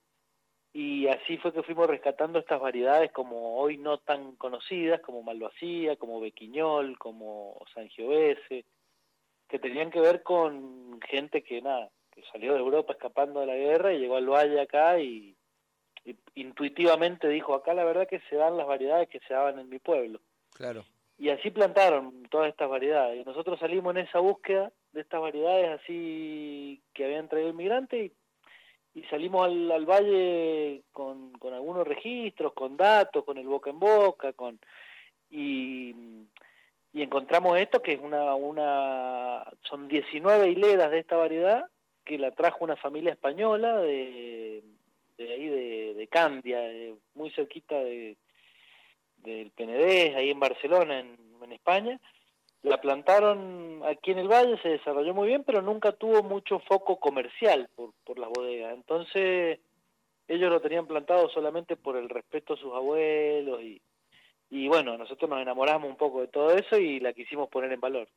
y 0.72 1.08
así 1.08 1.36
fue 1.38 1.52
que 1.52 1.64
fuimos 1.64 1.88
rescatando 1.88 2.38
estas 2.38 2.60
variedades 2.60 3.10
como 3.10 3.56
hoy 3.56 3.76
no 3.76 3.98
tan 3.98 4.36
conocidas 4.36 5.00
como 5.00 5.24
Malvasía, 5.24 5.96
como 5.96 6.20
Bequiñol, 6.20 6.96
como 6.96 7.60
Sangiovese, 7.74 8.66
que 9.48 9.58
tenían 9.58 9.90
que 9.90 9.98
ver 9.98 10.22
con 10.22 11.00
gente 11.00 11.42
que 11.42 11.60
nada, 11.60 11.90
que 12.12 12.22
salió 12.30 12.52
de 12.52 12.60
Europa 12.60 12.92
escapando 12.92 13.40
de 13.40 13.46
la 13.46 13.56
guerra 13.56 13.92
y 13.92 13.98
llegó 13.98 14.14
al 14.14 14.28
valle 14.28 14.60
acá 14.60 15.00
y 15.00 15.36
intuitivamente 16.36 17.26
dijo, 17.26 17.52
acá 17.52 17.74
la 17.74 17.82
verdad 17.82 18.06
que 18.06 18.20
se 18.30 18.36
dan 18.36 18.56
las 18.56 18.68
variedades 18.68 19.08
que 19.08 19.18
se 19.26 19.34
daban 19.34 19.58
en 19.58 19.68
mi 19.68 19.80
pueblo. 19.80 20.20
Claro. 20.54 20.84
Y 21.20 21.28
así 21.28 21.50
plantaron 21.50 22.22
todas 22.30 22.48
estas 22.48 22.70
variedades. 22.70 23.20
Y 23.20 23.24
nosotros 23.28 23.60
salimos 23.60 23.94
en 23.94 24.06
esa 24.06 24.20
búsqueda 24.20 24.72
de 24.92 25.02
estas 25.02 25.20
variedades 25.20 25.78
así 25.78 26.80
que 26.94 27.04
habían 27.04 27.28
traído 27.28 27.50
inmigrantes 27.50 28.10
y, 28.94 28.98
y 28.98 29.02
salimos 29.04 29.44
al, 29.44 29.70
al 29.70 29.84
valle 29.84 30.82
con, 30.92 31.30
algunos 31.52 31.86
registros, 31.86 32.54
con 32.54 32.78
datos, 32.78 33.22
con 33.24 33.36
el 33.36 33.46
boca 33.46 33.68
en 33.68 33.78
boca, 33.78 34.32
con 34.32 34.58
y, 35.28 35.94
y 36.94 37.02
encontramos 37.02 37.58
esto 37.58 37.82
que 37.82 37.92
es 37.92 38.00
una, 38.00 38.34
una 38.34 39.44
son 39.68 39.88
19 39.88 40.48
hileras 40.48 40.90
de 40.90 41.00
esta 41.00 41.16
variedad 41.16 41.66
que 42.02 42.18
la 42.18 42.30
trajo 42.30 42.64
una 42.64 42.76
familia 42.76 43.12
española 43.12 43.76
de 43.76 44.64
de 45.18 45.34
ahí 45.34 45.48
de, 45.94 46.08
Candia, 46.08 46.60
muy 47.14 47.30
cerquita 47.32 47.78
de, 47.78 48.16
del 49.22 49.50
Penedés, 49.50 50.14
ahí 50.16 50.30
en 50.30 50.40
Barcelona, 50.40 51.00
en, 51.00 51.18
España. 51.52 52.00
La 52.62 52.80
plantaron 52.80 53.82
aquí 53.84 54.12
en 54.12 54.20
el 54.20 54.28
valle, 54.28 54.56
se 54.62 54.68
desarrolló 54.68 55.12
muy 55.14 55.26
bien, 55.26 55.42
pero 55.42 55.62
nunca 55.62 55.90
tuvo 55.90 56.22
mucho 56.22 56.60
foco 56.60 57.00
comercial 57.00 57.68
por, 57.74 57.92
por 58.04 58.20
las 58.20 58.28
bodegas. 58.28 58.72
Entonces, 58.72 59.58
ellos 60.28 60.48
lo 60.48 60.60
tenían 60.60 60.86
plantado 60.86 61.28
solamente 61.30 61.76
por 61.76 61.96
el 61.96 62.08
respeto 62.08 62.54
a 62.54 62.56
sus 62.56 62.72
abuelos 62.72 63.60
y, 63.62 63.82
y 64.50 64.68
bueno, 64.68 64.96
nosotros 64.96 65.28
nos 65.28 65.40
enamoramos 65.40 65.90
un 65.90 65.96
poco 65.96 66.20
de 66.20 66.28
todo 66.28 66.54
eso 66.54 66.76
y 66.76 67.00
la 67.00 67.12
quisimos 67.12 67.48
poner 67.48 67.72
en 67.72 67.80
valor. 67.80 68.08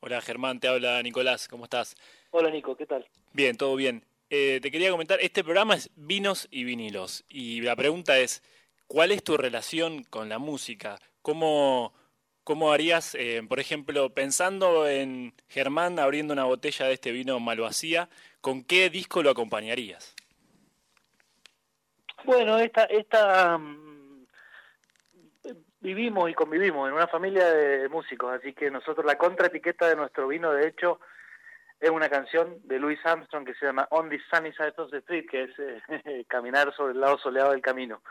Hola 0.00 0.20
Germán, 0.20 0.60
te 0.60 0.68
habla 0.68 1.02
Nicolás, 1.02 1.48
¿cómo 1.48 1.64
estás? 1.64 1.96
Hola 2.30 2.50
Nico, 2.50 2.76
¿qué 2.76 2.86
tal? 2.86 3.06
Bien, 3.32 3.56
todo 3.56 3.74
bien. 3.76 4.04
Eh, 4.30 4.58
te 4.60 4.70
quería 4.70 4.90
comentar, 4.90 5.18
este 5.20 5.44
programa 5.44 5.74
es 5.74 5.90
vinos 5.94 6.48
y 6.50 6.64
vinilos. 6.64 7.24
Y 7.28 7.60
la 7.62 7.76
pregunta 7.76 8.18
es, 8.18 8.42
¿cuál 8.86 9.12
es 9.12 9.22
tu 9.22 9.36
relación 9.36 10.04
con 10.04 10.28
la 10.28 10.38
música? 10.38 10.98
¿Cómo, 11.22 11.92
¿cómo 12.44 12.72
harías, 12.72 13.14
eh, 13.14 13.42
por 13.48 13.60
ejemplo, 13.60 14.10
pensando 14.10 14.88
en 14.88 15.34
Germán 15.48 15.98
abriendo 15.98 16.32
una 16.32 16.44
botella 16.44 16.86
de 16.86 16.94
este 16.94 17.12
vino 17.12 17.40
Malvasía, 17.40 18.08
¿con 18.40 18.64
qué 18.64 18.90
disco 18.90 19.22
lo 19.22 19.30
acompañarías? 19.30 20.14
Bueno, 22.24 22.58
esta, 22.58 22.84
esta 22.84 23.58
mm, 23.58 24.26
vivimos 25.80 26.30
y 26.30 26.34
convivimos 26.34 26.88
en 26.88 26.94
una 26.94 27.06
familia 27.06 27.48
de 27.52 27.88
músicos, 27.88 28.32
así 28.32 28.52
que 28.52 28.70
nosotros 28.70 29.06
la 29.06 29.16
contraetiqueta 29.16 29.88
de 29.88 29.96
nuestro 29.96 30.26
vino, 30.26 30.52
de 30.52 30.66
hecho, 30.66 31.00
es 31.78 31.90
una 31.90 32.08
canción 32.08 32.58
de 32.64 32.78
Louis 32.78 32.98
Armstrong 33.04 33.44
que 33.44 33.54
se 33.54 33.66
llama 33.66 33.86
On 33.90 34.08
the 34.08 34.18
Sunny 34.30 34.52
Side 34.52 34.74
of 34.78 34.90
the 34.90 34.98
Street, 34.98 35.26
que 35.30 35.44
es 35.44 35.50
eh, 35.58 36.24
caminar 36.28 36.74
sobre 36.74 36.94
el 36.94 37.00
lado 37.00 37.18
soleado 37.18 37.52
del 37.52 37.60
camino. 37.60 38.02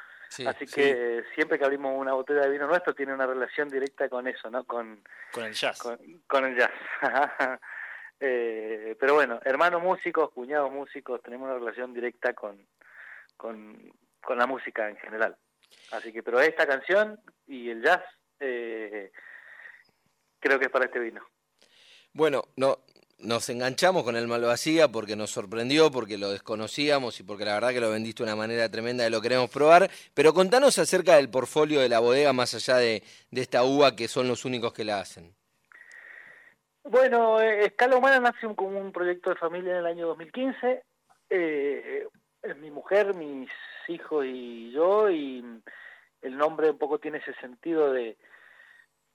Así 0.48 0.66
que 0.66 1.24
siempre 1.34 1.58
que 1.58 1.66
abrimos 1.66 1.94
una 1.96 2.14
botella 2.14 2.42
de 2.42 2.50
vino 2.50 2.68
nuestro 2.68 2.94
tiene 2.94 3.14
una 3.14 3.26
relación 3.26 3.70
directa 3.70 4.10
con 4.10 4.28
eso, 4.28 4.50
¿no? 4.50 4.64
Con, 4.66 5.02
con 5.32 5.46
el 5.46 5.54
jazz. 5.54 5.80
Con, 6.28 6.46
el 6.46 6.58
jazz. 6.58 6.72
eh, 8.20 8.96
pero 9.00 9.14
bueno, 9.14 9.40
hermanos 9.44 9.82
músicos, 9.82 10.32
cuñados 10.32 10.72
músicos, 10.72 11.22
tenemos 11.22 11.48
una 11.48 11.60
relación 11.60 11.94
directa 11.94 12.34
con, 12.34 12.66
con, 13.38 13.94
con 14.22 14.38
la 14.38 14.48
música 14.48 14.90
en 14.90 14.98
general. 14.98 15.38
Así 15.92 16.12
que, 16.12 16.24
pero 16.24 16.40
esta 16.40 16.66
canción 16.68 17.20
y 17.48 17.70
el 17.70 17.84
jazz 17.84 18.04
eh, 18.40 19.12
creo 20.40 20.60
que 20.60 20.66
es 20.66 20.72
para 20.72 20.86
este 20.86 21.00
vino. 21.00 21.26
Bueno, 22.14 22.44
no, 22.56 22.80
nos 23.20 23.50
enganchamos 23.50 24.04
con 24.04 24.16
el 24.16 24.28
Malvasía 24.28 24.88
porque 24.90 25.16
nos 25.16 25.32
sorprendió, 25.32 25.92
porque 25.92 26.18
lo 26.18 26.32
desconocíamos 26.32 27.20
y 27.20 27.24
porque 27.24 27.46
la 27.46 27.54
verdad 27.56 27.70
que 27.70 27.80
lo 27.80 27.90
vendiste 27.90 28.24
de 28.24 28.30
una 28.30 28.36
manera 28.36 28.70
tremenda 28.70 29.08
y 29.08 29.10
lo 29.10 29.22
queremos 29.22 29.50
probar. 29.50 29.90
Pero 30.14 30.34
contanos 30.34 30.78
acerca 30.80 31.16
del 31.16 31.30
portfolio 31.30 31.80
de 31.80 31.90
la 31.90 32.00
bodega 32.00 32.34
más 32.34 32.54
allá 32.54 32.78
de, 32.78 33.04
esta 33.32 33.64
uva 33.64 33.96
que 33.96 34.08
son 34.08 34.28
los 34.28 34.46
únicos 34.46 34.74
que 34.74 34.84
la 34.84 35.00
hacen. 35.00 35.34
Bueno, 36.84 37.42
eh, 37.42 37.66
Escala 37.66 37.98
Humana 37.98 38.20
nace 38.20 38.54
como 38.56 38.80
un 38.80 38.92
proyecto 38.92 39.32
de 39.32 39.38
familia 39.38 39.72
en 39.72 39.78
el 39.78 39.86
año 39.88 40.08
2015. 40.08 40.84
Eh, 41.30 42.08
mi 42.58 42.70
mujer, 42.70 43.16
mis 43.16 43.50
hijos 43.88 44.26
y 44.26 44.72
yo, 44.72 45.10
y 45.10 45.44
el 46.22 46.38
nombre 46.38 46.70
un 46.70 46.78
poco 46.78 47.00
tiene 47.00 47.18
ese 47.20 47.34
sentido 47.36 47.92
de 47.92 48.18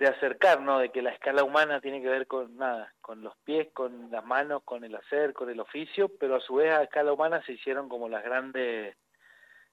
de 0.01 0.09
acercar, 0.09 0.63
¿no? 0.63 0.79
De 0.79 0.89
que 0.89 1.03
la 1.03 1.11
escala 1.11 1.45
humana 1.45 1.83
tiene 1.83 2.01
que 2.01 2.09
ver 2.09 2.27
con 2.27 2.57
nada, 2.57 2.95
con 3.03 3.23
los 3.23 3.37
pies, 3.45 3.69
con 3.75 4.11
las 4.11 4.25
manos, 4.25 4.63
con 4.65 4.83
el 4.83 4.97
hacer, 4.97 5.35
con 5.35 5.51
el 5.51 5.61
oficio, 5.61 6.09
pero 6.19 6.37
a 6.37 6.41
su 6.41 6.55
vez 6.55 6.73
a 6.73 6.83
escala 6.83 7.13
humana 7.13 7.43
se 7.45 7.53
hicieron 7.53 7.87
como 7.87 8.09
las 8.09 8.25
grandes 8.25 8.97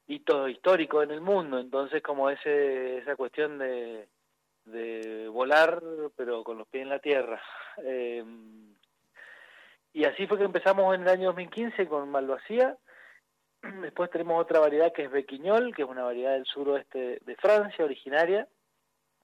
hitos 0.05 0.49
históricos 0.49 1.05
en 1.05 1.11
el 1.11 1.21
mundo, 1.21 1.59
entonces 1.59 2.03
como 2.03 2.29
ese 2.29 2.97
esa 2.97 3.15
cuestión 3.15 3.57
de, 3.57 4.09
de 4.65 5.29
volar, 5.29 5.81
pero 6.17 6.43
con 6.43 6.57
los 6.57 6.67
pies 6.67 6.83
en 6.83 6.89
la 6.89 6.99
tierra. 6.99 7.41
Eh, 7.83 8.23
y 9.93 10.05
así 10.05 10.25
fue 10.25 10.39
que 10.39 10.45
empezamos 10.45 10.95
en 10.95 11.03
el 11.03 11.09
año 11.09 11.27
2015 11.27 11.87
con 11.87 12.09
Malvasía. 12.09 12.75
Después 13.81 14.09
tenemos 14.09 14.41
otra 14.41 14.59
variedad 14.59 14.91
que 14.91 15.03
es 15.03 15.11
Bequiñol, 15.11 15.75
que 15.75 15.83
es 15.83 15.87
una 15.87 16.03
variedad 16.03 16.31
del 16.31 16.45
suroeste 16.45 17.19
de 17.23 17.35
Francia, 17.35 17.85
originaria, 17.85 18.47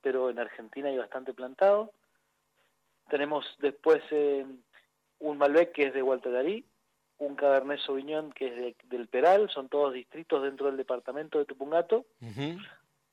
pero 0.03 0.29
en 0.29 0.37
Argentina 0.37 0.89
hay 0.89 0.97
bastante 0.97 1.33
plantado. 1.33 1.91
Tenemos 3.09 3.45
después 3.59 4.03
eh, 4.11 4.45
un 5.19 5.37
Malbec 5.37 5.71
que 5.71 5.87
es 5.87 5.93
de 5.93 6.01
Gualtadarí, 6.01 6.65
un 7.17 7.35
Cabernet 7.35 7.79
Sauvignon 7.79 8.31
que 8.33 8.47
es 8.69 8.75
del 8.89 9.07
Peral, 9.07 9.49
son 9.49 9.69
todos 9.69 9.93
distritos 9.93 10.43
dentro 10.43 10.67
del 10.67 10.77
departamento 10.77 11.39
de 11.39 11.45
Tupungato, 11.45 12.05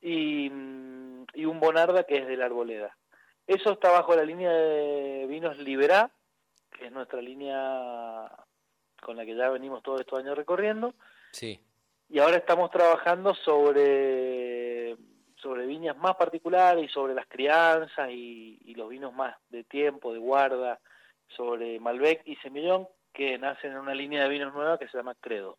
y, 0.03 0.51
mm, 0.51 1.27
y, 1.35 1.45
un 1.45 1.61
Bonarda 1.61 2.05
que 2.05 2.19
es 2.19 2.27
de 2.27 2.37
la 2.37 2.47
Arboleda. 2.47 2.97
Eso 3.47 3.73
está 3.73 3.91
bajo 3.91 4.15
la 4.15 4.25
línea 4.25 4.51
de 4.51 5.27
vinos 5.29 5.59
Liberá, 5.59 6.11
que 6.71 6.87
es 6.87 6.93
nuestra 6.93 7.23
línea 7.23 8.31
con 9.01 9.17
la 9.17 9.25
que 9.25 9.37
ya 9.37 9.49
venimos 9.49 9.83
todos 9.83 10.01
estos 10.01 10.19
años 10.19 10.37
recorriendo. 10.37 10.95
Sí. 11.33 11.61
Y 12.09 12.19
ahora 12.19 12.37
estamos 12.37 12.71
trabajando 12.71 13.35
sobre 13.35 14.50
sobre 15.43 15.67
viñas 15.67 15.97
más 15.97 16.17
particulares 16.17 16.85
y 16.85 16.89
sobre 16.89 17.15
las 17.15 17.27
crianzas 17.27 18.11
y, 18.11 18.75
los 18.75 18.89
vinos 18.89 19.13
más 19.13 19.37
de 19.51 19.65
tiempo, 19.65 20.13
de 20.13 20.19
guarda, 20.19 20.81
sobre 21.37 21.79
Malbec 21.81 22.23
y 22.25 22.37
Semillón, 22.37 22.89
que 23.13 23.37
nacen 23.39 23.73
en 23.73 23.79
una 23.79 23.95
línea 23.95 24.23
de 24.23 24.29
vinos 24.31 24.55
nueva 24.55 24.79
que 24.79 24.89
se 24.89 24.97
llama 24.97 25.15
Credo. 25.21 25.59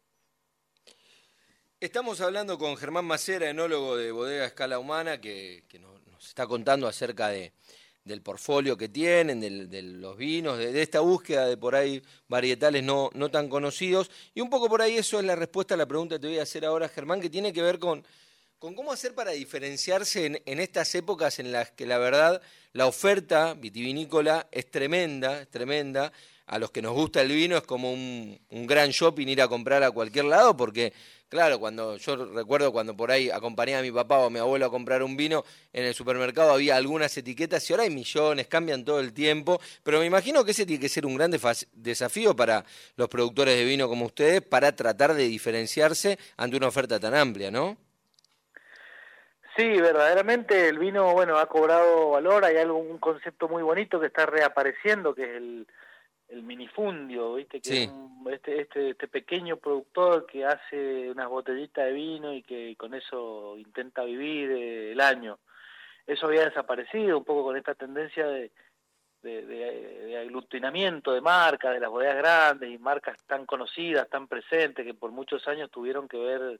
Estamos 1.80 2.22
hablando 2.22 2.58
con 2.58 2.78
Germán 2.78 3.06
Macera, 3.06 3.50
enólogo 3.50 3.96
de 3.96 4.12
Bodega 4.12 4.46
Escala 4.46 4.80
Humana, 4.80 5.20
que, 5.20 5.64
nos, 5.80 6.28
está 6.28 6.48
contando 6.48 6.88
acerca 6.88 7.30
de, 7.30 7.54
del 8.04 8.22
portfolio 8.22 8.78
que 8.78 8.90
tienen, 8.90 9.40
de 9.40 9.82
los 9.82 10.18
vinos, 10.18 10.58
de, 10.58 10.82
esta 10.82 11.00
búsqueda 11.00 11.46
de 11.46 11.58
por 11.58 11.76
ahí 11.76 12.02
varietales 12.28 12.84
no, 12.84 13.10
no 13.14 13.30
tan 13.30 13.50
conocidos. 13.50 14.10
Y 14.34 14.42
un 14.42 14.50
poco 14.50 14.68
por 14.68 14.82
ahí 14.82 14.98
eso 14.98 15.20
es 15.20 15.26
la 15.26 15.36
respuesta 15.36 15.76
a 15.76 15.78
la 15.78 15.86
pregunta 15.86 16.16
que 16.16 16.22
te 16.22 16.28
voy 16.28 16.40
a 16.40 16.44
hacer 16.44 16.66
ahora, 16.66 16.90
Germán, 16.90 17.22
que 17.22 17.30
tiene 17.30 17.54
que 17.54 17.62
ver 17.62 17.78
con 17.78 18.04
con 18.62 18.76
cómo 18.76 18.92
hacer 18.92 19.16
para 19.16 19.32
diferenciarse 19.32 20.40
en, 20.46 20.60
estas 20.60 20.94
épocas 20.94 21.40
en 21.40 21.52
las 21.52 21.72
que 21.72 21.88
la 21.88 21.98
verdad 21.98 22.44
la 22.74 22.86
oferta 22.86 23.56
vitivinícola 23.56 24.48
es 24.52 24.70
tremenda, 24.70 25.42
es 25.42 25.50
tremenda. 25.50 26.14
A 26.46 26.60
los 26.60 26.70
que 26.70 26.84
nos 26.84 26.94
gusta 26.94 27.22
el 27.24 27.30
vino 27.30 27.58
es 27.58 27.64
como 27.64 27.92
un, 27.92 28.40
gran 28.52 28.92
shopping 28.92 29.26
ir 29.30 29.42
a 29.42 29.48
comprar 29.48 29.82
a 29.82 29.90
cualquier 29.90 30.26
lado, 30.26 30.56
porque, 30.56 30.94
claro, 31.28 31.60
cuando 31.60 31.98
yo 31.98 32.16
recuerdo 32.16 32.72
cuando 32.72 32.96
por 32.96 33.10
ahí 33.10 33.32
acompañé 33.32 33.78
a 33.78 33.82
mi 33.82 33.92
papá 33.92 34.20
o 34.20 34.26
a 34.26 34.30
mi 34.30 34.38
abuelo 34.38 34.68
a 34.68 34.70
comprar 34.70 35.02
un 35.02 35.18
vino, 35.18 35.44
en 35.74 35.86
el 35.86 35.96
supermercado 35.96 36.52
había 36.52 36.76
algunas 36.76 37.18
etiquetas 37.18 37.68
y 37.68 37.74
ahora 37.74 37.84
hay 37.84 37.90
millones, 37.90 38.46
cambian 38.46 38.86
todo 38.86 39.00
el 39.00 39.12
tiempo. 39.12 39.60
Pero 39.82 40.00
me 40.00 40.06
imagino 40.06 40.46
que 40.46 40.52
ese 40.52 40.68
tiene 40.68 40.82
que 40.82 40.90
ser 40.90 41.08
un 41.08 41.16
gran 41.16 41.32
desafío 41.74 42.36
para 42.36 42.64
los 42.96 43.10
productores 43.10 43.56
de 43.56 43.66
vino 43.66 43.90
como 43.90 44.06
ustedes 44.06 44.44
para 44.44 44.76
tratar 44.76 45.16
de 45.16 45.28
diferenciarse 45.28 46.20
ante 46.38 46.58
una 46.58 46.68
oferta 46.68 47.00
tan 47.00 47.16
amplia, 47.16 47.50
¿no? 47.50 47.91
Sí, 49.62 49.80
verdaderamente 49.80 50.70
el 50.70 50.80
vino, 50.80 51.14
bueno, 51.14 51.38
ha 51.38 51.46
cobrado 51.46 52.10
valor, 52.10 52.44
hay 52.44 52.58
algo, 52.58 52.80
un 52.80 52.98
concepto 52.98 53.48
muy 53.48 53.62
bonito 53.62 54.00
que 54.00 54.08
está 54.08 54.26
reapareciendo, 54.26 55.14
que 55.14 55.22
es 55.22 55.38
el, 55.38 55.68
el 56.30 56.42
minifundio, 56.42 57.36
¿viste? 57.36 57.62
Que 57.62 57.84
es 57.84 57.92
este, 58.32 58.62
este, 58.62 58.90
este 58.90 59.08
pequeño 59.08 59.58
productor 59.58 60.26
que 60.26 60.46
hace 60.46 61.12
unas 61.12 61.30
botellitas 61.30 61.86
de 61.86 61.92
vino 61.92 62.34
y 62.34 62.42
que 62.42 62.76
con 62.76 62.96
eso 62.96 63.56
intenta 63.56 64.04
vivir 64.04 64.50
eh, 64.50 64.94
el 64.94 65.00
año. 65.00 65.38
Eso 66.08 66.26
había 66.26 66.46
desaparecido 66.46 67.20
un 67.20 67.24
poco 67.24 67.44
con 67.44 67.56
esta 67.56 67.76
tendencia 67.76 68.26
de, 68.26 68.52
de, 69.22 69.46
de, 69.46 70.18
aglutinamiento 70.18 71.14
de 71.14 71.22
marcas, 71.22 71.76
de 71.76 71.82
las 71.82 71.92
bodegas 71.92 72.18
grandes 72.18 72.68
y 72.72 72.80
marcas 72.80 73.16
tan 73.28 73.46
conocidas, 73.46 74.10
tan 74.10 74.28
presentes, 74.28 74.84
que 74.84 74.96
por 74.96 75.12
muchos 75.12 75.48
años 75.48 75.70
tuvieron 75.70 76.08
que 76.08 76.18
ver 76.18 76.60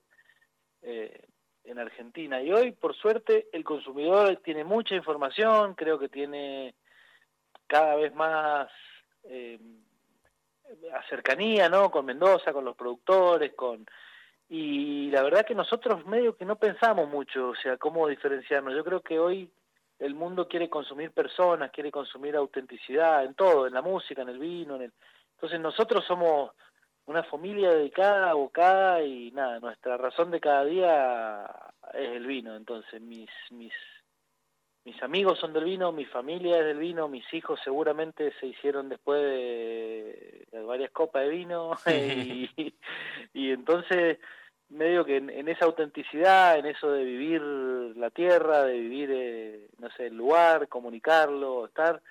eh, 0.84 1.30
en 1.64 1.80
Argentina. 1.80 2.42
Y 2.42 2.52
hoy, 2.52 2.72
por 2.72 2.96
suerte, 2.96 3.48
el 3.52 3.64
consumidor 3.64 4.38
tiene 4.44 4.64
mucha 4.64 4.96
información, 4.96 5.76
creo 5.76 6.00
que 6.00 6.10
tiene 6.10 6.76
cada 7.68 7.96
vez 7.96 8.14
más 8.14 8.70
eh, 9.24 9.60
cercanía, 11.10 11.70
¿no? 11.70 11.90
Con 11.92 12.06
Mendoza, 12.06 12.54
con 12.54 12.66
los 12.66 12.76
productores, 12.76 13.54
con... 13.54 13.86
Y 14.50 15.10
la 15.12 15.24
verdad 15.24 15.46
que 15.46 15.56
nosotros 15.56 16.06
medio 16.06 16.36
que 16.36 16.44
no 16.44 16.58
pensamos 16.58 17.08
mucho, 17.08 17.50
o 17.50 17.56
sea, 17.56 17.78
cómo 17.78 18.08
diferenciarnos. 18.08 18.76
Yo 18.76 18.84
creo 18.84 19.02
que 19.02 19.18
hoy 19.18 19.50
el 20.00 20.14
mundo 20.14 20.48
quiere 20.48 20.70
consumir 20.70 21.12
personas, 21.12 21.72
quiere 21.72 21.92
consumir 21.92 22.36
autenticidad 22.36 23.24
en 23.24 23.34
todo, 23.34 23.68
en 23.68 23.74
la 23.74 23.82
música, 23.82 24.24
en 24.24 24.30
el 24.30 24.40
vino, 24.40 24.76
en 24.76 24.82
el... 24.84 24.94
Entonces 25.36 25.60
nosotros 25.60 26.04
somos 26.06 26.52
una 27.06 27.24
familia 27.24 27.72
dedicada, 27.72 28.30
abocada 28.30 29.04
y 29.04 29.32
nada, 29.32 29.60
nuestra 29.60 29.98
razón 29.98 30.32
de 30.32 30.40
cada 30.40 30.66
día 30.66 31.46
es 31.94 32.10
el 32.10 32.26
vino. 32.26 32.56
Entonces 32.56 33.02
mis 33.02 33.30
mis 33.52 33.74
mis 34.84 35.02
amigos 35.04 35.38
son 35.40 35.54
del 35.54 35.66
vino, 35.66 35.92
mi 35.92 36.06
familia 36.06 36.60
es 36.60 36.66
del 36.66 36.80
vino, 36.80 37.08
mis 37.08 37.32
hijos 37.34 37.60
seguramente 37.64 38.34
se 38.40 38.48
hicieron 38.48 38.90
después 38.90 39.22
de, 39.22 40.48
varias 40.66 40.90
copas 40.92 41.24
de 41.24 41.30
vino 41.30 41.78
y, 41.88 42.50
y, 43.34 43.52
entonces 43.52 44.18
medio 44.70 45.06
que 45.06 45.18
en, 45.18 45.48
esa 45.48 45.66
autenticidad, 45.66 46.58
en 46.58 46.66
eso 46.66 46.92
de 46.92 47.04
vivir 47.04 47.42
la 47.42 48.10
tierra, 48.10 48.64
de 48.64 48.80
vivir, 48.80 49.10
eh, 49.14 49.68
no 49.78 49.90
sé, 49.92 50.08
el 50.08 50.16
lugar, 50.16 50.68
comunicarlo, 50.68 51.66
estar, 51.66 52.02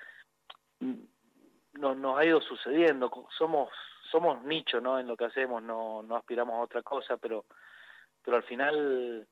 nos, 0.78 1.96
nos 1.96 2.18
ha 2.18 2.24
ido 2.24 2.40
sucediendo. 2.40 3.10
Somos 3.36 3.70
somos 4.10 4.42
nicho 4.44 4.80
¿no? 4.80 4.98
en 4.98 5.06
lo 5.06 5.16
que 5.16 5.26
hacemos, 5.26 5.62
no, 5.62 6.02
no 6.02 6.16
aspiramos 6.16 6.54
a 6.54 6.62
otra 6.62 6.82
cosa, 6.82 7.16
pero, 7.16 7.44
pero 8.24 8.36
al 8.36 8.42
final 8.44 9.26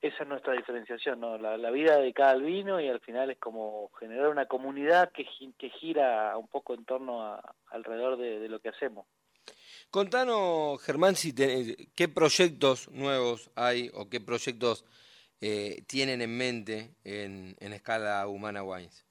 esa 0.00 0.22
es 0.22 0.28
nuestra 0.28 0.52
diferenciación, 0.52 1.20
¿no? 1.20 1.38
la, 1.38 1.56
la 1.56 1.70
vida 1.70 1.96
dedicada 1.96 2.30
al 2.30 2.42
vino 2.42 2.80
y 2.80 2.88
al 2.88 3.00
final 3.00 3.30
es 3.30 3.38
como 3.38 3.90
generar 3.98 4.28
una 4.28 4.46
comunidad 4.46 5.10
que, 5.12 5.26
que 5.58 5.70
gira 5.70 6.36
un 6.36 6.48
poco 6.48 6.74
en 6.74 6.84
torno 6.84 7.22
a, 7.22 7.54
alrededor 7.70 8.16
de, 8.16 8.48
lo 8.48 8.60
que 8.60 8.68
hacemos. 8.68 9.06
Contanos, 9.90 10.82
Germán, 10.82 11.14
si 11.14 11.34
qué 11.94 12.08
proyectos 12.08 12.90
nuevos 12.90 13.50
hay 13.54 13.90
o 13.94 14.08
qué 14.10 14.20
proyectos 14.20 14.84
eh, 15.40 15.82
tienen 15.86 16.22
en 16.22 16.36
mente 16.36 16.94
en, 17.04 17.56
en 17.60 17.72
escala 17.72 18.26
humana 18.26 18.62
Wines? 18.62 19.06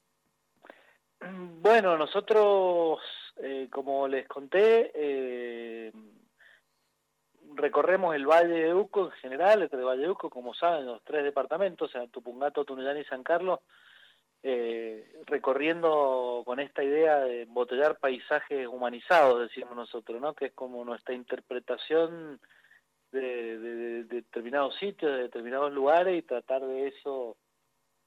Bueno, 1.22 1.98
nosotros, 1.98 3.00
eh, 3.38 3.68
como 3.70 4.08
les 4.08 4.28
conté, 4.28 4.92
eh, 4.94 5.92
recorremos 7.56 8.16
el 8.16 8.26
Valle 8.26 8.54
de 8.54 8.74
Uco 8.74 9.06
en 9.06 9.12
general, 9.12 9.70
el 9.70 9.84
Valle 9.84 10.04
de 10.04 10.10
Uco, 10.10 10.30
como 10.30 10.54
saben, 10.54 10.86
los 10.86 11.04
tres 11.04 11.24
departamentos, 11.24 11.92
Tupungato, 12.12 12.66
Tunuyán 12.66 12.98
y 12.98 13.04
San 13.06 13.24
Carlos, 13.24 13.60
eh, 14.44 15.24
recorriendo 15.26 16.44
con 16.46 16.60
esta 16.60 16.84
idea 16.84 17.20
de 17.20 17.44
embotellar 17.44 17.98
paisajes 17.98 18.68
humanizados, 18.68 19.42
decimos 19.42 19.76
nosotros, 19.76 20.22
¿no? 20.22 20.34
Que 20.34 20.48
es 20.48 20.54
como 20.54 20.86
nuestra 20.86 21.16
interpretación 21.16 22.40
de, 23.12 23.58
de 23.60 24.04
determinados 24.04 24.76
sitios, 24.76 25.12
de 25.12 25.24
determinados 25.24 25.74
lugares 25.74 26.18
y 26.18 26.22
tratar 26.22 26.62
de 26.62 26.88
eso 26.88 27.38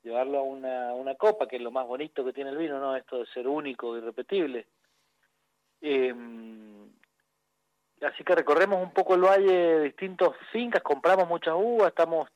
llevarlo 0.02 0.38
a 0.38 0.42
una, 0.42 0.94
una 0.94 1.14
copa, 1.16 1.48
que 1.48 1.56
es 1.56 1.62
lo 1.62 1.70
más 1.70 1.86
bonito 1.86 2.24
que 2.24 2.32
tiene 2.32 2.50
el 2.50 2.56
vino, 2.56 2.78
¿no? 2.78 2.96
Esto 2.96 3.18
de 3.18 3.26
ser 3.26 3.48
único, 3.48 3.96
irrepetible. 3.96 4.66
Eh, 5.80 6.14
así 8.02 8.24
que 8.24 8.34
recorremos 8.34 8.82
un 8.82 8.92
poco 8.92 9.14
el 9.14 9.22
valle 9.22 9.52
de 9.52 9.80
distintas 9.84 10.30
fincas, 10.52 10.82
compramos 10.82 11.28
muchas 11.28 11.54
uvas, 11.56 11.88
estamos 11.88 12.28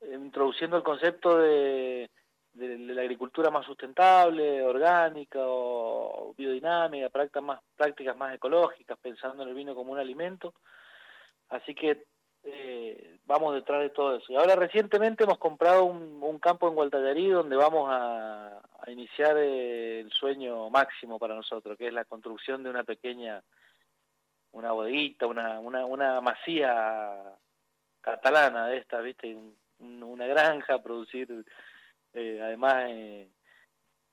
eh, 0.00 0.14
introduciendo 0.14 0.76
el 0.76 0.82
concepto 0.82 1.38
de, 1.38 2.10
de, 2.54 2.78
la 2.78 3.02
agricultura 3.02 3.50
más 3.50 3.66
sustentable, 3.66 4.62
orgánica 4.62 5.38
o 5.42 6.34
biodinámica, 6.36 7.10
prácticas 7.10 7.42
más, 7.42 7.60
prácticas 7.76 8.16
más 8.16 8.34
ecológicas, 8.34 8.98
pensando 8.98 9.42
en 9.42 9.50
el 9.50 9.54
vino 9.54 9.74
como 9.74 9.92
un 9.92 9.98
alimento. 9.98 10.54
Así 11.48 11.74
que 11.74 12.04
eh, 12.46 13.18
vamos 13.26 13.54
detrás 13.54 13.80
de 13.82 13.90
todo 13.90 14.16
eso. 14.16 14.32
Y 14.32 14.36
ahora 14.36 14.54
recientemente 14.54 15.24
hemos 15.24 15.38
comprado 15.38 15.84
un, 15.84 16.22
un 16.22 16.38
campo 16.38 16.68
en 16.68 16.74
Gualtallarí 16.74 17.28
donde 17.28 17.56
vamos 17.56 17.88
a, 17.90 18.62
iniciar 18.86 19.36
eh, 19.36 20.00
el 20.00 20.12
sueño 20.12 20.70
máximo 20.70 21.18
para 21.18 21.34
nosotros, 21.34 21.76
que 21.76 21.88
es 21.88 21.92
la 21.92 22.04
construcción 22.04 22.62
de 22.62 22.70
una 22.70 22.84
pequeña, 22.84 23.42
una 24.52 24.70
bodeguita, 24.70 25.26
una, 25.26 25.58
una, 25.58 25.84
una 25.84 26.20
masía 26.20 27.36
catalana 28.00 28.68
de 28.68 28.76
esta, 28.78 29.00
¿viste? 29.00 29.34
Un, 29.34 29.56
una 30.04 30.26
granja, 30.26 30.80
producir 30.80 31.44
eh, 32.14 32.40
además 32.40 32.84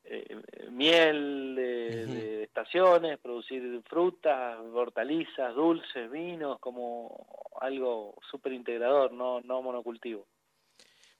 eh, 0.05 0.35
miel 0.71 1.55
de, 1.55 2.05
de, 2.05 2.43
estaciones, 2.43 3.17
producir 3.19 3.81
frutas, 3.87 4.59
hortalizas, 4.73 5.55
dulces, 5.55 6.11
vinos, 6.11 6.59
como 6.59 7.25
algo 7.61 8.15
súper 8.29 8.53
integrador, 8.53 9.11
no, 9.13 9.41
no 9.41 9.61
monocultivo. 9.61 10.27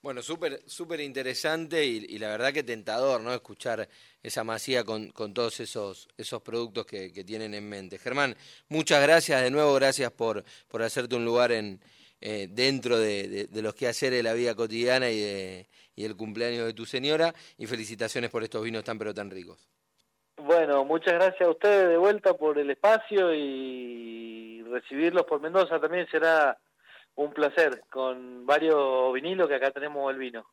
Bueno, 0.02 0.22
súper 0.22 0.62
súper 0.68 1.00
interesante 1.00 1.86
y, 1.86 2.06
y, 2.10 2.18
la 2.18 2.28
verdad 2.28 2.52
que 2.52 2.64
tentador, 2.64 3.22
¿no? 3.22 3.34
Escuchar 3.34 3.88
esa 4.22 4.44
masía 4.44 4.84
con, 4.84 5.12
con 5.12 5.34
todos 5.34 5.62
esos, 5.62 6.10
esos 6.18 6.42
productos 6.42 6.86
que, 6.86 7.14
que, 7.14 7.24
tienen 7.24 7.54
en 7.54 7.70
mente. 7.70 7.98
Germán, 7.98 8.36
muchas 8.68 9.02
gracias 9.02 9.42
de 9.42 9.50
nuevo, 9.50 9.74
gracias 9.76 10.12
por, 10.12 10.44
por 10.68 10.84
hacerte 10.84 11.16
un 11.16 11.24
lugar 11.24 11.54
en, 11.54 11.80
eh, 12.26 12.48
dentro 12.50 12.98
de, 12.98 13.28
de, 13.28 13.48
de, 13.48 13.62
los 13.62 13.76
quehaceres 13.76 14.20
de 14.20 14.24
la 14.24 14.32
vida 14.32 14.56
cotidiana 14.56 15.10
y, 15.10 15.20
de, 15.20 15.68
y 15.94 16.06
el 16.06 16.16
cumpleaños 16.16 16.66
de 16.66 16.74
tu 16.74 16.86
señora 16.86 17.36
y 17.58 17.68
felicitaciones 17.68 18.30
por 18.30 18.44
estos 18.44 18.64
vinos 18.64 18.86
tan 18.86 18.98
pero 18.98 19.14
tan 19.14 19.30
ricos. 19.30 19.70
Bueno, 20.38 20.86
muchas 20.86 21.16
gracias 21.16 21.42
a 21.42 21.52
ustedes 21.52 21.90
de 21.90 21.98
vuelta 21.98 22.34
por 22.34 22.58
el 22.58 22.70
espacio 22.70 23.34
y 23.34 24.64
recibirlos 24.70 25.26
por 25.26 25.42
Mendoza 25.42 25.82
también 25.82 26.08
será 26.10 26.58
un 27.16 27.34
placer, 27.34 27.84
con 27.90 28.46
varios 28.46 29.14
vinilos 29.14 29.50
que 29.50 29.56
acá 29.56 29.72
tenemos 29.72 30.10
el 30.10 30.18
vino. 30.18 30.46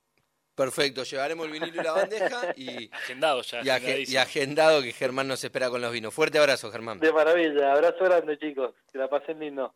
Perfecto, 0.56 1.04
llevaremos 1.04 1.46
el 1.46 1.52
vinilo 1.52 1.80
y 1.80 1.84
la 1.84 1.92
bandeja 1.92 2.52
y 2.56 2.90
agendado 2.92 3.42
ya. 3.42 3.62
Y, 3.62 3.68
ag 3.70 3.82
y, 4.08 4.16
agendado 4.16 4.82
que 4.82 4.92
Germán 4.92 5.28
nos 5.28 5.44
espera 5.44 5.70
con 5.70 5.80
los 5.80 5.92
vinos. 5.92 6.12
Fuerte 6.12 6.40
abrazo, 6.40 6.72
Germán. 6.72 6.98
De 6.98 7.12
maravilla, 7.12 7.72
abrazo 7.72 8.06
grande 8.06 8.36
chicos, 8.40 8.74
que 8.92 8.98
la 8.98 9.08
pasen 9.08 9.38
lindo. 9.38 9.72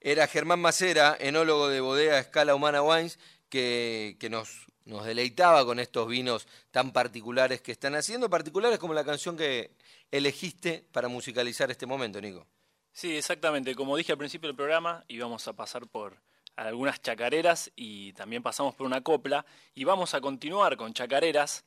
Era 0.00 0.26
Germán 0.26 0.60
Macera, 0.60 1.16
enólogo 1.18 1.68
de 1.68 1.80
bodega 1.80 2.18
Escala 2.18 2.54
Humana 2.54 2.82
Wines, 2.82 3.18
que, 3.48 4.16
nos, 4.30 4.66
deleitaba 5.04 5.64
con 5.64 5.80
estos 5.80 6.08
vinos 6.08 6.46
tan 6.70 6.92
particulares 6.92 7.60
que 7.60 7.72
están 7.72 7.94
haciendo, 7.94 8.30
particulares 8.30 8.78
como 8.78 8.94
la 8.94 9.04
canción 9.04 9.36
que 9.36 9.70
elegiste 10.10 10.84
para 10.92 11.08
musicalizar 11.08 11.70
este 11.70 11.86
momento, 11.86 12.20
Nico. 12.20 12.46
Sí, 12.92 13.16
exactamente. 13.16 13.74
Como 13.74 13.96
dije 13.96 14.12
al 14.12 14.18
principio 14.18 14.48
del 14.48 14.56
programa, 14.56 15.04
íbamos 15.08 15.46
a 15.48 15.52
pasar 15.52 15.86
por 15.86 16.16
algunas 16.56 17.00
chacareras 17.00 17.70
y 17.76 18.12
también 18.14 18.42
pasamos 18.42 18.74
por 18.74 18.86
una 18.86 19.00
copla 19.02 19.46
y 19.74 19.84
vamos 19.84 20.14
a 20.14 20.20
continuar 20.20 20.76
con 20.76 20.92
chacareras. 20.92 21.64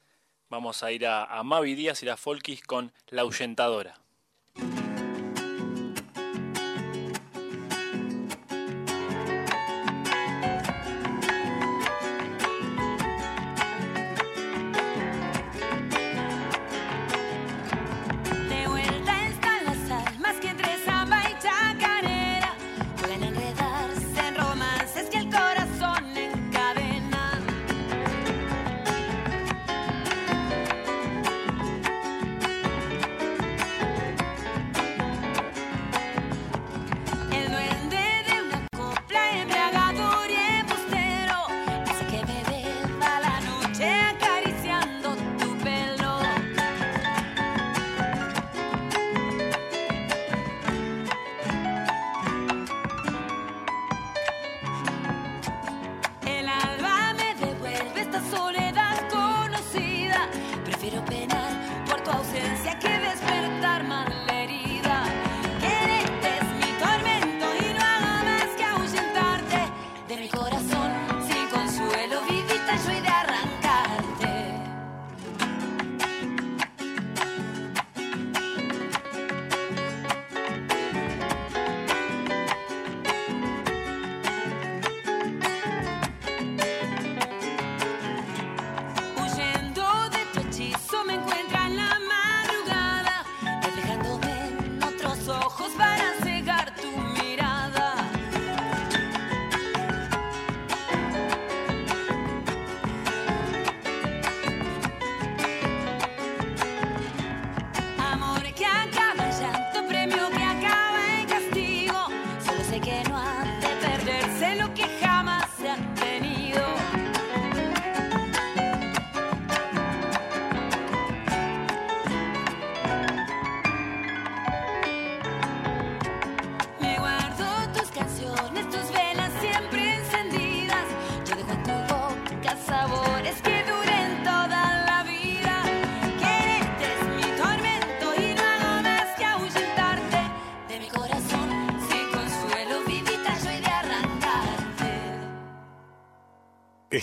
Vamos 0.49 0.83
a 0.83 0.91
ir 0.91 1.07
a, 1.07 1.41
Mavi 1.43 1.75
Díaz 1.75 2.03
y 2.03 2.05
la 2.05 2.17
Folkis 2.17 2.61
con 2.63 2.91
La 3.07 3.21
Ahuyentadora. 3.21 3.97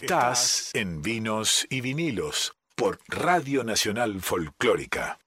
Estás 0.09 0.70
en 0.72 1.02
Vinos 1.02 1.66
y 1.68 1.82
Vinilos 1.82 2.54
por 2.74 2.98
Radio 3.09 3.62
Nacional 3.62 4.22
Folclórica. 4.22 5.18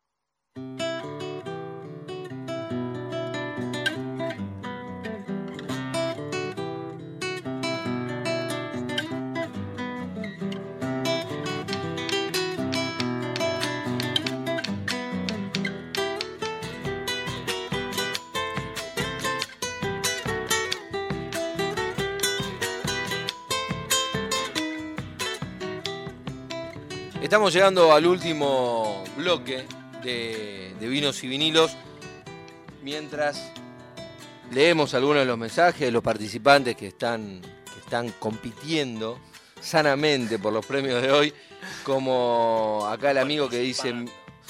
Estamos 27.32 27.53
llegando 27.53 27.93
al 27.93 28.05
último 28.07 29.05
bloque 29.15 29.63
de, 30.03 30.75
de 30.77 30.88
vinos 30.89 31.23
y 31.23 31.29
vinilos. 31.29 31.77
Mientras 32.84 33.53
leemos 34.51 34.93
algunos 34.95 35.21
de 35.21 35.25
los 35.27 35.38
mensajes 35.38 35.79
de 35.79 35.91
los 35.93 36.03
participantes 36.03 36.75
que 36.75 36.88
están, 36.88 37.39
que 37.39 37.79
están 37.79 38.09
compitiendo 38.19 39.17
sanamente 39.61 40.39
por 40.39 40.51
los 40.51 40.65
premios 40.65 41.01
de 41.01 41.09
hoy, 41.09 41.34
como 41.86 42.86
acá 42.91 43.11
el 43.11 43.19
amigo 43.19 43.47
que 43.47 43.59
dice, 43.59 43.93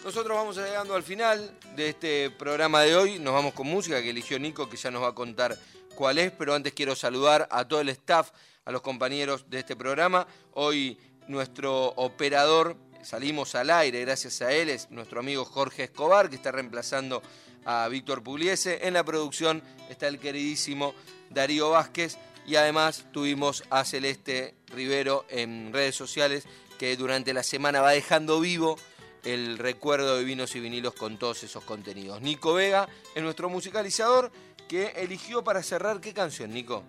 Nosotros 0.05 0.37
vamos 0.37 0.55
llegando 0.55 0.95
al 0.95 1.03
final 1.03 1.59
de 1.75 1.89
este 1.89 2.31
programa 2.31 2.81
de 2.83 2.95
hoy. 2.95 3.19
Nos 3.19 3.33
vamos 3.33 3.53
con 3.53 3.67
música 3.67 4.01
que 4.01 4.11
eligió 4.11 4.39
Nico, 4.39 4.69
que 4.69 4.77
ya 4.77 4.89
nos 4.89 5.03
va 5.03 5.09
a 5.09 5.15
contar 5.15 5.59
cuál 5.95 6.17
es. 6.17 6.31
Pero 6.31 6.53
antes 6.53 6.71
quiero 6.71 6.95
saludar 6.95 7.45
a 7.51 7.67
todo 7.67 7.81
el 7.81 7.89
staff, 7.89 8.31
a 8.63 8.71
los 8.71 8.81
compañeros 8.81 9.49
de 9.49 9.59
este 9.59 9.75
programa. 9.75 10.25
Hoy 10.53 10.97
nuestro 11.27 11.87
operador, 11.97 12.77
salimos 13.03 13.53
al 13.55 13.69
aire 13.69 13.99
gracias 13.99 14.41
a 14.41 14.53
él, 14.53 14.69
es 14.69 14.89
nuestro 14.91 15.19
amigo 15.19 15.43
Jorge 15.43 15.83
Escobar, 15.83 16.29
que 16.29 16.37
está 16.37 16.53
reemplazando 16.53 17.21
a 17.65 17.85
Víctor 17.89 18.23
Pugliese. 18.23 18.87
En 18.87 18.93
la 18.93 19.03
producción 19.03 19.61
está 19.89 20.07
el 20.07 20.19
queridísimo 20.19 20.95
Darío 21.29 21.71
Vázquez 21.71 22.17
y 22.45 22.55
además 22.55 23.05
tuvimos 23.11 23.63
a 23.69 23.85
Celeste 23.85 24.55
Rivero 24.67 25.25
en 25.29 25.71
redes 25.73 25.95
sociales 25.95 26.47
que 26.77 26.95
durante 26.97 27.33
la 27.33 27.43
semana 27.43 27.81
va 27.81 27.91
dejando 27.91 28.39
vivo 28.39 28.77
el 29.23 29.57
recuerdo 29.57 30.17
de 30.17 30.23
vinos 30.23 30.55
y 30.55 30.59
vinilos 30.59 30.93
con 30.93 31.17
todos 31.17 31.43
esos 31.43 31.63
contenidos. 31.63 32.21
Nico 32.21 32.53
Vega 32.53 32.87
es 33.15 33.23
nuestro 33.23 33.49
musicalizador 33.49 34.31
que 34.67 34.87
eligió 34.97 35.43
para 35.43 35.63
cerrar 35.63 35.99
qué 35.99 36.13
canción, 36.13 36.51
Nico. 36.51 36.83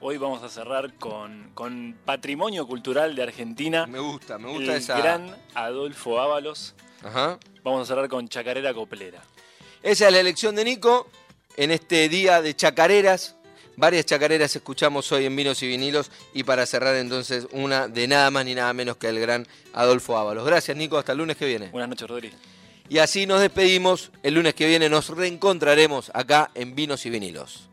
Hoy 0.00 0.16
vamos 0.16 0.42
a 0.42 0.48
cerrar 0.48 0.94
con, 0.94 1.52
con 1.54 1.96
Patrimonio 2.04 2.66
Cultural 2.66 3.14
de 3.14 3.22
Argentina. 3.22 3.86
Me 3.86 4.00
gusta, 4.00 4.38
me 4.38 4.48
gusta 4.48 4.72
el 4.72 4.78
esa. 4.78 4.98
gran 4.98 5.36
Adolfo 5.54 6.20
Ábalos. 6.20 6.74
Ajá. 7.04 7.38
Vamos 7.62 7.82
a 7.82 7.86
cerrar 7.86 8.08
con 8.08 8.28
Chacarera 8.28 8.74
Coplera. 8.74 9.22
Esa 9.82 10.06
es 10.06 10.12
la 10.12 10.20
elección 10.20 10.54
de 10.54 10.64
Nico 10.64 11.08
en 11.56 11.70
este 11.70 12.08
día 12.08 12.42
de 12.42 12.54
chacareras. 12.54 13.36
Varias 13.76 14.06
chacareras 14.06 14.54
escuchamos 14.54 15.10
hoy 15.12 15.26
en 15.26 15.34
Vinos 15.34 15.62
y 15.62 15.68
Vinilos 15.68 16.10
y 16.34 16.44
para 16.44 16.66
cerrar 16.66 16.94
entonces 16.96 17.46
una 17.52 17.88
de 17.88 18.06
nada 18.06 18.30
más 18.30 18.44
ni 18.44 18.54
nada 18.54 18.72
menos 18.72 18.96
que 18.96 19.08
el 19.08 19.18
gran 19.18 19.46
Adolfo 19.72 20.18
Ábalos. 20.18 20.44
Gracias 20.44 20.76
Nico, 20.76 20.98
hasta 20.98 21.12
el 21.12 21.18
lunes 21.18 21.36
que 21.36 21.46
viene. 21.46 21.68
Buenas 21.70 21.88
noches, 21.88 22.08
Rodri. 22.08 22.32
Y 22.88 22.98
así 22.98 23.26
nos 23.26 23.40
despedimos. 23.40 24.10
El 24.22 24.34
lunes 24.34 24.54
que 24.54 24.66
viene 24.66 24.88
nos 24.88 25.08
reencontraremos 25.08 26.10
acá 26.14 26.50
en 26.54 26.74
Vinos 26.74 27.06
y 27.06 27.10
Vinilos. 27.10 27.68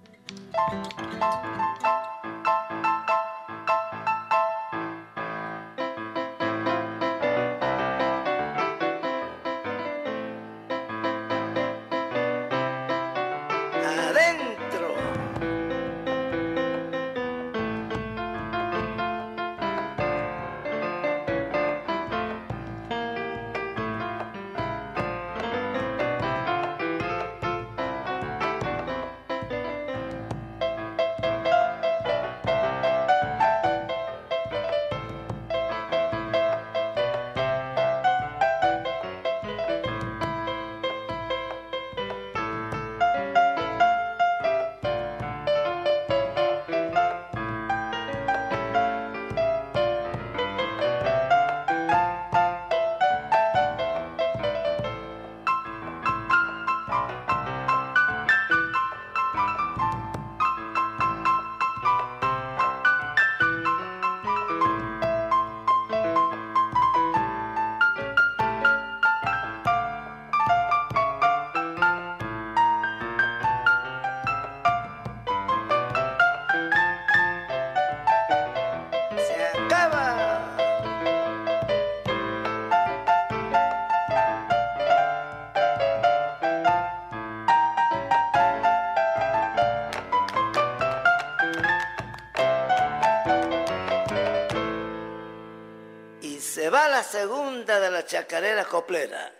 Chacarera 98.09 98.65
coplera. 98.65 99.38